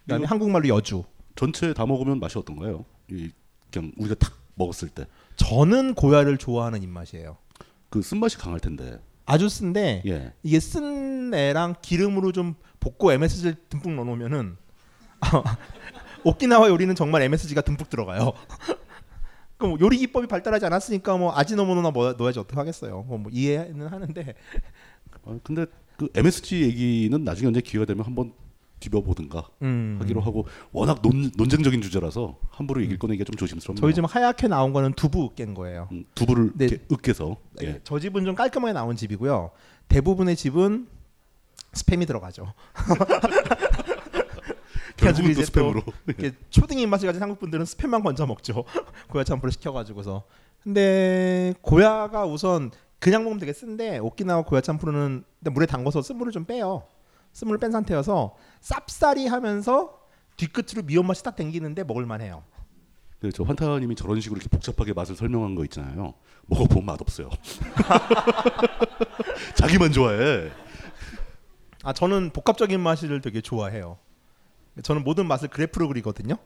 [0.02, 1.04] 그다음에 한국말로 여주.
[1.36, 2.84] 전체 다 먹으면 맛이 어떤가요?
[3.10, 3.30] 이
[3.72, 7.36] 그냥 우리가 탁 먹었을 때그 저는 고야를 좋아하는 입맛이에요.
[8.02, 8.98] 쓴맛이 강할 텐데.
[9.26, 10.32] 아주 쓴데 예.
[10.42, 14.56] 이게 쓴 애랑 기름으로 좀 볶고 MSG를 듬뿍 넣어놓으면은
[16.24, 18.32] 오키나와 요리는 정말 MSG가 듬뿍 들어가요.
[19.60, 23.02] 그럼 요리 기법이 발달하지 않았으니까 뭐 아지노모노나 뭐 넣어야지 어떻게 하겠어요.
[23.02, 24.34] 뭐, 뭐 이해는 하는데
[25.24, 25.66] 아, 근데
[25.98, 28.32] 그 MSG 얘기는 나중에 언제 기회가 되면 한번
[28.80, 29.98] 뒤벼보든가 음.
[30.00, 33.80] 하기로 하고 워낙 논, 논쟁적인 주제라서 함부로 얘기를 꺼내기가 좀 조심스럽네요.
[33.80, 35.88] 저희 집 하얗게 나온 거는 두부 깬 거예요.
[35.92, 36.68] 음, 두부를 네.
[36.90, 37.80] 으깨서 예.
[37.84, 39.50] 저 집은 좀 깔끔하게 나온 집이고요.
[39.88, 40.88] 대부분의 집은
[41.72, 42.54] 스팸이 들어가죠.
[45.00, 45.92] 그래가지고 결국은 또 이제 스팸으로.
[46.06, 48.64] 이렇게 초딩 입맛을 가진 한국 분들은 스팸만 건져 먹죠.
[49.08, 50.24] 고야 참프를 시켜가지고서.
[50.62, 56.84] 근데 고야가 우선 그냥 먹으면 되게 쓴데 오키나와 고야 일단 물에 담궈서 쓴물을 좀 빼요.
[57.32, 60.00] 쓴물을 뺀 상태여서 쌉싸리 하면서
[60.36, 62.44] 뒤끝으로 미연 맛이 딱 땡기는데 먹을만해요.
[63.20, 66.14] 그저 환타님이 저런 식으로 이렇게 복잡하게 맛을 설명한 거 있잖아요.
[66.46, 67.28] 먹어보면 맛없어요.
[69.54, 70.50] 자기만 좋아해.
[71.82, 73.98] 아 저는 복합적인 맛을 되게 좋아해요.
[74.82, 76.36] 저는 모든 맛을 그래프로 그리거든요.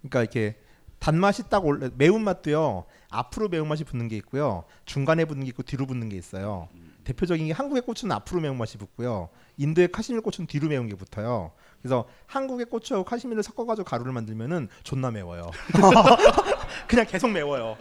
[0.00, 0.56] 그러니까 이렇게
[0.98, 2.84] 단맛이 딱 올라 매운 맛도요.
[3.08, 4.64] 앞으로 매운 맛이 붙는 게 있고요.
[4.84, 6.68] 중간에 붙는 게 있고 뒤로 붙는 게 있어요.
[7.04, 9.30] 대표적인 게 한국의 고추는 앞으로 매운 맛이 붙고요.
[9.56, 11.52] 인도의 카시미르 고추는 뒤로 매운 게 붙어요.
[11.80, 15.50] 그래서 한국의 고추하고 카시미르를 섞어가지고 가루를 만들면은 존나 매워요.
[16.86, 17.76] 그냥 계속 매워요.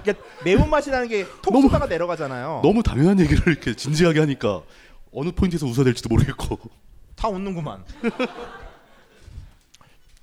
[0.00, 0.14] 이게
[0.44, 2.60] 매운 맛이라는 게톡 쏘다가 내려가잖아요.
[2.64, 4.62] 너무 당연한 얘기를 이렇게 진지하게 하니까
[5.12, 6.58] 어느 포인트에서 웃어야 될지도 모르겠고.
[7.14, 7.84] 다 웃는구만.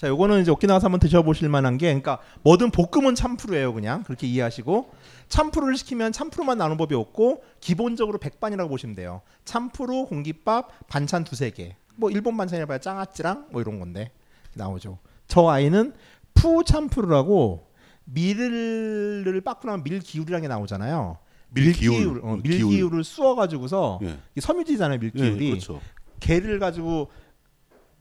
[0.02, 4.89] 자, 요거는 이제 오키나와서 한번 드셔보실 만한 게, 그러니까 뭐든 볶음은 참프루예요, 그냥 그렇게 이해하시고
[5.30, 9.22] 참프루를 시키면 참프루만 나오는 법이 없고 기본적으로 백반이라고 보시면 돼요.
[9.45, 11.76] 참프루, 공깃밥, 반찬 두세 개.
[11.97, 14.10] 뭐 일본 반찬이라 봐야 짱아찌랑 뭐 이런 건데
[14.56, 14.97] 나오죠.
[15.28, 15.93] 저 아이는
[16.34, 17.68] 푸 참프루라고
[18.06, 21.20] 밀을 빻고 나면 밀 기울이라는 게 나오잖아요.
[21.49, 22.22] 밀기울.
[22.24, 24.18] 어, 음, 밀기울을 쑤어가지고서 예.
[24.39, 25.45] 섬유질이잖아요, 밀기울이.
[25.45, 25.80] 예, 그렇죠.
[26.20, 27.12] 게를 가지고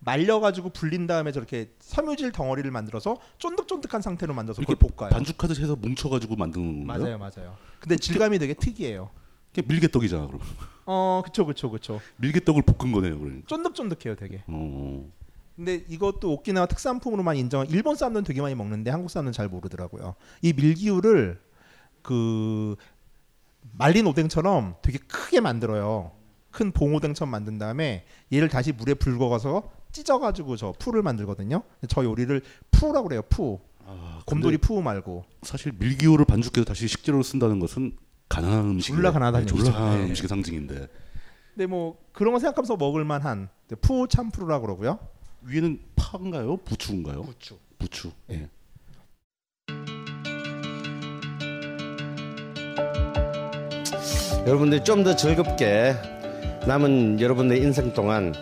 [0.00, 5.10] 말려가지고 불린 다음에 저렇게 섬유질 덩어리를 만들어서 쫀득쫀득한 상태로 만들어서 그걸 이렇게 볶아요.
[5.10, 7.30] 반죽하듯이 해서 뭉쳐가지고 만드는 맞아요, 건가요?
[7.36, 7.56] 맞아요.
[7.80, 9.10] 근데 질감이 되게 특이해요.
[9.52, 10.40] 그게 밀개떡이잖아 그럼.
[10.86, 12.00] 어, 그쵸, 그쵸, 그쵸.
[12.16, 13.46] 밀개떡을 볶은 거네요, 그러니까.
[13.46, 14.42] 쫀득쫀득해요, 되게.
[14.46, 15.10] 어.
[15.56, 17.66] 근데 이것도 오키나와 특산품으로만 인정.
[17.68, 20.14] 일본 사람들은 되게 많이 먹는데 한국 사람들은 잘 모르더라고요.
[20.40, 21.38] 이 밀기울을
[22.02, 22.76] 그
[23.72, 26.12] 말린 오뎅처럼 되게 크게 만들어요.
[26.50, 31.62] 큰 봉오뎅처럼 만든 다음에 얘를 다시 물에 불거가서 찢어가지고 저 푸를 만들거든요.
[31.88, 33.22] 저 요리를 푸라고 그래요.
[33.28, 33.58] 푸.
[33.84, 35.24] 아, 곰돌이 푸 말고.
[35.42, 37.96] 사실 밀기울을 반죽해서 다시 식재료로 쓴다는 것은
[38.28, 38.94] 가난한 음식.
[38.94, 39.72] 졸라 가난하다는 졸라.
[39.72, 40.06] 가난한 네.
[40.10, 40.88] 음식의 상징인데
[41.54, 43.48] 근데 뭐 그런 거 생각하면서 먹을 만한
[43.80, 44.98] 푸 참푸르라고 그러고요.
[45.42, 46.58] 위에는 파인가요?
[46.58, 47.22] 부추인가요?
[47.22, 47.58] 부추.
[47.78, 48.12] 부추.
[48.30, 48.48] 예.
[54.46, 55.94] 여러분들이 좀더 즐겁게
[56.66, 58.32] 남은 여러분의 인생 동안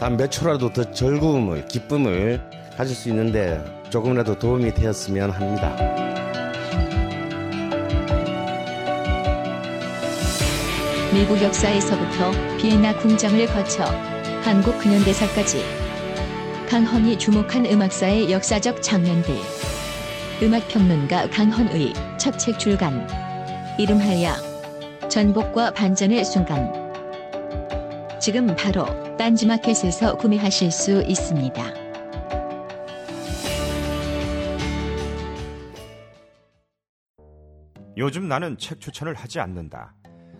[0.00, 2.40] 단 몇 초라도 더 즐거움을 기쁨을
[2.74, 5.76] 가질 수 있는데 조금이라도 도움이 되었으면 합니다.
[11.12, 13.84] 미국 역사에서부터 비엔나 궁정을 거쳐
[14.42, 15.62] 한국 근현대사까지
[16.70, 19.34] 강헌이 주목한 음악사의 역사적 장면들.
[20.42, 23.06] 음악평론가 강헌의 첫 책 출간.
[23.78, 24.30] 이름하여
[25.10, 26.72] 전복과 반전의 순간.
[28.18, 28.86] 지금 바로
[29.20, 31.62] 딴지마켓에서 구매하실 수 있습니다.
[37.98, 39.94] 요즘 나는 책 추천을 하지 않는다.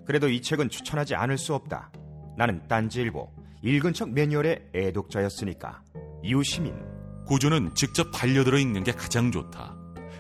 [0.07, 1.93] 그래도 이 책은 추천하지 않을 수 없다.
[2.39, 3.31] 나는 딴지일보
[3.63, 5.83] 읽은 척 매뉴얼의 애독자였으니까.
[6.23, 6.75] 이웃시민
[7.27, 9.77] 고전은 직접 반려들어 읽는 게 가장 좋다.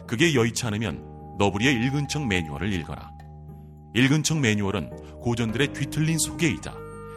[0.07, 1.03] 그게 여의치 않으면
[1.39, 3.11] 너부리의 읽은 척 매뉴얼을 읽어라.
[3.95, 6.80] 읽은 척 매뉴얼은 고전들의 뒤틀린 소개이자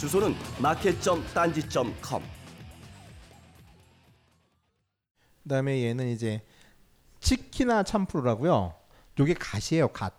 [0.00, 2.22] 주소는 마켓.딴지.com.
[5.42, 6.40] 그다음에 얘는 이제
[7.20, 8.74] 치키나 참프루라고요.
[9.18, 10.14] 요게 갓이에요, 갓.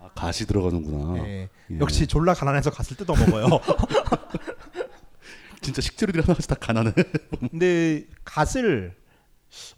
[0.00, 1.26] 아, 갓이 들어가는구나.
[1.26, 1.48] 예.
[1.72, 1.78] 예.
[1.80, 3.48] 역시 졸라 가난해서 갓을 뜯어 먹어요.
[5.60, 6.92] 진짜 식재료들이 하나씩 다 가난해.
[7.50, 8.96] 근데 갓을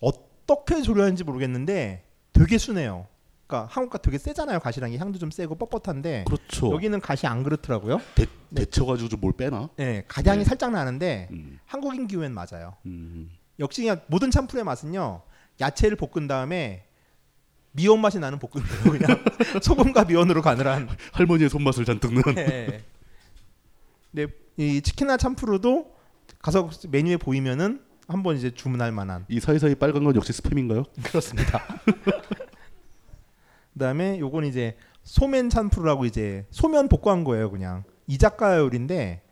[0.00, 2.04] 어떻게 조리하는지 모르겠는데
[2.34, 3.06] 되게 순해요.
[3.46, 4.58] 그러니까 한국 갓 되게 세잖아요.
[4.60, 6.72] 갓이랑 이 향도 좀 세고 뻣뻣한데 그렇죠.
[6.72, 8.00] 여기는 갓이 안 그렇더라고요.
[8.14, 9.68] 데, 데쳐가지고 좀 뭘 빼나?
[9.76, 10.44] 네, 가장이 네.
[10.44, 11.58] 살짝 나는데 음.
[11.66, 12.76] 한국인 기후엔 맞아요.
[12.86, 13.30] 음.
[13.58, 15.22] 역시 그냥 모든 참프의 맛은요.
[15.60, 16.86] 야채를 볶은 다음에
[17.72, 18.82] 미원 맛이 나는 볶음이에요.
[18.98, 19.24] 그냥
[19.62, 20.88] 소금과 미원으로 가늘한.
[21.12, 22.34] 할머니의 손맛을 잔뜩 넣은.
[22.34, 22.82] 네.
[24.12, 25.92] 근데 이 치킨나 참프루도
[26.40, 29.24] 가서 메뉴에 보이면은 한번 이제 주문할 만한.
[29.28, 30.84] 이 사이사이 빨간 건 역시 스팸인가요?
[31.04, 31.62] 그렇습니다.
[33.74, 37.84] 그다음에 요건 이제 소면 참프루라고 이제 소면 볶아한 거예요, 그냥.
[38.06, 39.22] 이 작가 요리인데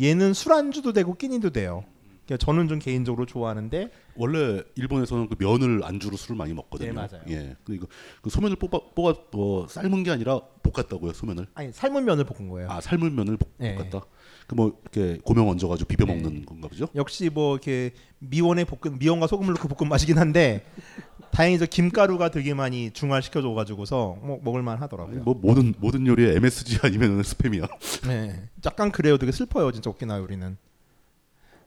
[0.00, 1.84] 얘는 술안주도 되고 끼니도 돼요.
[2.26, 6.90] 그러니까 저는 좀 개인적으로 좋아하는데 원래 일본에서는 그 면을 안주로 술을 많이 먹거든요.
[6.90, 7.22] 네, 맞아요.
[7.28, 7.56] 예.
[7.64, 7.88] 그리고
[8.22, 11.46] 그 소면을 뽑아 뽑아 뭐 삶은 게 아니라 볶았다고요, 소면을.
[11.54, 12.70] 아니 삶은 면을 볶은 거예요.
[12.70, 13.74] 아, 삶은 면을 볶, 네.
[13.74, 14.06] 볶았다.
[14.52, 16.14] 그뭐 이렇게 고명 얹어 가지고 비벼 네.
[16.14, 16.88] 먹는 건가 보죠?
[16.94, 20.64] 역시 뭐 이렇게 미원에 볶은 미원과 소금을 넣고 볶은 맛이긴 한데
[21.30, 25.22] 다행히 저 김가루가 되게 많이 중화시켜 줘 가지고서 뭐 먹을만 하더라고요.
[25.22, 27.68] 뭐 모든 모든 요리에 MSG 아니면 스팸이야.
[28.06, 28.48] 네.
[28.66, 29.16] 약간 그래요.
[29.16, 29.72] 되게 슬퍼요.
[29.72, 30.56] 진짜 오키나와 요리는.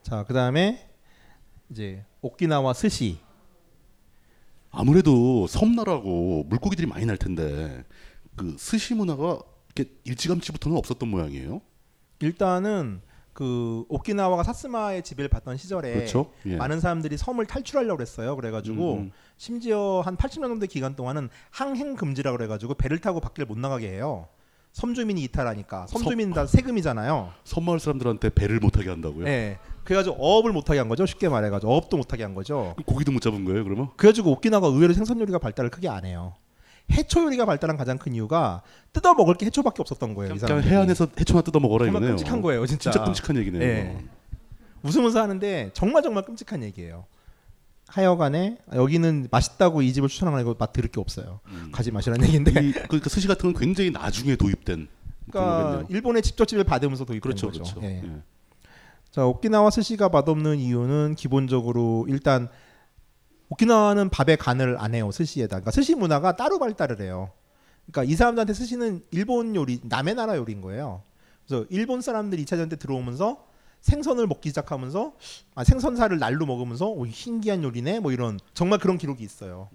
[0.03, 0.87] 자, 그 다음에
[1.71, 3.17] 이제 오키나와 스시.
[4.69, 7.83] 아무래도 섬나라고 물고기들이 많이 날 텐데
[8.35, 9.39] 그 스시 문화가
[9.73, 11.61] 이렇게 일찌감치부터는 없었던 모양이에요.
[12.19, 13.01] 일단은
[13.33, 16.31] 그 오키나와가 사스마의 지배를 받던 시절에 그렇죠.
[16.45, 16.55] 예.
[16.55, 18.35] 많은 사람들이 섬을 탈출하려고 그랬어요.
[18.37, 19.11] 그래가지고 음, 음.
[19.37, 24.29] 심지어 한 80년 정도 기간 동안은 항행 금지라 그래가지고 배를 타고 밖을 못 나가게 해요.
[24.71, 27.31] 섬 주민이 이탈하니까 섬 섬- 주민 다 세금이잖아요.
[27.43, 29.25] 섬마을 사람들한테 배를 못 타게 한다고요?
[29.25, 29.57] 네.
[29.83, 31.05] 그래가지고 어업을 못하게 한 거죠.
[31.05, 32.73] 쉽게 말해가지고 어업도 못하게 한 거죠.
[32.85, 33.89] 고기도 못 잡은 거예요, 그러면?
[33.97, 36.33] 그래가지고 오키나와가 의외로 생선 요리가 발달을 크게 안 해요.
[36.91, 38.61] 해초 요리가 발달한 가장 큰 이유가
[38.93, 40.35] 뜯어 먹을 게 해초밖에 없었던 거예요.
[40.35, 40.73] 이 그냥 사람들이.
[40.73, 42.17] 해안에서 해초나 뜯어 먹어라 정말 이거네요.
[42.17, 42.91] 끔찍한 거예요, 진짜.
[42.91, 43.61] 진짜 끔찍한 얘기네요.
[43.63, 43.97] 예.
[44.83, 47.05] 웃으면서 하는데 정말 정말 끔찍한 얘기예요.
[47.87, 51.39] 하여간에 여기는 맛있다고 이 집을 추천하는 거맛 들을 게 없어요.
[51.71, 52.51] 가지 마시라는 얘기인데.
[52.51, 54.87] 이, 그러니까 스시 같은 건 굉장히 나중에 도입된
[55.31, 55.87] 그러니까 거겠네요.
[55.89, 57.63] 일본의 직접집을 받으면서 도입된 그렇죠, 거죠.
[57.63, 57.81] 그렇죠.
[57.83, 58.01] 예.
[58.03, 58.11] 예.
[59.11, 62.49] 자 오키나와 스시가 맛없는 이유는 기본적으로 일단
[63.49, 65.57] 오키나와는 밥에 간을 안 해요 스시에다.
[65.57, 67.31] 그러니까 스시 문화가 따로 발달을 해요.
[67.91, 71.03] 그러니까 이 사람들한테 스시는 일본 요리 남의 나라 요리인 거예요.
[71.45, 73.45] 그래서 일본 사람들이 2차 대전 때 들어오면서
[73.81, 75.13] 생선을 먹기 시작하면서
[75.53, 79.69] 아, 생선살을 날로 먹으면서 오, 신기한 요리네 뭐 이런 정말 그런 기록이 있어요.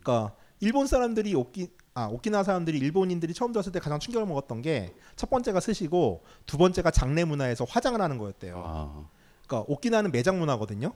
[0.00, 4.94] 그러니까 일본 사람들이 오키 아 오키나와 사람들이 일본인들이 처음 들었을 때 가장 충격을 먹었던 게
[5.20, 8.62] 첫 번째가 스시고 두 번째가 장례 문화에서 화장을 하는 거였대요.
[8.64, 9.06] 아,
[9.46, 10.94] 그러니까 오키나와는 매장 문화거든요.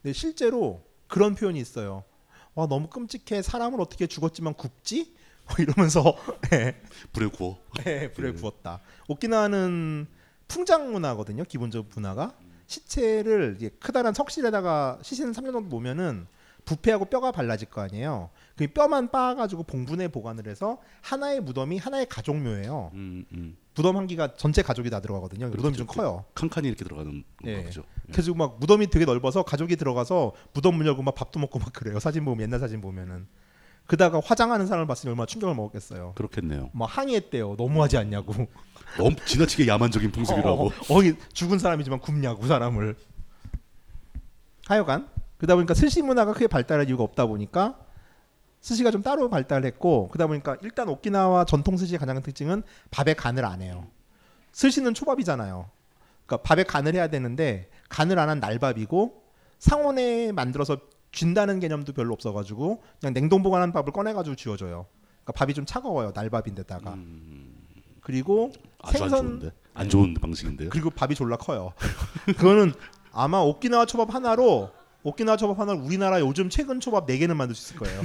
[0.00, 0.80] 근데 실제로
[1.14, 2.02] 그런 표현이 있어요.
[2.56, 3.40] 와 너무 끔찍해.
[3.40, 5.14] 사람은 어떻게 죽었지만 굽지?
[5.46, 6.16] 뭐 이러면서
[6.52, 6.80] 예,
[7.12, 7.56] 불에 구워.
[7.86, 8.80] 예, 불에 구웠다.
[9.06, 10.08] 오키나와는
[10.48, 11.44] 풍장 문화거든요.
[11.44, 12.36] 기본적 문화가
[12.66, 16.26] 시체를 이제 크다란 석실에다가 시신 3년 정도 놓으면은
[16.64, 18.30] 부패하고 뼈가 발라질 거 아니에요.
[18.56, 22.90] 그 뼈만 빻아가지고 봉분에 보관을 해서 하나의 무덤이 하나의 가족묘예요.
[22.94, 23.56] 음, 음.
[23.76, 25.48] 무덤 한 기가 전체 가족이 다 들어가거든요.
[25.48, 26.00] 무덤이 좀 그렇죠.
[26.00, 26.24] 커요.
[26.34, 27.52] 칸칸이 이렇게 들어가는 예.
[27.54, 27.82] 건가 보죠.
[28.08, 28.12] 예.
[28.12, 31.98] 그래서 막 무덤이 되게 넓어서 가족이 들어가서 무덤 문 열고 막 밥도 먹고 막 그래요.
[31.98, 33.26] 사진 보면 옛날 사진 보면은
[33.86, 36.12] 그다가 화장하는 사람을 봤으니 얼마나 충격을 먹었겠어요.
[36.14, 36.70] 그렇겠네요.
[36.72, 37.56] 막 항의했대요.
[37.58, 38.32] 너무하지 않냐고.
[38.96, 40.66] 너무 지나치게 야만적인 풍습이라고.
[40.66, 42.96] 어, 어, 이 죽은 사람이지만 굽냐고 사람을.
[44.66, 47.78] 하여간 그러다 보니까 스시 문화가 크게 발달할 이유가 없다 보니까
[48.64, 53.44] 스시가 좀 따로 발달했고 그러다 보니까 일단 오키나와 전통 스시의 가장 큰 특징은 밥에 간을
[53.44, 53.86] 안 해요.
[54.52, 55.68] 스시는 초밥이잖아요.
[56.24, 59.22] 그러니까 밥에 간을 해야 되는데 간을 안 한 날밥이고
[59.58, 60.78] 상온에 만들어서
[61.12, 64.86] 쥔다는 개념도 별로 없어가지고 그냥 냉동 보관한 밥을 꺼내가지고 쥐어줘요.
[65.24, 66.96] 그러니까 밥이 좀 차가워요 날밥인데다가.
[68.00, 68.52] 그리고 음.
[68.82, 70.70] 안 생선 좋은데 안 좋은 방식인데요.
[70.70, 71.74] 그리고 밥이 졸라 커요.
[72.38, 72.72] 그거는
[73.12, 74.70] 아마 오키나와 초밥 하나로
[75.04, 78.02] 오키나와 초밥 하나로 우리나라 요즘 최근 초밥 4개는 만들 수 있을 거예요.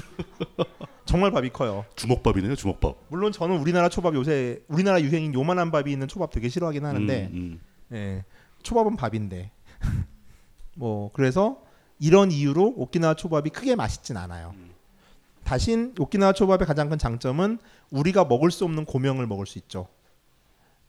[1.06, 1.86] 정말 밥이 커요.
[1.96, 2.98] 주먹밥이네요, 주먹밥.
[3.08, 7.60] 물론 저는 우리나라 초밥 요새 우리나라 유행인 요만한 밥이 있는 초밥 되게 싫어하긴 하는데 음,
[7.94, 8.26] 예,
[8.64, 9.50] 초밥은 밥인데
[10.76, 11.64] 뭐 그래서
[12.00, 14.54] 이런 이유로 오키나와 초밥이 크게 맛있진 않아요.
[15.46, 17.60] 다신 오키나와 초밥의 가장 큰 장점은
[17.90, 19.88] 우리가 먹을 수 없는 고명을 먹을 수 있죠.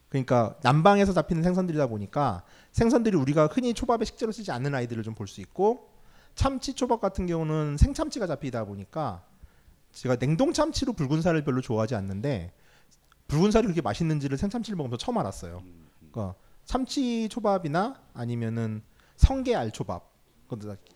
[0.08, 2.42] 그러니까 남방에서 잡히는 생선들이다 보니까
[2.72, 5.88] 생선들이 우리가 흔히 초밥의 식재로 쓰지 않는 아이들을 좀 볼 수 있고
[6.34, 9.24] 참치 초밥 같은 경우는 생참치가 잡히다 보니까
[9.92, 12.52] 제가 냉동 참치로 붉은 살을 별로 좋아하지 않는데
[13.28, 15.62] 붉은 살이 그렇게 맛있는지를 생참치를 먹으면서 처음 알았어요.
[15.98, 16.34] 그러니까
[16.64, 18.82] 참치 초밥이나 아니면은
[19.16, 20.10] 성게 알 초밥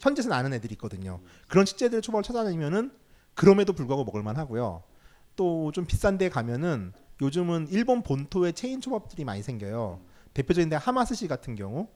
[0.01, 1.21] 현지에서 나는 애들이 있거든요.
[1.49, 2.93] 그런 식재들의 초밥을 찾아다니면은
[3.35, 4.83] 그럼에도 불구하고 먹을만 하고요.
[5.37, 10.01] 또 좀 비싼 데 가면은 요즘은 일본 본토의 체인 초밥들이 많이 생겨요.
[10.33, 11.89] 대표적인 데 하마스시 같은 경우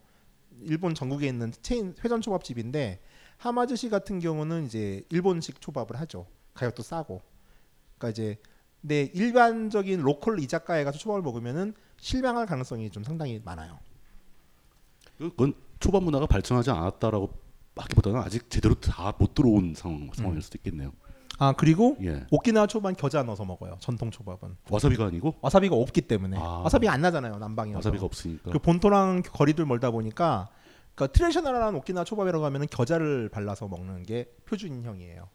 [0.60, 3.00] 일본 전국에 있는 체인 회전 초밥집인데
[3.38, 6.26] 하마스시 같은 경우는 이제 일본식 초밥을 하죠.
[6.54, 7.22] 가격도 싸고.
[7.96, 8.36] 그러니까 이제
[8.80, 13.78] 내 일반적인 local 이자카야 가서 초밥을 먹으면은 실망할 가능성이 좀 상당히 많아요.
[15.18, 17.30] 그건 초밥 문화가 발전하지 않았다라고
[17.76, 20.92] 하기보다는 아직 제대로 다 못 들어온 상황, 상황일 수도 있겠네요.
[21.40, 22.26] 아 그리고 예.
[22.32, 23.76] 오키나와 초밥은 겨자 넣어서 먹어요.
[23.80, 24.56] 전통 초밥은.
[24.70, 26.62] 와사비가 아니고 와사비가 없기 때문에 아.
[26.64, 28.50] 와사비가 안 나잖아요 남방이어서 와사비가 없으니까.
[28.50, 30.48] 그 본토랑 거리들 멀다 보니까
[30.98, 35.28] 그러니까 트레디셔널한 오키나와 초밥이라고 하면은 겨자를 발라서 먹는 게 표준형이에요.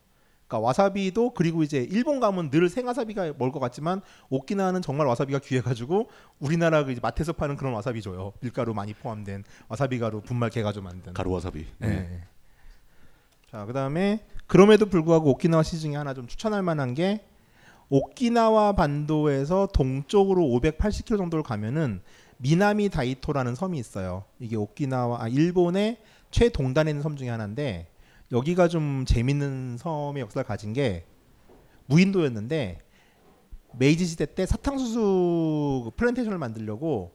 [0.46, 6.10] 그러니까 와사비도 그리고 이제 일본 가면 늘 생와사비가 먹을 것 같지만 오키나와는 정말 와사비가 귀해가지고
[6.40, 8.34] 우리나라 그 이제 마트에서 파는 그런 와사비 줘요.
[8.42, 11.14] 밀가루 많이 포함된 와사비 가루 분말 개가지고 만든.
[11.14, 11.66] 가루 와사비.
[11.78, 11.88] 네.
[11.88, 12.24] 예.
[13.50, 17.26] 자 그다음에 그럼에도 불구하고 오키나와 시 중에 하나 좀 추천할 만한 게
[17.88, 22.02] 오키나와 반도에서 동쪽으로 580km 정도를 가면은
[22.44, 24.26] 미나미 다이토라는 섬이 있어요.
[24.38, 25.98] 이게 오키나와 아, 일본의
[26.30, 27.88] 최동단에 있는 섬 중에 하나인데
[28.34, 31.06] 여기가 좀 재밌는 섬의 역사를 가진 게
[31.86, 32.80] 무인도였는데
[33.80, 37.14] 메이지 시대 때 사탕수수 그 플랜테이션을 만들려고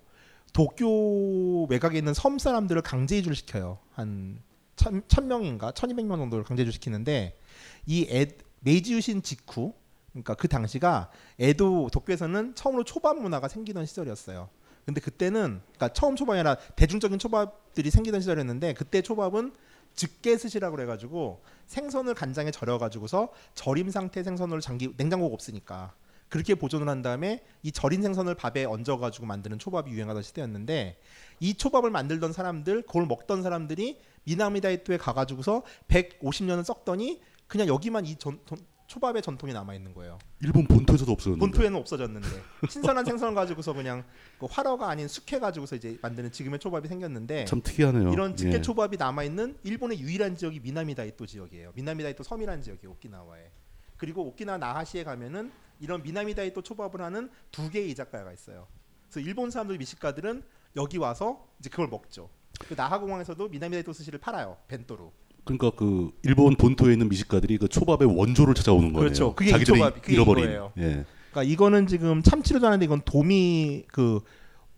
[0.54, 3.78] 도쿄 외곽에 있는 섬 사람들을 강제 이주를 시켜요.
[3.92, 4.40] 한
[4.76, 7.38] 천, 천 명인가 천이백 명 정도를 강제 이주 시키는데
[7.84, 8.28] 이 에,
[8.60, 9.74] 메이지 유신 직후
[10.12, 14.48] 그러니까 그 당시가 에도 도쿄에서는 처음으로 초밥 문화가 생기던 시절이었어요.
[14.88, 19.52] 근데 그때는 그러니까 처음 초밥이 아니라 대중적인 초밥들이 생기던 시절이었는데 그때 초밥은
[19.94, 25.92] 즉게스시라고 그래가지고 생선을 간장에 절여가지고서 절임 상태 생선을 장기 냉장고가 없으니까
[26.30, 30.98] 그렇게 보존을 한 다음에 이 절인 생선을 밥에 얹어가지고 만드는 초밥이 유행하던 시대였는데
[31.40, 38.40] 이 초밥을 만들던 사람들 그걸 먹던 사람들이 미나미다이토에 가가지고서 150년을 썩더니 그냥 여기만 이 전,
[38.46, 38.58] 전-
[38.88, 40.18] 초밥의 전통이 남아 있는 거예요.
[40.40, 41.40] 일본 본토에서도 없었는데.
[41.40, 42.28] 본토에는 없어졌는데
[42.68, 44.02] 신선한 생선을 가지고서 그냥
[44.40, 48.10] 그 화로가 아닌 숙회 가지고서 이제 만드는 지금의 초밥이 생겼는데 참 특이하네요.
[48.10, 48.60] 이런 직계 예.
[48.62, 51.72] 초밥이 남아 있는 일본의 유일한 지역이 미나미다이토 지역이에요.
[51.74, 52.92] 미나미다이토 섬이라는 지역이에요.
[52.92, 53.50] 오키나와에.
[53.98, 58.66] 그리고 오키나와 나하시에 가면은 이런 미나미다이토 초밥을 하는 두 개의 이자카야가 있어요.
[59.10, 60.42] 그래서 일본 사람들 미식가들은
[60.76, 62.30] 여기 와서 이제 그걸 먹죠.
[62.66, 64.56] 그 나하공항에서도 미나미다이토 스시를 팔아요.
[64.66, 65.12] 벤토로.
[65.48, 69.04] 그러니까 그 일본 본토에 있는 미식가들이 그 초밥의 원조를 찾아오는 거예요.
[69.04, 69.34] 그렇죠.
[69.34, 70.44] 그게 이 자기들이 초밥, 그게 잃어버린.
[70.44, 70.72] 이거예요.
[70.76, 71.04] 예.
[71.30, 74.20] 그러니까 이거는 지금 참치로도 하는데 이건 도미 그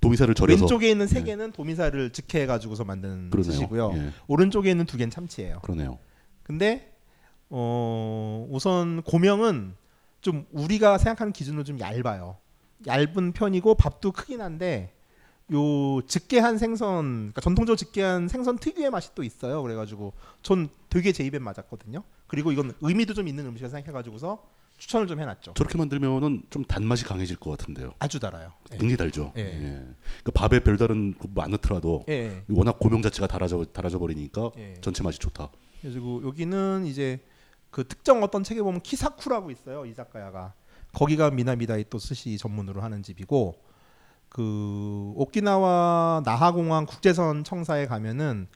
[0.00, 1.24] 도미사를 절여서 왼쪽에 있는 세 예.
[1.24, 3.52] 개는 도미사를 직해 가지고서 만든 그러네요.
[3.52, 3.92] 스시고요.
[3.96, 4.10] 예.
[4.28, 5.60] 오른쪽에 있는 두 개는 참치예요.
[5.62, 5.98] 그러네요.
[6.44, 6.92] 근데
[7.48, 9.74] 어 우선 고명은
[10.20, 12.36] 좀 우리가 생각하는 기준으로 좀 얇아요.
[12.86, 14.92] 얇은 편이고 밥도 크긴 한데
[15.52, 19.62] 요 직계한 생선, 그러니까 전통적으로 직계한 생선 특유의 맛이 또 있어요.
[19.62, 20.12] 그래가지고
[20.42, 22.02] 전 되게 제 입에 맞았거든요.
[22.26, 24.42] 그리고 이건 의미도 좀 있는 음식을 생각해가지고서
[24.78, 25.54] 추천을 좀 해놨죠.
[25.54, 27.92] 저렇게 만들면은 좀 단맛이 강해질 것 같은데요.
[27.98, 28.52] 아주 달아요.
[28.72, 28.78] 예.
[28.78, 29.32] 굉장히 달죠.
[29.36, 29.42] 예.
[29.42, 29.58] 예.
[29.60, 32.44] 그러니까 밥에 별다른 뭐안 넣더라도 예.
[32.48, 34.74] 워낙 고명 자체가 달아져 달아져 버리니까 예.
[34.80, 35.50] 전체 맛이 좋다.
[35.82, 37.20] 그리고 여기는 이제
[37.70, 40.54] 그 특정 어떤 책에 보면 키사쿠라고 있어요 이자카야가
[40.92, 43.54] 거기가 미나미다이토 스시 전문으로 하는 집이고
[44.30, 48.46] 그 오키나와 나하공항 국제선 청사에 가면은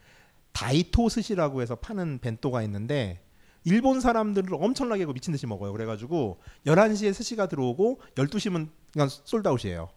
[0.53, 3.21] 다이토 스시라고 해서 파는 벤또가 있는데
[3.65, 5.73] 일본 사람들을 엄청나게 그 미친 듯이 먹어요.
[5.73, 9.89] 그래가지고 11시에 스시가 들어오고 12시면 그냥 sold out이에요.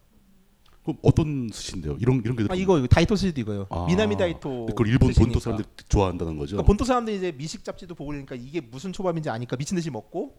[0.83, 1.95] 그럼 어떤 스시인데요?
[1.99, 3.67] 이런 이런 게 아 이거 이거 다이토 스시도 이거요.
[3.69, 4.65] 아, 미나미 다이토.
[4.67, 5.27] 그걸 일본 스시니까.
[5.31, 6.55] 본토 사람들이 좋아한다는 거죠.
[6.57, 10.35] 그러니까 본토 사람들이 이제 미식 잡지도 보고 그러니까 이게 무슨 초밥인지 아니까 미친 듯이 먹고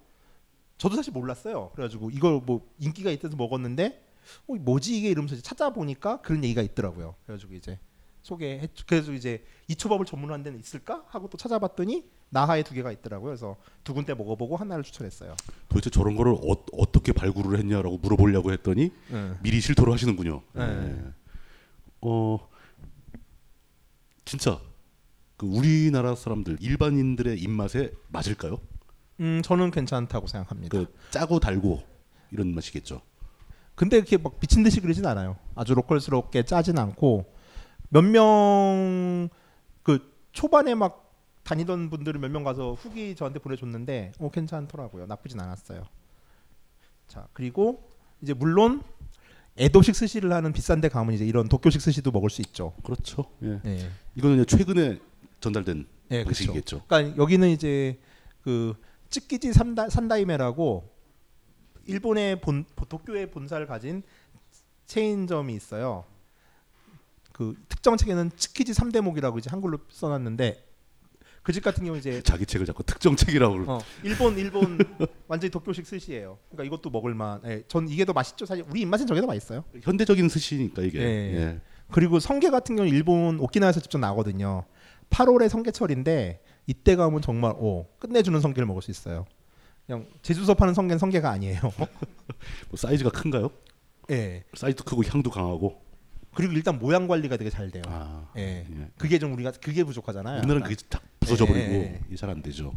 [0.77, 1.71] 저도 사실 몰랐어요.
[1.75, 4.10] 그래가지고 이걸 뭐 인기가 있어서 먹었는데
[4.47, 7.15] 어, 뭐지 이게 이러면서 찾아보니까 그런 얘기가 있더라고요.
[7.27, 7.79] 그래가지고 이제
[8.23, 8.69] 소개해.
[8.87, 13.31] 그래서 이제 이초밥을 전문하는 데는 있을까 하고 또 찾아봤더니 나하에 두 개가 있더라고요.
[13.31, 15.35] 그래서 두 군데 먹어보고 하나를 추천했어요.
[15.69, 19.35] 도대체 저런 거를 어, 떻게 발굴을 했냐라고 물어보려고 했더니 네.
[19.43, 20.43] 미리 실토를 하시는군요.
[20.53, 20.67] 네.
[20.67, 21.05] 네.
[22.03, 22.49] 어
[24.25, 24.61] 진짜
[25.37, 28.61] 그 우리나라 사람들 일반인들의 입맛에 맞을까요?
[29.21, 30.79] 음, 저는 괜찮다고 생각합니다.
[30.79, 31.83] 그 짜고 달고
[32.31, 33.03] 이런 맛이겠죠.
[33.81, 35.37] 근데 이렇게 막 미친 듯이 그러진 않아요.
[35.55, 37.25] 아주 로컬스럽게 짜진 않고
[37.89, 39.31] 몇 명
[39.83, 41.11] 그 초반에 막
[41.45, 45.07] 다니던 분들은 몇 명 가서 후기 저한테 보내줬는데 어 괜찮더라고요.
[45.07, 45.85] 나쁘진 않았어요.
[47.09, 47.91] 자 그리고
[48.21, 48.83] 이제 물론
[49.59, 52.75] 애도식 스시를 하는 비싼데 가면 이제 이런 도쿄식 스시도 먹을 수 있죠.
[52.85, 53.25] 그렇죠.
[53.43, 53.61] 예.
[53.65, 53.89] 네.
[54.15, 54.99] 이거는 최근에
[55.41, 56.83] 전달된 예, 방식이겠죠.
[56.87, 57.99] 그러니까 여기는 이제
[58.43, 58.75] 그
[59.09, 61.00] 찌끼지 산다, 산다이메라고
[61.91, 64.03] 일본의 본 도쿄의 본사를 가진
[64.87, 66.05] 체인점이 있어요.
[67.33, 70.71] 그 특정 책에는 찌끼지 3대목이라고 이제 한글로 써놨는데
[71.43, 74.79] 그 집 같은 경우 이제 자기 책을 자꾸 특정 책이라고 어, 일본 일본
[75.27, 76.39] 완전히 도쿄식 스시예요.
[76.51, 77.41] 그러니까 이것도 먹을만.
[77.47, 78.45] 예, 전 이게 더 맛있죠.
[78.47, 79.65] 사실 우리 입맛엔 저게 더 맛있어요.
[79.83, 80.99] 현대적인 스시니까 이게.
[81.01, 81.05] 예.
[81.05, 81.61] 예.
[81.91, 84.65] 그리고 성게 같은 경우 는 일본 오키나와에서 직접 나거든요.
[85.09, 89.27] 8월에 성게철인데 이때 가면 정말 오 끝내주는 성게를 먹을 수 있어요.
[89.91, 91.61] 그냥 제주서 파는 성게는 성게가 아니에요.
[92.71, 93.51] 뭐 사이즈가 큰가요?
[94.11, 94.45] 예.
[94.55, 95.83] 사이즈도 크고 향도 강하고.
[96.33, 97.83] 그리고 일단 모양 관리가 되게 잘 돼요.
[97.89, 98.65] 아, 예.
[98.71, 98.89] 예.
[98.97, 100.39] 그게 좀 우리가 그게 부족하잖아요.
[100.43, 102.01] 우리나라는 그게 딱 부서져 버리고 예, 예.
[102.07, 102.73] 이게 잘안 되죠.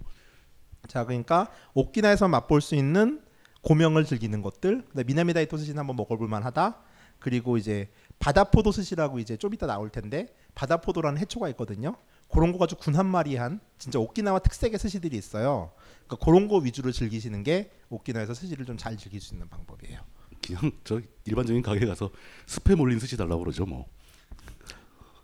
[0.88, 3.22] 자, 그러니까 오키나에서 맛볼 수 있는
[3.62, 4.84] 고명을 즐기는 것들.
[5.06, 6.80] 미나미다이토 스시는 한번 먹어볼 만하다.
[7.20, 11.96] 그리고 이제 바다포도 스시라고 이제 좀 이따 나올 텐데 바다포도라는 해초가 있거든요.
[12.28, 15.72] 그런 거 가지고 군함말이 한 진짜 오키나와 특색의 스시들이 있어요.
[16.08, 20.00] 그러니까 그런 거 위주로 즐기시는 게 오키나와에서 스시를 좀 잘 즐길 수 있는 방법이에요.
[20.46, 22.10] 그냥 저 일반적인 가게 가서
[22.48, 23.88] 스팸 올린 스시 달라고 그러죠 뭐.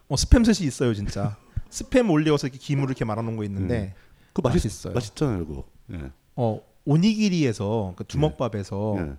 [0.07, 1.38] 어, 스팸 스시 있어요, 진짜.
[1.69, 3.93] 스팸 올려서 이렇게 김으로 이렇게 말아놓은 거 있는데
[4.34, 4.93] 그 맛있, 맛있어요.
[4.93, 5.65] 맛있잖아요, 그거.
[5.91, 6.11] 예.
[6.35, 9.14] 어 오니기리에서 그 주먹밥에서 예.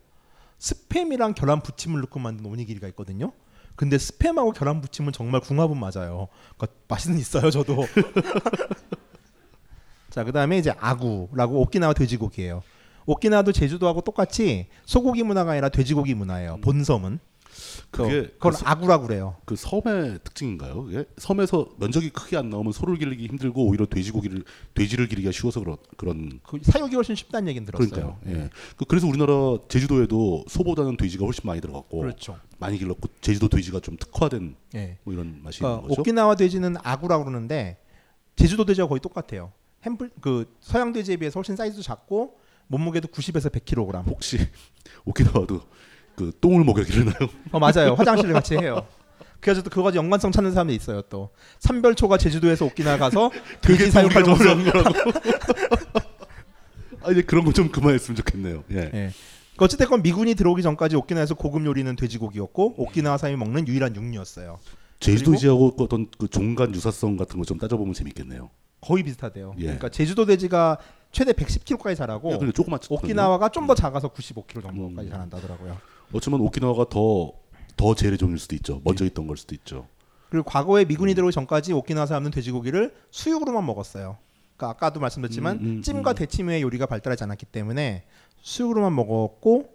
[0.58, 3.32] 스팸이랑 계란 부침을 넣고 만든 오니기리가 있거든요.
[3.76, 6.28] 근데 스팸하고 계란 부침은 정말 궁합은 맞아요.
[6.56, 7.86] 그러니까 맛은 있어요, 저도.
[10.10, 12.62] 자, 그다음에 이제 아구라고 오키나와 돼지고기예요.
[13.06, 16.58] 오키나와도 제주도하고 똑같이 소고기 문화가 아니라 돼지고기 문화예요.
[16.62, 17.18] 본섬은.
[17.90, 19.36] 그게 그걸 그 서- 아구라고 그래요.
[19.44, 20.84] 그 섬의 특징인가요?
[20.84, 21.04] 그게?
[21.18, 26.40] 섬에서 면적이 크게 안 나오면 소를 기르기 힘들고 오히려 돼지고기를 돼지를 기르기가 쉬워서 그런 그런
[26.46, 27.90] 그 사육이 훨씬 쉽다는 얘기는 들었어요.
[27.90, 28.18] 그러니까요.
[28.44, 28.50] 예.
[28.76, 29.32] 그- 그래서 우리나라
[29.68, 32.38] 제주도에도 소보다는 돼지가 훨씬 많이 들어갔고 그렇죠.
[32.58, 34.98] 많이 길렀고 제주도 돼지가 좀 특화된 예.
[35.02, 36.00] 뭐 이런 맛이 그러니까 있는 거죠.
[36.02, 37.78] 오키나와 돼지는 아구라고 그러는데
[38.36, 39.50] 제주도 돼지와 거의 똑같아요.
[39.84, 42.36] 햄플 그 서양 돼지에 비해서 훨씬 사이즈도 작고
[42.68, 44.06] 몸무게도 90에서 100kg.
[44.06, 44.38] 혹시
[45.04, 45.60] 오키나와도
[46.16, 47.14] 그 똥을 먹여 기르나요?
[47.52, 47.94] 어 맞아요.
[47.94, 48.86] 화장실을 같이 해요.
[49.40, 51.00] 그래서 또 그거 가지고 연관성 찾는 사람이 있어요.
[51.02, 51.30] 또
[51.60, 53.30] 삼별초가 제주도에서 오키나와 가서
[53.62, 54.64] 돼지 정도로 원하는
[57.02, 58.64] 아 이제 그런 거 좀 그만했으면 좋겠네요.
[58.72, 58.90] 예.
[58.92, 59.10] 예.
[59.56, 64.58] 그 어찌됐건 미군이 들어오기 전까지 오키나와에서 고급 요리는 돼지고기였고 오키나와 사람이 먹는 유일한 육류였어요.
[65.00, 68.50] 제주도 그리고 지하고 그 어떤 그 종간 유사성 같은 거 좀 따져보면 재밌겠네요.
[68.80, 69.54] 거의 비슷하대요.
[69.58, 69.62] 예.
[69.62, 70.78] 그러니까 제주도 돼지가
[71.12, 75.10] 최대 110kg까지 자라고 예, 조그맣 오키나와가 좀 더 작아서 95kg 정도까지 음.
[75.10, 75.76] 자란다더라고요.
[76.12, 77.40] 어쩌면 오키나와가 더
[77.80, 78.82] 더 재래종일 수도 있죠.
[78.84, 79.88] 먼저 있던 걸 수도 있죠.
[80.28, 84.18] 그리고 과거에 미군이 들어오기 전까지 오키나와 사람은 돼지고기를 수육으로만 먹었어요.
[84.54, 86.14] 그러니까 아까도 말씀드렸지만 음, 음, 찜과 음.
[86.14, 88.04] 데침의 요리가 발달하지 않았기 때문에
[88.42, 89.70] 수육으로만 먹었고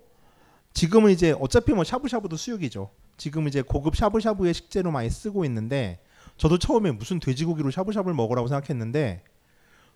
[0.73, 2.91] 지금은 이제 어차피 뭐 샤브샤브도 수육이죠.
[3.17, 5.97] 지금 이제 고급 샤브샤브의 식재로 많이 쓰고 있는데
[6.37, 9.23] 저도 처음에 무슨 돼지고기로 샤브샤브를 먹으라고 생각했는데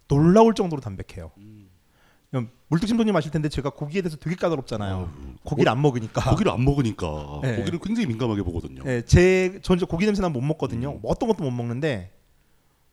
[0.07, 1.31] 놀라울 정도로 담백해요.
[2.29, 5.11] 그냥 물뚝심송님 아실 텐데 제가 고기에 대해서 되게 까다롭잖아요.
[5.43, 6.29] 고기를 안 먹으니까.
[6.29, 7.55] 고기를 안 먹으니까 네.
[7.57, 8.83] 고기를 굉장히 민감하게 보거든요.
[8.85, 10.93] 예, 제 전저 고기 냄새 나면 못 먹거든요.
[10.93, 10.99] 음.
[11.01, 12.11] 뭐 어떤 것도 못 먹는데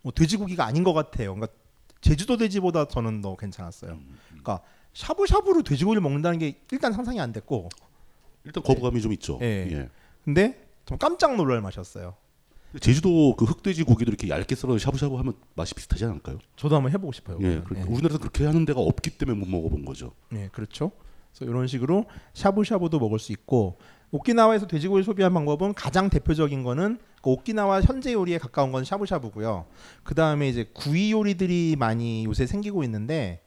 [0.02, 1.35] 뭐 돼지고기가 아닌 것 같아요.
[1.35, 1.52] 그러니까
[2.01, 3.93] 제주도 돼지보다 저는 더 괜찮았어요.
[3.93, 4.60] 음, 그러니까
[4.94, 7.68] 샤브샤브로 돼지고기를 먹는다는 게 일단 상상이 안 됐고,
[8.44, 9.39] 일단 거부감이 좀 있죠.
[9.43, 9.68] 예.
[9.70, 9.89] 예.
[10.24, 12.14] 근데 좀 깜짝 놀랄 맛이었어요.
[12.81, 16.39] 제주도 그 흑돼지 고기도 이렇게 얇게 썰어 샤브샤브 하면 맛이 비슷하지 않을까요?
[16.57, 17.39] 저도 한번 해보고 싶어요.
[17.40, 17.61] 예.
[17.65, 17.82] 그러니까 예.
[17.82, 20.12] 우리나라에서 그렇게 하는 데가 없기 때문에 못 먹어본 거죠.
[20.35, 20.93] 예, 그렇죠.
[21.32, 23.77] 그래서 이런 식으로 샤브샤브도 먹을 수 있고
[24.11, 29.66] 오키나와에서 돼지고기 소비한 방법은 가장 대표적인 거는 그 오키나와 현재 요리에 가까운 건 샤브샤브고요.
[30.05, 33.43] 그 다음에 이제 구이 요리들이 많이 요새 생기고 있는데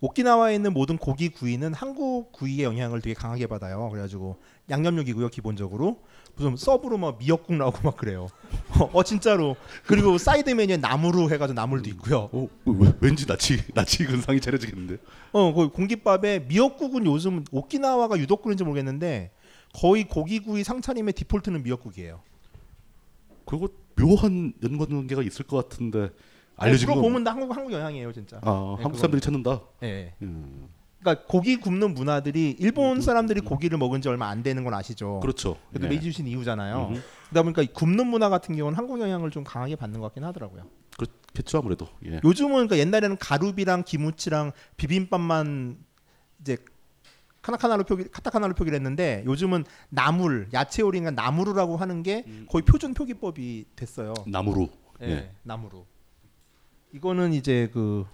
[0.00, 3.88] 오키나와에 있는 모든 고기 구이는 한국 구이의 영향을 되게 강하게 받아요.
[3.90, 6.00] 그래가지고 양념육이고요, 기본적으로
[6.36, 8.28] 무슨 서브로 막 미역국 나오고 막 그래요.
[8.92, 9.56] 어 진짜로.
[9.86, 12.28] 그리고 사이드 메뉴에 나무루 해가지고 나물도 있고요.
[12.32, 14.96] 어, 왜- 왠지 낯이 낯익은 상이 차려지겠는데?
[15.32, 19.30] 어, 그 공깃밥에 미역국은 요즘 오키나와가 유독 그런지 모르겠는데
[19.74, 22.20] 거의 고기구이 상차림의 디폴트는 미역국이에요.
[23.44, 26.10] 그거 묘한 연관관계가 있을 것 같은데
[26.56, 28.38] 알려진 건 보면 다 한국 한국 영향이에요 진짜.
[28.42, 28.96] 아 네, 한국.
[28.98, 29.60] 사람들이 찾는다.
[29.82, 30.14] 예.
[30.22, 30.68] 음,
[31.02, 35.18] 그러니까 고기 굽는 문화들이 일본 사람들이 고기를 먹은 지 얼마 안 되는 건 아시죠?
[35.20, 35.56] 그렇죠.
[35.70, 35.88] 그래도 예.
[35.90, 36.88] 메이지 주신 이유잖아요.
[36.90, 37.00] 음흠.
[37.30, 40.68] 그러다 보니까 이 굽는 문화 같은 경우는 한국 영향을 좀 강하게 받는 것 같긴 하더라고요.
[40.96, 41.88] 그렇겠죠 아무래도.
[42.06, 42.20] 예.
[42.22, 45.78] 요즘은 그러니까 옛날에는 가루비랑 기무치랑 비빔밥만
[46.40, 46.56] 이제
[47.42, 53.64] 카나카나로 표기 카타카나로 표기를 했는데 요즘은 나물 야채 요리가 나무루라고 하는 게 거의 표준 표기법이
[53.74, 54.14] 됐어요.
[54.26, 54.68] 나무로.
[55.02, 55.30] 예, 예.
[55.42, 55.84] 나무루.
[56.92, 58.06] 이거는 이제 그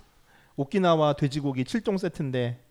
[0.57, 2.68] 오키나와 돼지고기 7종 세트인데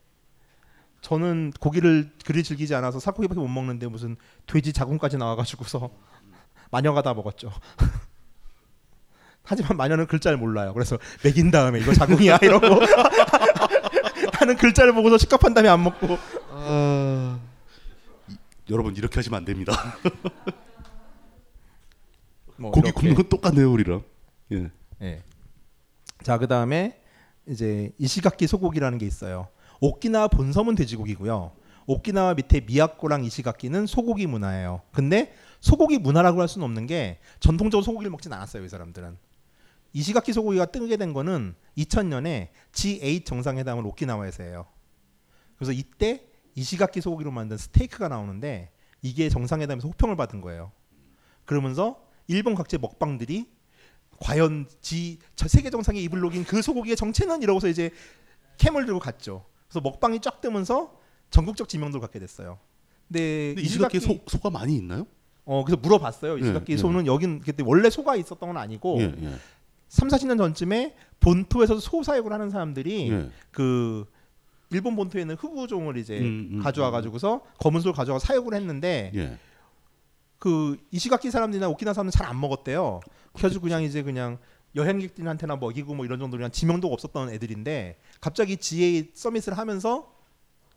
[1.12, 5.90] 저는 고기를 그리 즐기지 않아서 살코기밖에 못 먹는데 무슨 돼지 자궁까지 나와가지고서
[6.70, 7.50] 마녀가 다 먹었죠.
[9.44, 10.74] 하지만 마녀는 글자를 몰라요.
[10.74, 12.68] 그래서 먹인 다음에 이거 자궁이야 이러고
[14.34, 16.18] 나는 글자를 보고서 식겁한 다음에 안 먹고
[16.52, 17.40] 아,
[18.28, 18.36] 이-
[18.70, 19.72] 여러분 이렇게 하시면 안 됩니다.
[22.58, 23.00] 뭐 고기 이렇게.
[23.00, 24.04] 굽는 건 똑같네요 우리랑.
[24.52, 24.70] 예.
[25.04, 25.24] 예.
[26.24, 27.00] 자, 그다음에
[27.48, 29.48] 이제 이시가키 소고기라는 게 있어요.
[29.80, 31.52] 오키나와 본섬은 돼지고기고요.
[31.86, 34.82] 오키나와 밑에 미야코랑 이시가키는 소고기 문화예요.
[34.92, 39.18] 근데 소고기 문화라고 할 수는 없는 게 전통적으로 소고기를 먹진 않았어요, 이 사람들은.
[39.94, 44.68] 이시가키 소고기가 뜨게 된 거는 2000년에 G8 정상회담을 오키나와에서 해요.
[45.56, 48.72] 그래서 이때 이시가키 소고기로 만든 스테이크가 나오는데
[49.02, 50.72] 이게 정상회담에서 호평을 받은 거예요.
[51.46, 53.48] 그러면서 일본 각지 먹방들이
[54.20, 57.92] 과연 지저 세계 정상에 입을 녹인 그 소고기의 정체는 이러고서 이제
[58.58, 59.46] 캠을 들고 갔죠.
[59.68, 60.98] 그래서 먹방이 쫙 뜨면서
[61.30, 62.58] 전국적 지명도를 갖게 됐어요.
[63.08, 63.64] 근데, 근데
[64.00, 65.06] 소, 소가 많이 있나요?
[65.46, 66.40] 어 그래서 물어봤어요.
[66.40, 66.42] 예,
[66.74, 66.78] 예.
[66.78, 69.36] 소는 여긴 그때 원래 소가 있었던 건 아니고 예, 예.
[69.88, 73.30] 3, 40년 전쯤에 본토에서 소 사육을 하는 사람들이 예.
[73.52, 74.06] 그
[74.72, 79.38] 일본 본토에 있는 흑우종을 이제 음, 음, 가져와 가지고서 검은 소를 가져와 사육을 했는데 예.
[80.40, 83.00] 그 이시가키 사람들이나 오키나 사람들 은 잘 안 먹었대요.
[83.34, 84.38] 그래가지고 그냥 이제 그냥
[84.78, 90.14] 여행객들한테나 먹이고 뭐 이런 정도로 그냥 지명도가 없었던 애들인데 갑자기 GA 서밋을 하면서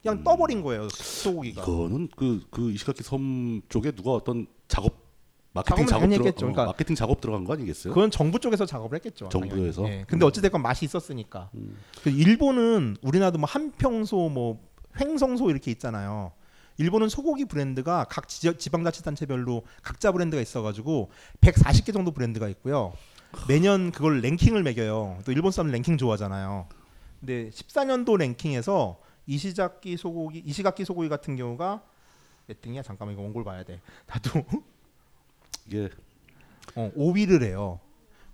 [0.02, 1.62] 그냥 떠버린 거예요 소고기가.
[1.62, 5.10] 이거는 그, 그 이시가키 섬 쪽에 누가 어떤 작업
[5.52, 6.47] 마케팅 작업 들어 했겠죠.
[6.47, 7.93] 어, 그러니까 마케팅 작업 들어간 거 아니겠어요?
[7.93, 9.28] 그건 정부 쪽에서 작업을 했겠죠.
[9.28, 9.89] 정부에서?
[9.89, 10.05] 예.
[10.06, 11.51] 근데 어찌됐건 맛이 있었으니까.
[11.55, 11.77] 음.
[12.02, 14.60] 그 일본은 우리나라도 뭐 한평소 뭐
[15.01, 16.32] 횡성소 이렇게 있잖아요.
[16.78, 21.10] 일본은 소고기 브랜드가 각 지, 지방자치단체별로 각자 브랜드가 있어가지고
[21.43, 22.94] 140개 정도 브랜드가 있고요.
[23.48, 25.19] 매년 그걸 랭킹을 매겨요.
[25.24, 26.66] 또 일본 사람 랭킹 좋아하잖아요.
[27.20, 31.82] 근데 14년도 랭킹에서 이시자키 소고기, 이시가키 소고기 같은 경우가
[32.47, 32.82] 몇 등이야?
[32.82, 33.81] 잠깐만 이거 원고를 봐야 돼.
[34.07, 34.44] 나도
[35.66, 35.89] 이게
[36.74, 37.78] 어, 5위를 해요.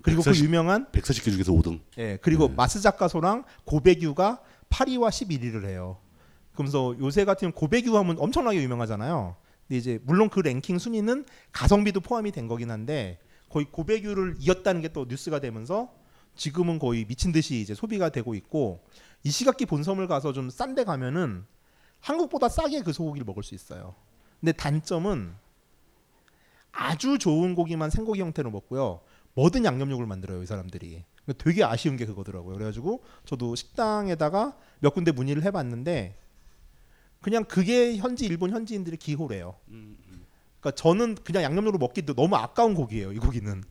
[0.03, 1.81] 그리고 그140 유명한 140개 중에서 5등.
[1.99, 4.41] 예, 그리고 마스자카소랑 고베규가
[4.71, 5.99] 8위와 11위를 해요.
[6.53, 9.37] 그러면서 요새 같은 고베규 하면 엄청나게 유명하잖아요.
[9.67, 13.19] 근데 이제 물론 그 랭킹 순위는 가성비도 포함이 된 거긴 한데
[13.57, 15.91] 거의 고베규를 이겼다는 게 또 뉴스가 되면서
[16.35, 18.85] 지금은 거의 미친 듯이 이제 소비가 되고 있고
[19.25, 21.47] 이시가키 본섬을 가서 좀 싼 데 가면은
[22.01, 23.95] 한국보다 싸게 그 소고기를 먹을 수 있어요.
[24.41, 25.33] 근데 단점은
[26.71, 29.01] 아주 좋은 고기만 생고기 형태로 먹고요.
[29.33, 31.05] 뭐든 양념육을 만들어요, 이 사람들이.
[31.39, 32.53] 되게 아쉬운 게 그거더라고요.
[32.55, 36.19] 그래가지고 저도 식당에다가 몇 군데 문의를 해봤는데
[37.23, 39.57] 그냥 그게 현지 일본 현지인들의 기호래요.
[40.67, 43.63] 그러니까 저는 그냥 양념육으로 먹기도 너무 아까운 고기예요, 이 고기는.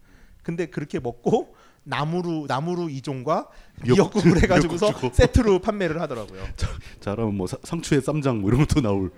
[0.44, 1.54] 근데 그렇게 먹고
[1.84, 3.50] 나무루 나무루 이종과
[3.84, 5.14] 미역국, 미역국을 해가지고서 미역국.
[5.16, 6.42] 세트로 판매를 하더라고요.
[7.02, 9.12] 자, 그러면 뭐 사- 상추에 쌈장 뭐 이런 것도 나올.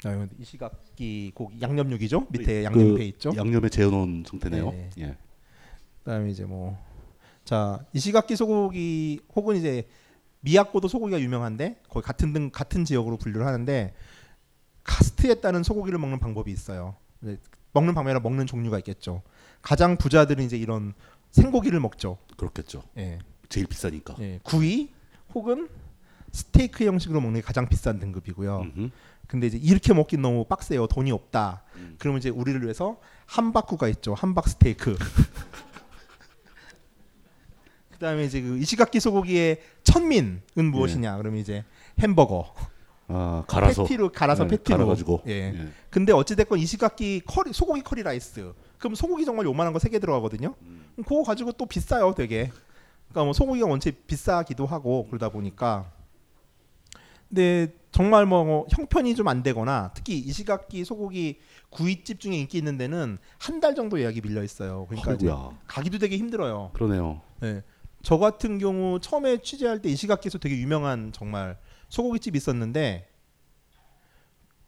[0.00, 2.28] 자, 이건 이시가키 고기 양념육이죠.
[2.30, 3.32] 밑에 그 양념배 있죠.
[3.36, 4.70] 양념에 재워놓은 상태네요.
[4.70, 4.90] 네.
[4.98, 5.16] 예.
[6.04, 6.78] 그다음에 이제 뭐
[7.42, 9.88] 자 이시가키 소고기 혹은 이제
[10.40, 13.94] 미야코도 소고기가 유명한데 거의 같은 등 같은 지역으로 분류를 하는데
[14.84, 16.96] 카스트에 따른 소고기를 먹는 방법이 있어요.
[17.22, 17.38] 이제
[17.72, 19.22] 먹는 방법이나 먹는 종류가 있겠죠.
[19.62, 20.94] 가장 부자들은 이제 이런
[21.30, 22.18] 생고기를 먹죠.
[22.36, 22.82] 그렇겠죠.
[22.96, 23.18] 예.
[23.48, 24.16] 제일 비싸니까.
[24.20, 24.40] 예.
[24.42, 24.90] 구이
[25.34, 25.68] 혹은
[26.32, 28.60] 스테이크 형식으로 먹는 게 가장 비싼 등급이고요.
[28.60, 28.90] 음흠.
[29.26, 30.88] 근데 이제 이렇게 먹긴 너무 빡세요.
[30.88, 31.62] 돈이 없다.
[31.76, 31.96] 음.
[31.98, 34.14] 그러면 이제 우리를 위해서 함바그가 있죠.
[34.14, 34.96] 함박 스테이크.
[38.00, 40.40] 그다음에 이제 그 이시가키 소고기의 천민은
[40.72, 41.18] 무엇이냐?
[41.18, 41.64] 그러면 이제
[41.98, 42.54] 햄버거.
[43.08, 44.78] 아 갈아서 패티로 갈아서 네, 패티로.
[44.78, 45.22] 갈아가지고.
[45.26, 45.32] 예.
[45.54, 45.68] 예.
[45.90, 48.54] 근데 어찌 됐건 이시가키 커리 소고기 커리 라이스.
[48.78, 50.54] 그럼 소고기 정말 요만한 거 세 개 들어가거든요.
[50.62, 50.86] 음.
[50.96, 52.50] 그거 가지고 또 비싸요, 되게.
[53.10, 55.92] 그러니까 뭐 소고기가 원체 비싸기도 하고 그러다 보니까.
[57.28, 63.18] 근데 정말 뭐 형편이 좀 안 되거나 특히 이시가키 소고기 구이집 중에 인기 있는 데는
[63.38, 64.86] 한 달 정도 예약이 밀려 있어요.
[64.88, 65.50] 그러니까.
[65.66, 66.70] 가기도 되게 힘들어요.
[66.72, 67.20] 그러네요.
[67.40, 67.62] 네.
[68.02, 71.58] 저 같은 경우 처음에 취재할 때 이시가키에서 되게 유명한 정말
[71.88, 73.08] 소고기 집이 있었는데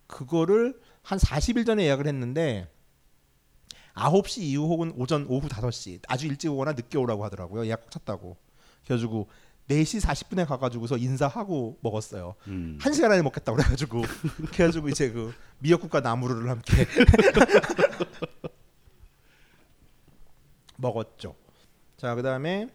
[0.06, 2.70] 그거를 한 40일 전에 예약을 했는데
[3.94, 7.66] 9시 이후 혹은 오전 오후 5시 아주 일찍 오거나 늦게 오라고 하더라고요.
[7.66, 8.36] 예약 꽉 찼다고.
[8.84, 9.28] 그래가지고
[9.68, 12.34] 4시 40분에 가가지고서 인사하고 먹었어요.
[12.48, 12.78] 음.
[12.80, 14.02] 한 시간 안에 먹겠다고 그래가지고
[14.52, 16.72] 그래가지고 이제 그 미역국과 나무를 함께
[20.76, 21.36] 먹었죠.
[21.96, 22.68] 자 그다음에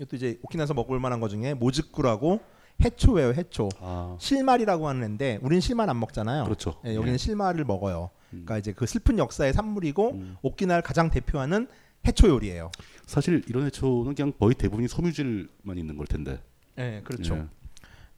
[0.00, 2.40] 이것도 이제 오키나와에서 먹을 만한 거 중에 모즈쿠라고
[2.82, 3.34] 해초예요.
[3.34, 3.68] 해초.
[3.80, 6.44] 아, 실말이라고 하는 애인데 우리는 실말 안 먹잖아요.
[6.44, 6.80] 그렇죠.
[6.86, 7.18] 예, 여기는 예.
[7.18, 8.08] 실말을 먹어요.
[8.32, 8.44] 음.
[8.44, 10.36] 그러니까 이제 그 슬픈 역사의 산물이고 음.
[10.40, 11.68] 오키나와를 가장 대표하는
[12.06, 12.70] 해초 요리예요.
[13.04, 16.42] 사실 이런 해초는 그냥 거의 대부분이 섬유질만 있는 걸 텐데.
[16.78, 17.34] 예, 그렇죠.
[17.36, 17.46] 예.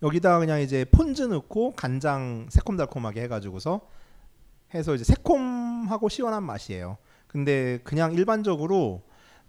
[0.05, 3.81] 여기다 그냥 이제 폰즈 넣고 간장 새콤달콤하게 해가지고서
[4.75, 6.99] 해서 이제 새콤하고 시원한 맛이에요.
[7.27, 9.03] 근데 그냥 일반적으로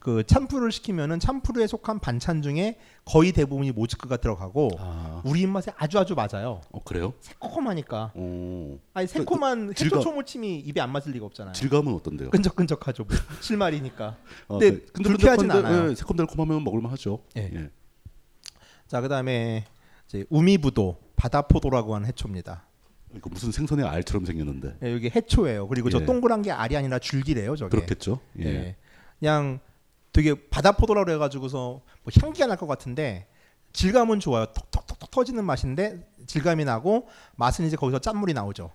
[0.04, 5.98] 그 참푸를 시키면은 참푸르에 속한 반찬 중에 거의 대부분이 모즈크가 들어가고 아, 우리 입맛에 아주
[5.98, 6.60] 아주 맞아요.
[6.72, 7.14] 어 그래요?
[7.22, 8.12] 새콤하니까.
[8.14, 11.54] 어, 아니 새콤한 해초 질감- 초무침이 입에 안 맞을 리가 없잖아요.
[11.54, 12.32] 질감은 어떤데요?
[12.32, 13.06] 끈적끈적하죠.
[13.06, 13.16] 뭐.
[13.40, 14.18] 실말이니까.
[14.50, 15.92] 어, 근데 그- 불쾌하진 끈적끈적한데, 않아요.
[15.92, 17.20] 예, 새콤달콤하면 먹을만 하죠.
[17.38, 17.50] 예.
[17.54, 17.70] 예.
[18.88, 19.64] 자 그다음에
[20.10, 22.66] 이제 우미부도 바다포도라고 하는 해초입니다.
[23.16, 24.80] 이거 무슨 생선의 알처럼 생겼는데.
[24.84, 25.70] 예, 여기 해초예요.
[25.70, 26.06] 그리고 저 예.
[26.06, 27.56] 동그란 게 알이 아니라 줄기래요.
[27.56, 27.70] 저게.
[27.78, 28.20] 그렇겠죠.
[28.40, 28.46] 예.
[28.46, 28.76] 예.
[29.20, 29.62] 그냥
[30.14, 33.28] 되게 바다 포도라고 해가지고서 뭐 향기가 날 것 같은데
[33.74, 34.46] 질감은 좋아요.
[34.46, 38.72] 톡톡톡톡 터지는 맛인데 질감이 나고 맛은 이제 거기서 짠물이 나오죠.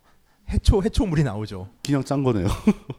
[0.51, 1.69] 해초 해초물이 나오죠.
[1.85, 2.48] 그냥 짠 거네요.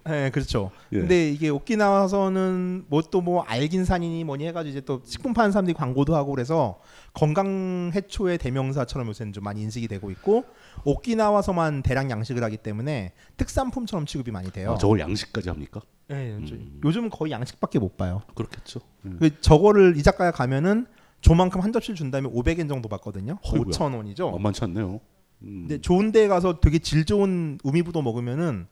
[0.09, 0.69] 예, 그렇죠.
[0.93, 0.99] 예.
[0.99, 5.73] 근데 이게 오키나와서는 뭐 또 뭐 알긴 산이니 뭐니 해가지고 이제 또 식품 파는 사람들이
[5.73, 6.79] 광고도 하고 그래서
[7.13, 10.45] 건강 해초의 대명사처럼 요새는 좀 많이 인식이 되고 있고
[10.85, 14.73] 오키나와서만 대량 양식을 하기 때문에 특산품처럼 취급이 많이 돼요.
[14.73, 15.81] 아, 저걸 양식까지 합니까?
[16.11, 16.79] 예, 음.
[16.83, 18.23] 요즘은 거의 양식밖에 못 봐요.
[18.35, 18.79] 그렇겠죠.
[19.05, 19.09] 예.
[19.19, 20.87] 그 저거를 이 작가에 가면은
[21.21, 23.37] 조만큼 한 접시를 준 다음에 500엔 정도 받거든요.
[23.43, 23.71] 어이구야.
[23.71, 24.31] 5천 원이죠.
[24.31, 24.99] 만만치 않네요.
[25.41, 25.67] 음.
[25.67, 28.67] 근데 좋은 데 가서 되게 질 좋은 우미부도 먹으면은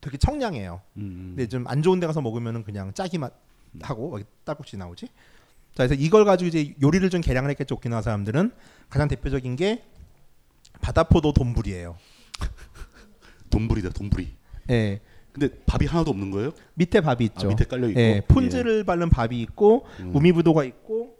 [0.00, 0.82] 되게 청량해요.
[0.98, 1.34] 음.
[1.36, 3.32] 근데 좀 안 좋은 데 가서 먹으면은 그냥 짜기 맛
[3.82, 5.06] 하고 여기 딸꾹질 나오지.
[5.06, 7.74] 자, 그래서 이걸 가지고 이제 요리를 좀 개량을 했겠죠.
[7.76, 8.52] 오키나와 사람들은
[8.88, 9.84] 가장 대표적인 게
[10.80, 11.96] 바다포도 돈불이에요.
[13.50, 14.34] 돈부리다 돈부리.
[14.70, 15.00] 예.
[15.38, 16.52] 근데 밥이 하나도 없는 거예요?
[16.74, 17.48] 밑에 밥이 있죠.
[17.48, 18.00] 아, 밑에 깔려 있고.
[18.00, 20.12] 예, 폰즈를 바른 밥이 있고 음.
[20.16, 21.14] 우미부도가 있고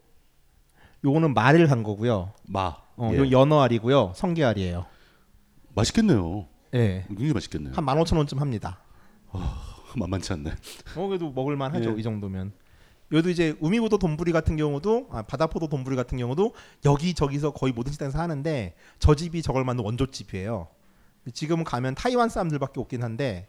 [1.05, 2.33] 요거는 말을 한 거고요.
[2.45, 2.77] 마.
[2.97, 3.19] 어, 예.
[3.19, 4.15] 요 연어알이고요.
[4.17, 4.87] 성게알이에요.
[5.75, 6.47] 맛있겠네요.
[6.73, 7.05] 예.
[7.09, 7.75] 굉장히 맛있겠네요.
[7.75, 8.81] 한 15,000원쯤 합니다.
[9.97, 10.51] 만만치 않네.
[10.97, 11.93] 어, 그래도 먹을 만 하죠.
[11.95, 12.01] 예.
[12.01, 12.53] 이 정도면.
[13.13, 16.55] 여기도 이제 우미부도 돈부리 같은 경우도 아, 바다포도 돈부리 같은 경우도
[16.87, 20.69] 여기 저기서 거의 모든 식당에서 하는데 저 집이 저걸 만든 원조 집이에요.
[21.35, 23.49] 지금은 가면 타이완 사람들밖에 없긴 한데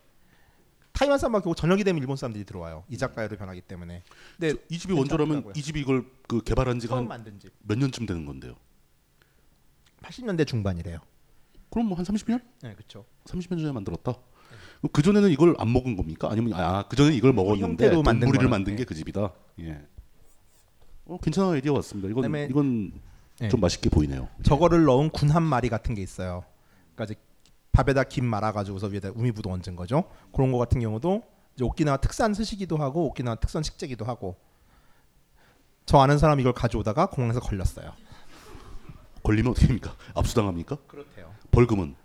[0.97, 2.83] 타이완 사람밖에 없고 저녁이 되면 일본 사람들이 들어와요.
[2.89, 4.01] 이 작가로 변하기 때문에.
[4.39, 5.51] 근데 저- 이 집이 원조라면.
[5.55, 6.99] 이 집이 이걸 그 개발한 지가.
[7.61, 8.55] 몇 년쯤 되는 건데요.
[10.01, 10.99] 80년대 중반이래요.
[11.69, 12.41] 그럼 뭐 한 30년?
[12.63, 13.05] 네, 그렇죠.
[13.25, 14.13] 30년 전에 만들었다.
[14.91, 16.29] 그 전에는 이걸 안 먹은 겁니까?
[16.31, 18.77] 아니면 아, 그 전에 이걸 먹었는데 형태로 만든 돈부리를 거는, 만든 예.
[18.77, 19.33] 게그 집이다.
[19.59, 19.81] 예.
[21.05, 22.09] 어, 괜찮은 아이디어 같습니다.
[22.09, 22.91] 이건 이건
[23.41, 23.49] 예.
[23.49, 24.29] 좀 맛있게 보이네요.
[24.43, 26.43] 저거를 넣은 군 한 마리 같은 게 있어요.
[26.95, 27.21] 그러니까 이제
[27.77, 30.09] 밥에다 김 말아 가지고서 위에다 우미부도 얹은 거죠.
[30.33, 31.21] 그런 거 같은 경우도
[31.61, 34.35] 오키나와 특산 스시기도 하고 오키나와 특산 식재기도 하고
[35.85, 37.93] 저 아는 사람 이걸 가져오다가 공항에서 걸렸어요.
[39.21, 39.95] 걸리면 어떻게 합니까?
[40.15, 40.77] 압수당합니까?
[40.87, 41.33] 그렇대요.
[41.51, 41.95] 벌금은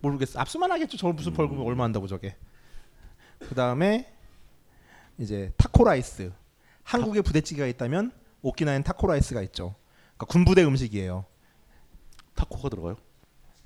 [0.00, 0.38] 모르겠어.
[0.38, 0.98] 압수만 하겠죠.
[0.98, 2.36] 저 무슨 벌금 을 얼마 한다고 저게.
[3.38, 4.12] 그 다음에
[5.16, 6.30] 이제 타코라이스.
[6.82, 8.12] 한국에 부대찌개가 있다면
[8.42, 9.76] 오키나와엔 타코라이스가 있죠.
[10.16, 11.24] 그러니까 군부대 음식이에요.
[12.34, 12.96] 타코가 들어가요?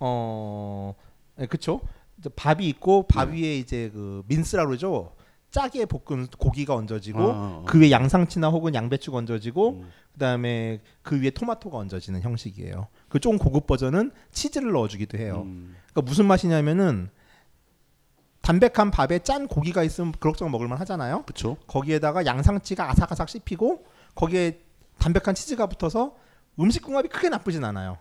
[0.00, 0.94] 어,
[1.38, 1.80] 네, 그쵸.
[2.18, 3.40] 이제 밥이 있고 밥 네.
[3.40, 5.12] 위에 이제 그 민스라 그러죠.
[5.50, 7.62] 짜게 볶은 고기가 얹어지고 아, 아.
[7.66, 9.90] 그 위에 양상치나 혹은 양배추가 얹어지고 음.
[10.12, 12.88] 그다음에 그 위에 토마토가 얹어지는 형식이에요.
[13.08, 15.42] 그좀 고급 버전은 치즈를 넣어주기도 해요.
[15.46, 15.76] 음.
[15.90, 17.08] 그러니까 무슨 맛이냐면은
[18.42, 21.22] 담백한 밥에 짠 고기가 있으면 그럭저럭 먹을만 하잖아요.
[21.22, 21.56] 그렇죠.
[21.66, 23.84] 거기에다가 양상치가 아삭아삭 씹히고
[24.14, 24.60] 거기에
[24.98, 26.16] 담백한 치즈가 붙어서
[26.60, 27.98] 음식 궁합이 크게 나쁘진 않아요.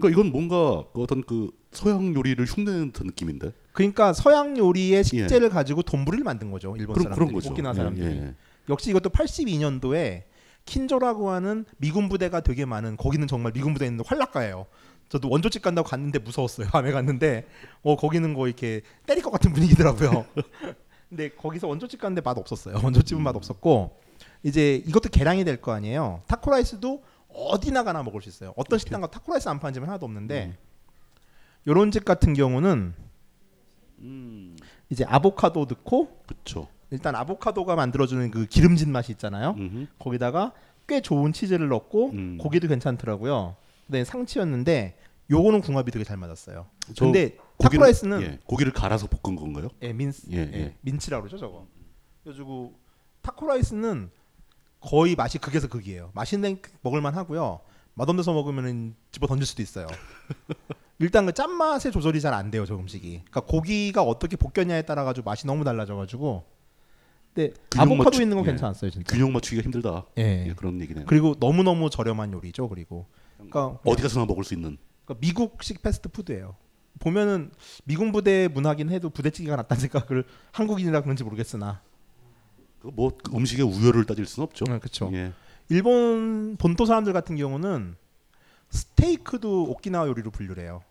[0.00, 3.52] 그러니까 이건 뭔가 그 어떤 그 서양 요리를 흉내내는 듯한 느낌인데.
[3.72, 6.74] 그러니까 서양 요리의 식재를 가지고 돈부리를 만든 거죠.
[6.76, 7.52] 일본 그럼 사람들이, 그런.
[7.52, 8.06] 오키나와 예, 사람들이.
[8.06, 8.34] 예.
[8.68, 10.24] 역시 이것도 82년도에
[10.64, 14.66] 킨조라고 하는 미군 부대가 되게 많은 거기는 정말 미군 부대 있는 활락가예요.
[15.08, 16.66] 저도 원조집 간다고 갔는데 무서웠어요.
[16.68, 17.46] 밤에 갔는데
[17.82, 20.26] 어 거기는 거 이렇게 때릴 것 같은 분위기더라고요.
[21.08, 22.80] 근데 거기서 원조집 갔는데 맛 없었어요.
[22.82, 23.96] 원조집은 맛 없었고
[24.42, 26.22] 이제 이것도 개량이 될 거 아니에요.
[26.26, 27.02] 타코라이스도
[27.36, 28.52] 어디나 가나 먹을 수 있어요.
[28.56, 30.56] 어떤 식당 가 타코라이스 안 파는 집은 하나도 없는데
[31.66, 32.94] 요런 집 같은 경우는
[34.00, 34.56] 음.
[34.90, 36.68] 이제 아보카도 넣고 그렇죠.
[36.90, 39.54] 일단 아보카도가 만들어주는 그 기름진 맛이 있잖아요.
[39.58, 39.86] 음흠.
[39.98, 40.52] 거기다가
[40.86, 42.38] 꽤 좋은 치즈를 넣고 음.
[42.38, 43.56] 고기도 괜찮더라고요.
[43.86, 44.96] 근데 상치였는데
[45.30, 46.66] 요거는 궁합이 되게 잘 맞았어요.
[46.94, 49.68] 저- 근데 타코라이스는 예, 고기를 갈아서 볶은 건가요?
[49.82, 50.74] 예, mince, 예, 예, 예.
[50.82, 51.66] 민치라고 그러죠 저거.
[52.22, 52.78] 그래가지고
[53.22, 54.10] 타코라이스는
[54.86, 56.10] 거의 맛이 극에서 극이에요.
[56.14, 57.60] 맛있는 먹을만 하고요.
[57.94, 59.86] 맛없는 데서 먹으면 집어 던질 수도 있어요.
[60.98, 63.08] 일단 그 짠맛의 조절이 잘 안 돼요 저 음식이.
[63.30, 66.44] 그러니까 고기가 어떻게 볶였냐에 따라 가지고 맛이 너무 달라져가지고.
[67.34, 68.50] 근데 아보카도 맞추- 있는 건 예.
[68.50, 69.12] 괜찮았어요 진짜.
[69.12, 70.06] 균형 맞추기가 힘들다.
[70.18, 70.46] 예.
[70.48, 71.04] 예, 그런 얘기네요.
[71.06, 72.68] 그리고 너무 너무 저렴한 요리죠.
[72.68, 73.06] 그리고
[73.36, 74.78] 그러니까 어디 가서나 먹을 수 있는.
[75.04, 76.56] 그러니까 미국식 패스트푸드예요.
[76.98, 77.50] 보면은
[77.84, 81.85] 미군 부대 문화긴 해도 부대찌개가 낫다는 생각을 한국인이라 그런지 모르겠으나 그
[82.94, 84.64] 뭐 음식의 우열을 따질 수는 없죠.
[84.64, 85.10] 그렇죠.
[85.12, 85.32] 예.
[85.68, 87.96] 일본 본토 사람들 같은 경우는
[88.70, 90.82] 스테이크도 오키나와 요리로 분류를 해요.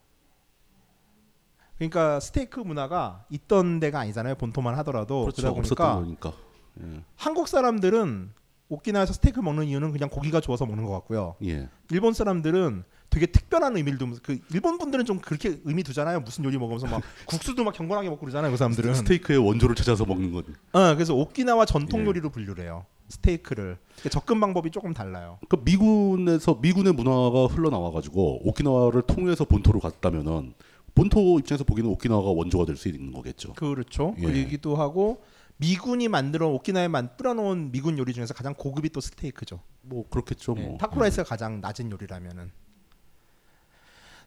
[1.78, 4.36] 그러니까 스테이크 문화가 있던 데가 아니잖아요.
[4.36, 5.42] 본토만 하더라도 그렇죠.
[5.42, 6.34] 그러다 없었던 보니까 거니까.
[6.82, 7.04] 예.
[7.16, 8.34] 한국 사람들은
[8.70, 11.36] 오키나와에서 스테이크 먹는 이유는 그냥 고기가 좋아서 먹는 것 같고요.
[11.44, 11.70] 예.
[11.92, 16.22] 일본 사람들은 되게 특별한 의미를 두면서 그 일본 분들은 좀 그렇게 의미 두잖아요.
[16.22, 18.52] 무슨 요리 먹으면서 막 국수도 막 경건하게 먹고 그러잖아요.
[18.52, 18.94] 그 사람들은.
[18.96, 20.44] 스테이크의 원조를 찾아서 먹는 건.
[20.74, 22.06] 어, 그래서 오키나와 전통 예.
[22.06, 22.86] 요리로 분류를 해요.
[23.08, 23.78] 스테이크를.
[23.94, 25.38] 그러니까 접근 방법이 조금 달라요.
[25.48, 30.56] 그러니까 미군에서 미군의 문화가 흘러나와 가지고 오키나와를 통해서 본토로 갔다면은
[30.96, 33.54] 본토 입장에서 보기에는 오키나와가 원조가 될 수 있는 거겠죠.
[33.54, 34.16] 그렇죠.
[34.18, 34.24] 예.
[34.24, 35.22] 그러기도 하고
[35.58, 39.62] 미군이 만들어 오키나와에 만 뿌려놓은 미군 요리 중에서 가장 고급이 또 스테이크죠.
[39.82, 40.56] 뭐 그렇겠죠.
[40.58, 40.78] 예, 뭐.
[40.78, 42.52] 타코라이스가 가장 낮은 요리라면은.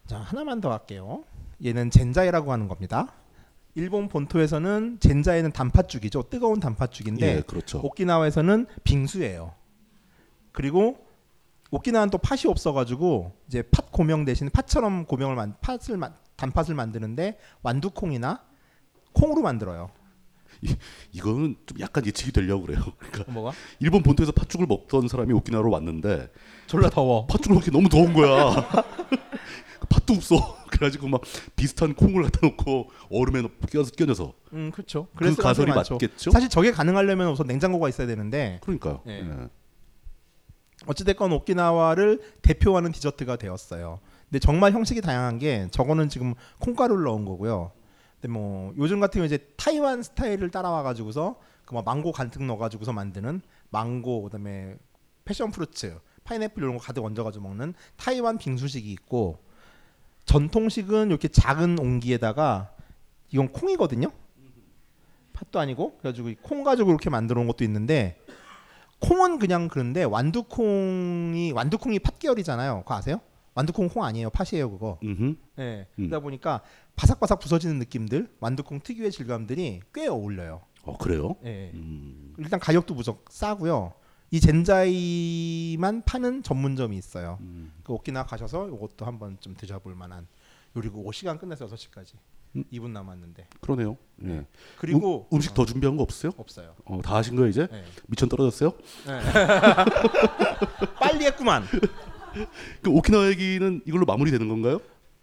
[0.06, 1.24] 자 하나만 더 할게요.
[1.64, 3.12] 얘는 젠자이라고 하는 겁니다.
[3.74, 6.24] 일본 본토에서는 젠자이는 단팥죽이죠.
[6.30, 7.80] 뜨거운 단팥죽인데 예, 그렇죠.
[7.80, 9.54] 오키나와에서는 빙수예요.
[10.52, 11.06] 그리고
[11.70, 17.38] 오키나와는 또 팥이 없어가지고 이제 팥 고명 대신 팥처럼 고명을 만 팥을 만 단팥을 만드는데
[17.62, 18.42] 완두콩이나
[19.12, 19.90] 콩으로 만들어요.
[21.12, 22.82] 이거는 좀 약간 예측이 되려고 그래요.
[22.98, 23.52] 그러니까 뭐가?
[23.80, 26.30] 일본 본토에서 팥죽을 먹던 사람이 오키나와로 왔는데
[26.66, 27.26] 졸라 더워.
[27.26, 28.54] 팥죽을 먹기 너무 더운 거야.
[29.88, 30.58] 팥도 없어.
[30.70, 31.20] 그래가지고 막
[31.56, 34.34] 비슷한 콩을 갖다 놓고 얼음에 넣- 끼워서 끼얹어서.
[34.52, 35.06] 음, 그렇죠.
[35.12, 35.72] 그 그랬을 가설이.
[35.72, 36.30] 맞겠죠?
[36.30, 39.02] 사실 저게 가능하려면 우선 냉장고가 있어야 되는데 그러니까요.
[39.06, 39.12] 예.
[39.20, 39.48] 예.
[40.86, 44.00] 어찌됐건 오키나와를 대표하는 디저트가 되었어요.
[44.28, 47.72] 근데 정말 형식이 다양한 게 저거는 지금 콩가루를 넣은 거고요.
[48.20, 52.92] 근데 뭐 요즘 같은 경우 이제 타이완 스타일을 따라와 가지고서 그막 망고 간뜩 넣어 가지고서
[52.92, 54.76] 만드는 망고 그다음에
[55.24, 59.38] 패션 프루츠, 파인애플 이런 거 가득 얹어 가지고 먹는 타이완 빙수식이 있고
[60.24, 62.72] 전통식은 이렇게 작은 옹기에다가
[63.30, 64.10] 이건 콩이거든요.
[65.32, 68.20] 팥도 아니고 그래가지고 이콩 가지고 이렇게 만들어 온 것도 있는데
[69.00, 72.80] 콩은 그냥 그런데 완두콩이 완두콩이 팥 계열이잖아요.
[72.80, 73.20] 그거 아세요?
[73.58, 74.30] 완두콩 콩 아니에요.
[74.30, 75.00] 팥이에요 그거.
[75.02, 75.34] 음흠.
[75.56, 75.88] 네.
[75.98, 76.06] 음.
[76.08, 76.62] 그러다 보니까
[76.94, 80.60] 바삭바삭 부서지는 느낌들, 완두콩 특유의 질감들이 꽤 어울려요.
[80.84, 81.34] 어 그래요?
[81.44, 81.72] 예.
[81.74, 82.34] 음.
[82.38, 83.94] 일단 가격도 무척 싸고요.
[84.30, 87.38] 이 젠자이만 파는 전문점이 있어요.
[87.40, 87.72] 음.
[87.82, 90.28] 그 오키나와 가셔서 이것도 한번 좀 드셔볼 만한
[90.76, 92.12] 요리고 5시간 끝내서 6시까지
[92.54, 92.64] 음.
[92.72, 93.96] 2분 남았는데 그러네요.
[94.24, 94.46] 예.
[94.78, 96.30] 그리고 음, 음식 더 준비한 거 없어요?
[96.36, 96.76] 없어요.
[96.84, 97.66] 어, 다 하신 거예요 이제?
[97.66, 97.82] 네.
[98.06, 98.72] 미천 떨어졌어요?
[101.00, 101.64] 빨리 했구만.
[102.82, 104.80] 그 오키나와 얘기는 이걸로 마무리되는 건가요?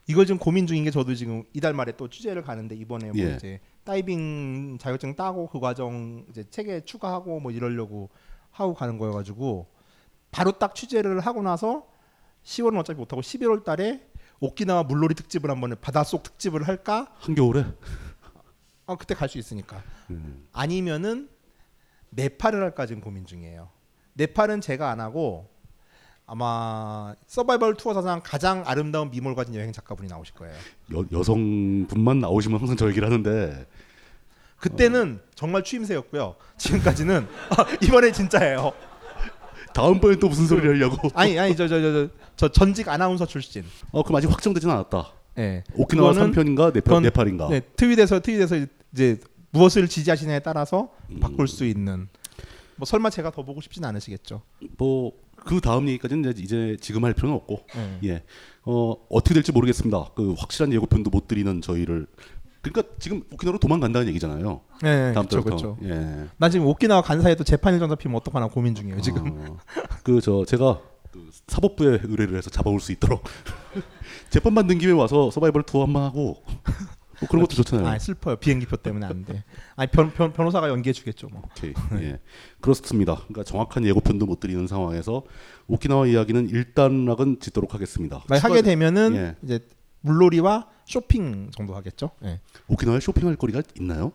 [0.07, 3.35] 이걸 지금 고민 중인 게 저도 지금 이달 말에 또 취재를 가는데 이번에 뭐 예.
[3.35, 8.09] 이제 다이빙 자격증 따고 그 과정 이제 책에 추가하고 뭐 이러려고
[8.51, 9.67] 하고 가는 거여가지고
[10.31, 11.87] 바로 딱 취재를 하고 나서
[12.43, 14.07] 10월은 어차피 못하고 11월 달에
[14.39, 17.11] 오키나와 물놀이 특집을 한번 바닷속 특집을 할까?
[17.19, 17.65] 한겨울에?
[18.85, 19.81] 아 그때 갈 수 있으니까.
[20.11, 20.47] 음.
[20.51, 21.29] 아니면은
[22.11, 23.69] 네팔을 할까 지금 고민 중이에요.
[24.13, 25.49] 네팔은 제가 안 하고
[26.27, 30.55] 아마 서바이벌 투어 사상 가장 아름다운 미모를 가진 여행 작가분이 나오실 거예요.
[30.95, 33.65] 여, 여성분만 나오시면 항상 저 얘기를 하는데
[34.57, 36.35] 그때는 정말 추임새였고요.
[36.57, 38.73] 지금까지는 아, 이번에 진짜예요.
[39.73, 41.09] 다음번에 또 무슨 소리를 하려고?
[41.13, 43.63] 아니 아니 저 저 저 저 전직 아나운서 출신.
[43.91, 45.11] 어 그럼 아직 확정되진 않았다.
[45.37, 45.63] 예.
[45.73, 47.49] 오키나와 그거는 3편인가 네팔, 그건- 네팔인가?
[47.49, 49.19] 네, 트윗에서 트윗에서 이제
[49.51, 51.19] 무엇을 지지하시냐에 따라서 음.
[51.19, 52.07] 바꿀 수 있는.
[52.77, 54.41] 뭐 설마 제가 더 보고 싶진 않으시겠죠.
[54.77, 55.11] 뭐
[55.45, 57.99] 그 다음 얘기까지는 이제, 이제 지금 할 필요는 없고 네.
[58.09, 58.23] 예.
[58.63, 60.11] 어 어떻게 될지 모르겠습니다.
[60.15, 62.07] 그 확실한 예고편도 못 드리는 저희를
[62.61, 64.61] 그러니까 지금 오키나와로 도망간다는 얘기잖아요.
[64.81, 65.55] 네, 다음 그쵸, 달부터.
[65.55, 65.77] 그쵸.
[65.83, 66.27] 예.
[66.37, 69.27] 난 지금 오키나와 간사에도 재판 일정 잡히면 어떡하나 고민 중이에요 지금.
[69.27, 69.57] 어,
[70.03, 70.81] 그저 제가
[71.11, 73.23] 그 사법부에 의뢰를 해서 잡아올 수 있도록
[74.31, 76.43] 재판 받는 김에 와서 서바이벌 투어 한번 하고
[77.19, 77.87] 뭐 그런 것도 좋잖아요.
[77.87, 79.43] 아 슬퍼요 비행기표 때문에 안 돼.
[79.75, 81.41] 아니 변, 변 변호사가 연기해 주겠죠 뭐.
[81.45, 81.73] 오케이.
[82.01, 82.19] 예.
[82.61, 83.15] 그렇습니다.
[83.15, 85.23] 그러니까 정확한 예고편도 못 드리는 상황에서
[85.67, 88.23] 오키나와 이야기는 일단락은 짓도록 하겠습니다.
[88.27, 89.35] 만약 하게 되면은 예.
[89.43, 89.59] 이제
[90.01, 92.11] 물놀이와 쇼핑 정도 하겠죠.
[92.23, 92.39] 예.
[92.67, 94.11] 오키나와에 쇼핑할 거리가 있나요?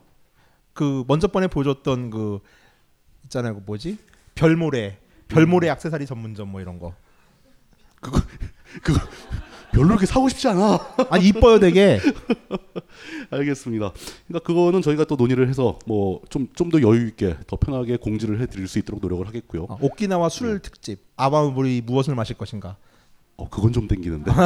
[0.72, 2.40] 그 먼저 번에 보여줬던 그
[3.24, 3.54] 있잖아요.
[3.54, 3.98] 그 뭐지?
[4.34, 4.98] 별모래
[5.28, 6.94] 별모래 액세서리 전문점 뭐 이런 거.
[9.72, 10.78] 별로 그렇게 사고 싶지 않아.
[11.10, 12.00] 아 이뻐요 되게.
[13.30, 13.92] 알겠습니다.
[14.26, 18.40] 그러니까 그거는 저희가 또 논의를 해서 뭐 좀 좀 더 여유 있게 더 편하게 공지를
[18.40, 19.64] 해드릴 수 있도록 노력을 하겠고요.
[19.68, 21.00] 어, 오키나와 술 특집.
[21.16, 22.76] 아바물이 무엇을 마실 것인가.
[23.36, 24.30] 어 그건 좀 땡기는데.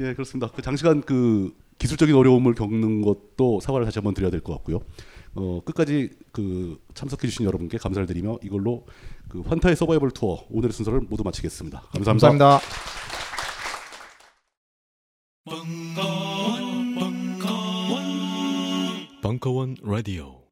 [0.00, 0.50] 예 그렇습니다.
[0.54, 4.80] 그 장시간 그 기술적인 어려움을 겪는 것도 사과를 다시 한번 드려야 될 것 같고요.
[5.36, 8.86] 어 끝까지 그 참석해 주신 여러분께 감사를 드리며 이걸로
[9.28, 11.80] 그 환타의 서바이벌 투어 오늘의 순서를 모두 마치겠습니다.
[11.92, 12.28] 감사합니다.
[12.28, 12.60] 감사합니다.
[19.22, 20.43] 벙커원 라디오